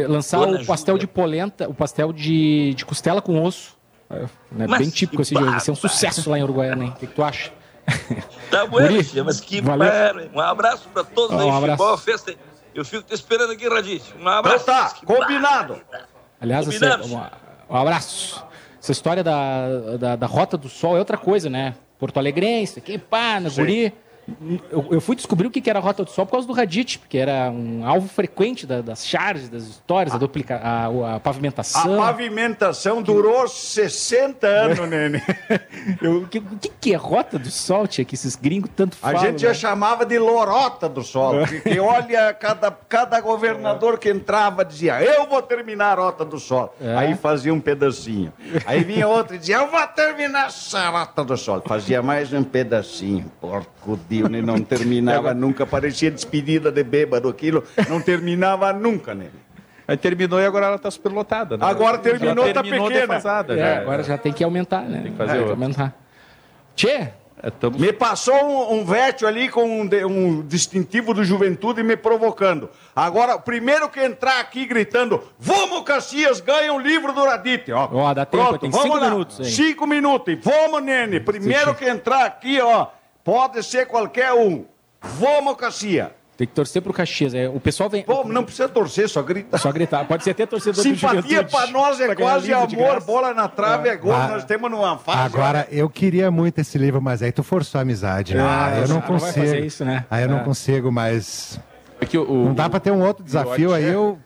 [0.08, 3.76] lançar Dona o pastel de polenta, o pastel de, de costela com osso.
[4.10, 4.20] É,
[4.52, 5.50] né, Mas bem típico esse que dia.
[5.50, 6.92] Vai ser um sucesso lá em Uruguaiana, hein?
[6.94, 7.52] O que, que tu acha?
[8.50, 9.88] Tá bueno, Guri, mas que valeu.
[9.88, 10.36] barbaridade.
[10.36, 11.78] Um abraço pra todos Um aí, abraço.
[11.78, 12.38] Boa festa aí.
[12.74, 14.14] Eu fico te esperando aqui, Radite.
[14.20, 14.64] Um abraço.
[14.64, 15.80] Então tá, combinado.
[16.40, 17.10] Aliás, Combinamos.
[17.10, 17.16] um,
[17.70, 18.44] um abraço.
[18.80, 21.74] Essa história da, da, da Rota do Sol é outra coisa, né?
[21.98, 23.60] Porto Alegrense, aqui, pá, no Sim.
[23.62, 23.92] guri.
[24.70, 26.52] Eu, eu fui descobrir o que que era a Rota do Sol por causa do
[26.52, 31.14] Radit, porque era um alvo frequente da- das charges, das histórias, a, duplica, a, a
[31.16, 31.96] A pavimentação.
[31.98, 35.22] pavimentação durou 60 anos, Nene.
[36.02, 39.20] O que, que, que é Rota do Sol, tia, que esses gringos tanto A falam?
[39.20, 39.54] gente já né?
[39.54, 45.40] chamava de lorota do sol, porque olha, cada, cada governador que entrava dizia, eu vou
[45.42, 46.74] terminar a rota do sol.
[46.80, 46.94] É.
[46.96, 48.32] Aí fazia um pedacinho.
[48.66, 51.62] Aí vinha outro e dizia, eu vou terminar essa rota do sol.
[51.66, 53.30] Fazia mais um pedacinho.
[53.40, 54.40] Porco Dio, né?
[54.42, 55.66] não terminava nunca.
[55.66, 57.62] Parecia despedida de bêbado aquilo.
[57.88, 59.26] Não terminava nunca, né?
[59.88, 61.64] Aí terminou e agora ela tá superlotada, né?
[61.64, 63.06] Agora terminou, tá terminou pequena.
[63.06, 63.80] defasada, É, já.
[63.80, 65.00] agora já tem que aumentar, né?
[65.02, 65.52] Tem que fazer que outro.
[65.52, 65.94] aumentar.
[66.74, 67.08] Tchê,
[67.78, 68.34] Me passou
[68.72, 72.68] um, um vétio ali com um, de- um distintivo do juventude me provocando.
[72.96, 77.70] Agora, o primeiro que entrar aqui gritando, vamos Caxias, ganha um livro do Radite.
[77.72, 79.08] Ó, Ó, dá tempo, Pronto, tem vamos cinco lá.
[79.10, 79.46] minutos aí.
[79.46, 80.36] Cinco minutos.
[80.42, 81.20] Vamos, Nene.
[81.20, 82.88] Primeiro que entrar aqui, ó,
[83.26, 84.64] pode ser qualquer um.
[85.02, 86.08] Vamos, Caxias.
[86.36, 87.34] tem que torcer pro Caxias.
[87.34, 88.02] É, o pessoal vem.
[88.02, 89.58] Pô, não precisa torcer, só grita.
[89.58, 90.06] Só gritar.
[90.06, 93.02] Pode ser até torcedor do Simpatia pra nós é Pra quase amor.
[93.04, 94.12] Bola na trave é, gol.
[94.14, 94.28] Ah.
[94.28, 95.18] Nós temos numa fase.
[95.18, 98.34] Agora, eu queria muito esse livro, mas aí tu forçou a amizade.
[98.34, 98.42] né?
[98.42, 99.44] Ah, eu não não vai consigo.
[99.46, 100.04] fazer isso, né?
[100.10, 100.44] Aí eu não É.
[100.44, 101.60] consigo, mas.
[102.00, 104.18] É que o, Não dá pra ter um outro desafio, aí eu.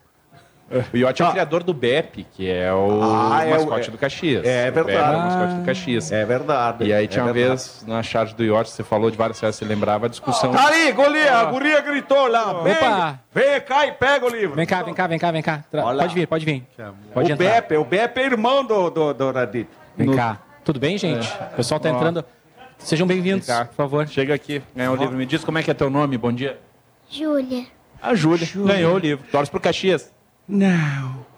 [0.93, 3.91] O Iote é o criador do BEP, que é o Ah, é o- mascote é-
[3.91, 4.45] do Caxias.
[4.45, 5.13] é O BEP verdade.
[5.13, 6.11] É o mascote do Caxias.
[6.11, 6.85] É verdade.
[6.85, 7.61] E aí é tinha uma verdade.
[7.61, 10.51] vez, na charge do Iote, você falou de várias vezes, você lembrava a discussão.
[10.53, 12.61] Tá ali, golia, a guria gritou lá.
[12.63, 13.19] Vem, Opa.
[13.33, 14.55] vem cá e pega o livro.
[14.55, 15.63] Vem cá, vem cá, vem cá, vem cá.
[15.73, 15.99] Olha.
[16.03, 16.63] Pode vir, pode vir.
[17.13, 17.49] Pode o entrar.
[17.49, 19.67] Beppe, o Beppe é irmão do, do, do Radit.
[19.97, 20.39] Vem No- cá.
[20.63, 21.27] Tudo bem, gente?
[21.51, 21.95] O pessoal tá Ó.
[21.95, 22.23] entrando.
[22.77, 23.65] Sejam bem-vindos, Vem cá.
[23.65, 24.07] por favor.
[24.07, 25.15] Chega aqui, ganhou o livro.
[25.17, 26.57] Me diz como é que é teu nome, bom dia.
[27.09, 27.65] Júlia.
[28.01, 29.25] A Júlia, ganhou o livro.
[29.31, 30.11] Torce pro Caxias.
[30.47, 31.31] Não.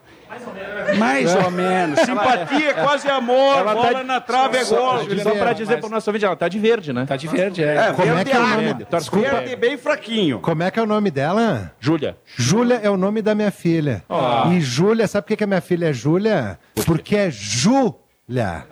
[0.98, 2.00] Mais ou menos.
[2.00, 5.00] Simpatia é quase amor, Ela bola tá- na trave é Só- gol.
[5.18, 7.06] Só, só pra dizer pro nosso ouvinte, ela tá de verde, né?
[7.06, 7.76] Tá de verde, é.
[7.90, 8.62] É, Como é verde que é o água.
[8.64, 8.86] nome?
[8.86, 10.40] Torce pro Verde bem fraquinho.
[10.40, 11.72] Como é que é o nome dela?
[11.80, 12.18] Júlia.
[12.36, 14.04] Júlia é o nome da minha filha.
[14.10, 14.46] Ah.
[14.52, 16.58] E Júlia, sabe por que que a minha filha é Júlia?
[16.86, 18.66] Porque é Júlia.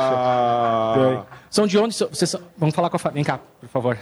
[0.00, 1.24] Ah.
[1.50, 1.96] São de onde?
[1.96, 2.40] Vocês são...
[2.56, 3.16] Vamos falar com a família.
[3.16, 3.98] Vem cá, por favor.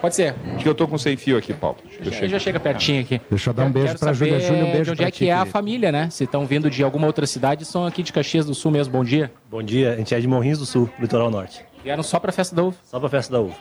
[0.00, 0.34] Pode ser.
[0.54, 1.78] Acho que eu tô com sem fio aqui, Paulo.
[2.04, 3.20] Eu Já, já chega pertinho aqui.
[3.30, 4.40] Deixa eu dar um beijo saber Júlia.
[4.40, 5.52] Júlia, um beijo de onde pra é ti, que é a querido.
[5.52, 6.10] família, né?
[6.10, 8.92] Se estão vindo de alguma outra cidade, são aqui de Caxias do Sul mesmo.
[8.92, 9.30] Bom dia.
[9.50, 11.64] Bom dia, a gente é de Morrinhos do Sul, litoral norte.
[11.82, 12.76] Vieram só pra festa da uva.
[12.84, 13.54] Só pra festa da uva.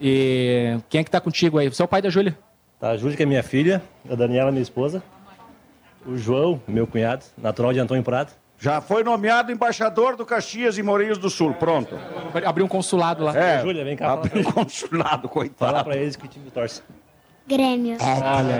[0.00, 1.68] E quem é que tá contigo aí?
[1.68, 2.36] Você é o pai da Júlia?
[2.80, 5.02] Tá, a Júlia, que é minha filha, a Daniela, minha esposa.
[6.06, 8.30] O João, meu cunhado, natural de Antônio Prado.
[8.58, 11.54] Já foi nomeado embaixador do Caxias e Moreiros do Sul.
[11.54, 11.96] Pronto.
[12.44, 13.36] Abriu um consulado lá.
[13.36, 15.84] É, Júlia, vem cá abriu um consulado, Fala coitado.
[15.84, 16.82] pra eles que o time torce.
[17.46, 17.96] Grêmio.
[18.00, 18.56] Olha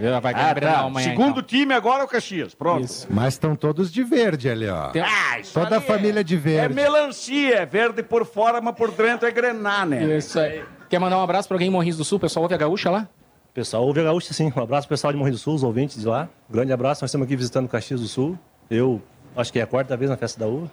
[0.00, 0.20] aí, ó.
[0.20, 0.80] vai Ah, ganhar tá.
[0.80, 1.10] amanhã.
[1.10, 1.42] Segundo então.
[1.42, 2.54] time agora é o Caxias.
[2.56, 2.84] Pronto.
[3.08, 4.88] Mas estão todos de verde ali, ó.
[4.88, 6.74] Tem- Ah, isso Toda a aí família de É verde.
[6.74, 10.16] melancia, é verde por fora, mas por dentro é grená, né?
[10.16, 10.64] Isso aí.
[10.88, 12.16] Quer mandar um abraço pra alguém em Morrinhos do Sul?
[12.16, 13.06] O pessoal ouve a gaúcha lá?
[13.54, 14.52] Pessoal, ouve a Gaúcha, sim.
[14.54, 16.28] Um abraço pro pessoal de Morrinhos do Sul, os ouvintes de lá.
[16.50, 18.38] Um grande abraço, nós estamos aqui visitando Caxias do Sul.
[18.68, 19.00] Eu
[19.36, 20.70] acho que é a quarta vez na festa da uva.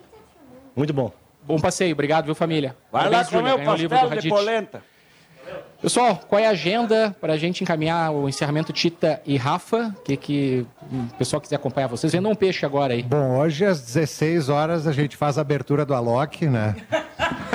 [0.76, 1.12] Muito bom.
[1.46, 2.76] Bom passeio, obrigado, viu, família?
[2.92, 4.82] Vai lá Parabéns, comer Júlia, o ganhou livro do pastel de polenta.
[5.82, 9.94] Pessoal, qual é a agenda para a gente encaminhar o encerramento Tita e Rafa?
[9.98, 12.14] O que, que o pessoal quiser acompanhar vocês?
[12.14, 13.04] Vendam um peixe agora aí.
[13.04, 16.74] Bom, hoje às 16 horas a gente faz a abertura do Alok, né?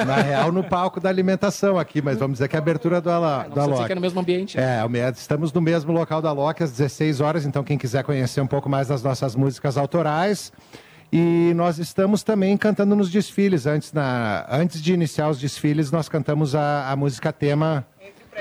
[0.07, 3.11] Na real, no palco da alimentação aqui, mas vamos dizer que é a abertura do,
[3.11, 3.83] Ala, do Você Alok.
[3.85, 4.59] fica no mesmo ambiente.
[4.59, 4.81] né?
[4.81, 8.05] É, o me- estamos no mesmo local da Loki às 16 horas, então quem quiser
[8.05, 10.53] conhecer um pouco mais das nossas músicas autorais.
[11.13, 13.67] E nós estamos também cantando nos desfiles.
[13.67, 17.87] Antes, na, antes de iniciar os desfiles, nós cantamos a, a música tema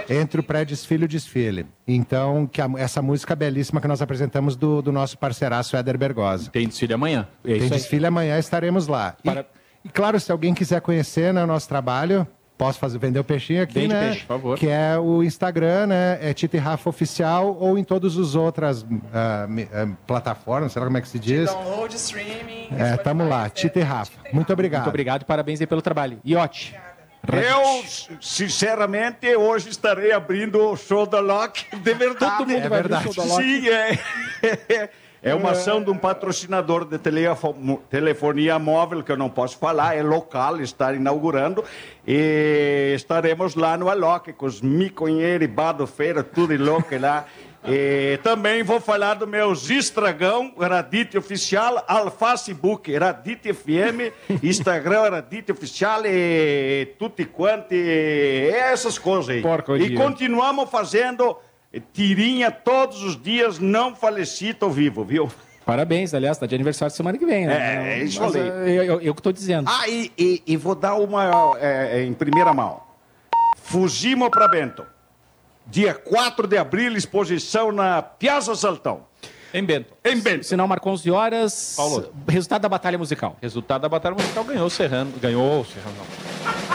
[0.09, 1.65] entre o pré-desfile e o desfile.
[1.87, 6.49] Então, que a- essa música belíssima que nós apresentamos do, do nosso parceiraço Éder Bergosa.
[6.51, 7.27] Tem desfile amanhã.
[7.43, 9.15] É Tem desfile amanhã, estaremos lá.
[9.23, 9.29] E-
[9.85, 13.61] E, claro, se alguém quiser conhecer né, o nosso trabalho, posso fazer vender o peixinho
[13.61, 14.07] aqui, Vende né?
[14.09, 14.57] peixe, por favor.
[14.57, 16.17] Que é o Instagram, né?
[16.21, 19.01] É Tito e Rafa Oficial ou em todas as outras mi-
[19.73, 21.45] ah, plataformas, sei lá como é que se diz.
[21.51, 22.69] Download, streaming.
[22.77, 24.13] É, tamo lá, Tito e Rafa.
[24.33, 24.81] Muito obrigado.
[24.81, 26.19] Muito obrigado e parabéns aí pelo trabalho.
[26.25, 26.75] Iote.
[27.29, 27.83] Eu,
[28.21, 31.65] sinceramente, hoje estarei abrindo o show da Loki.
[31.75, 32.37] De verdade.
[32.37, 33.03] Todo mundo é vai abrir o verdade.
[33.03, 33.43] show da Loki.
[33.61, 34.89] Sim, é.
[35.21, 37.55] É uma ação de um patrocinador de telefo-
[37.89, 41.63] telefonia móvel, que eu não posso falar, é local, está inaugurando.
[42.05, 47.25] E estaremos lá no Alok, com os miconheiros, bado feira, tudo e louco lá.
[47.69, 55.51] E também vou falar do meus Estragão, Radite Oficial, al Facebook, Radite FM, Instagram, Radite
[55.51, 59.41] Oficial, e tutti quanti, essas coisas aí.
[59.81, 59.97] e dia.
[59.97, 61.37] continuamos fazendo
[61.93, 65.29] tirinha todos os dias, não falecido ao vivo, viu?
[65.65, 67.53] Parabéns, aliás, tá de aniversário semana que vem, né?
[67.95, 68.41] É, é isso Mas, aí.
[68.41, 69.69] eh, Eu, eu, eu que tô dizendo.
[69.69, 72.79] Ah, e, e- e vou dar uma é, é, em primeira mão.
[73.61, 74.85] Fugimos para Bento.
[75.65, 79.01] Dia 4 de abril, exposição na Piazza Saltão.
[79.53, 79.93] Em Bento.
[80.05, 80.45] Em Bento.
[80.45, 81.73] Sinal marcou 11 horas.
[81.75, 82.13] Paulo.
[82.29, 83.35] Resultado da batalha musical.
[83.41, 85.11] Resultado da batalha musical ganhou o Serrano.
[85.19, 85.95] Ganhou o Serrano.
[85.97, 86.66] não.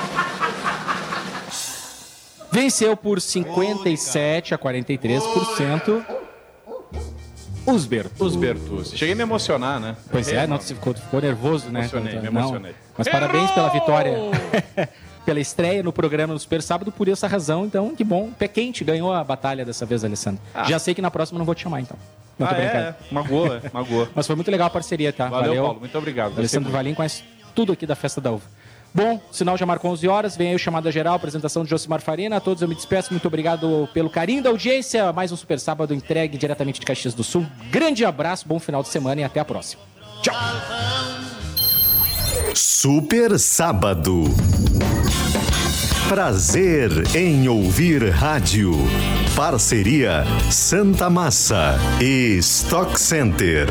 [2.52, 6.04] Venceu por 57 a 43%.
[7.64, 8.20] Os Bertus.
[8.20, 8.90] Os Bertus.
[8.92, 9.96] Cheguei a me emocionar, né?
[10.10, 11.80] Pois é, não, você ficou, ficou nervoso, né?
[11.80, 12.40] Emocionei, me não.
[12.40, 12.74] emocionei.
[12.98, 14.16] Mas parabéns pela vitória.
[15.24, 17.64] pela estreia no programa no Super Sábado, por essa razão.
[17.64, 18.30] Então, que bom.
[18.32, 20.42] Pé quente ganhou a batalha dessa vez, Alessandro.
[20.52, 20.64] Ah.
[20.64, 21.96] Já sei que na próxima não vou te chamar, então.
[22.36, 22.88] Não tô Ah, é, brincando.
[22.88, 23.14] é.
[23.14, 24.10] Magoa, é, magoa.
[24.14, 25.28] Mas foi muito legal a parceria, tá?
[25.28, 25.78] Valeu, Paulo.
[25.80, 26.36] Muito obrigado.
[26.36, 26.70] Alessandro.
[26.72, 27.22] Valim conhece
[27.54, 28.44] tudo aqui da Festa da Uva.
[28.94, 32.02] Bom, o sinal já marcou 11 horas, vem aí o chamada geral, apresentação de Josimar
[32.02, 32.36] Farina.
[32.36, 35.12] A todos eu me despeço, muito obrigado pelo carinho da audiência.
[35.12, 37.46] Mais um Super Sábado entregue diretamente de Caxias do Sul.
[37.70, 39.82] Grande abraço, bom final de semana e até a próxima.
[40.20, 40.34] Tchau!
[42.54, 44.24] Super Sábado.
[46.08, 48.72] Prazer em ouvir rádio.
[49.34, 53.68] Parceria Santa Massa e Stock Center.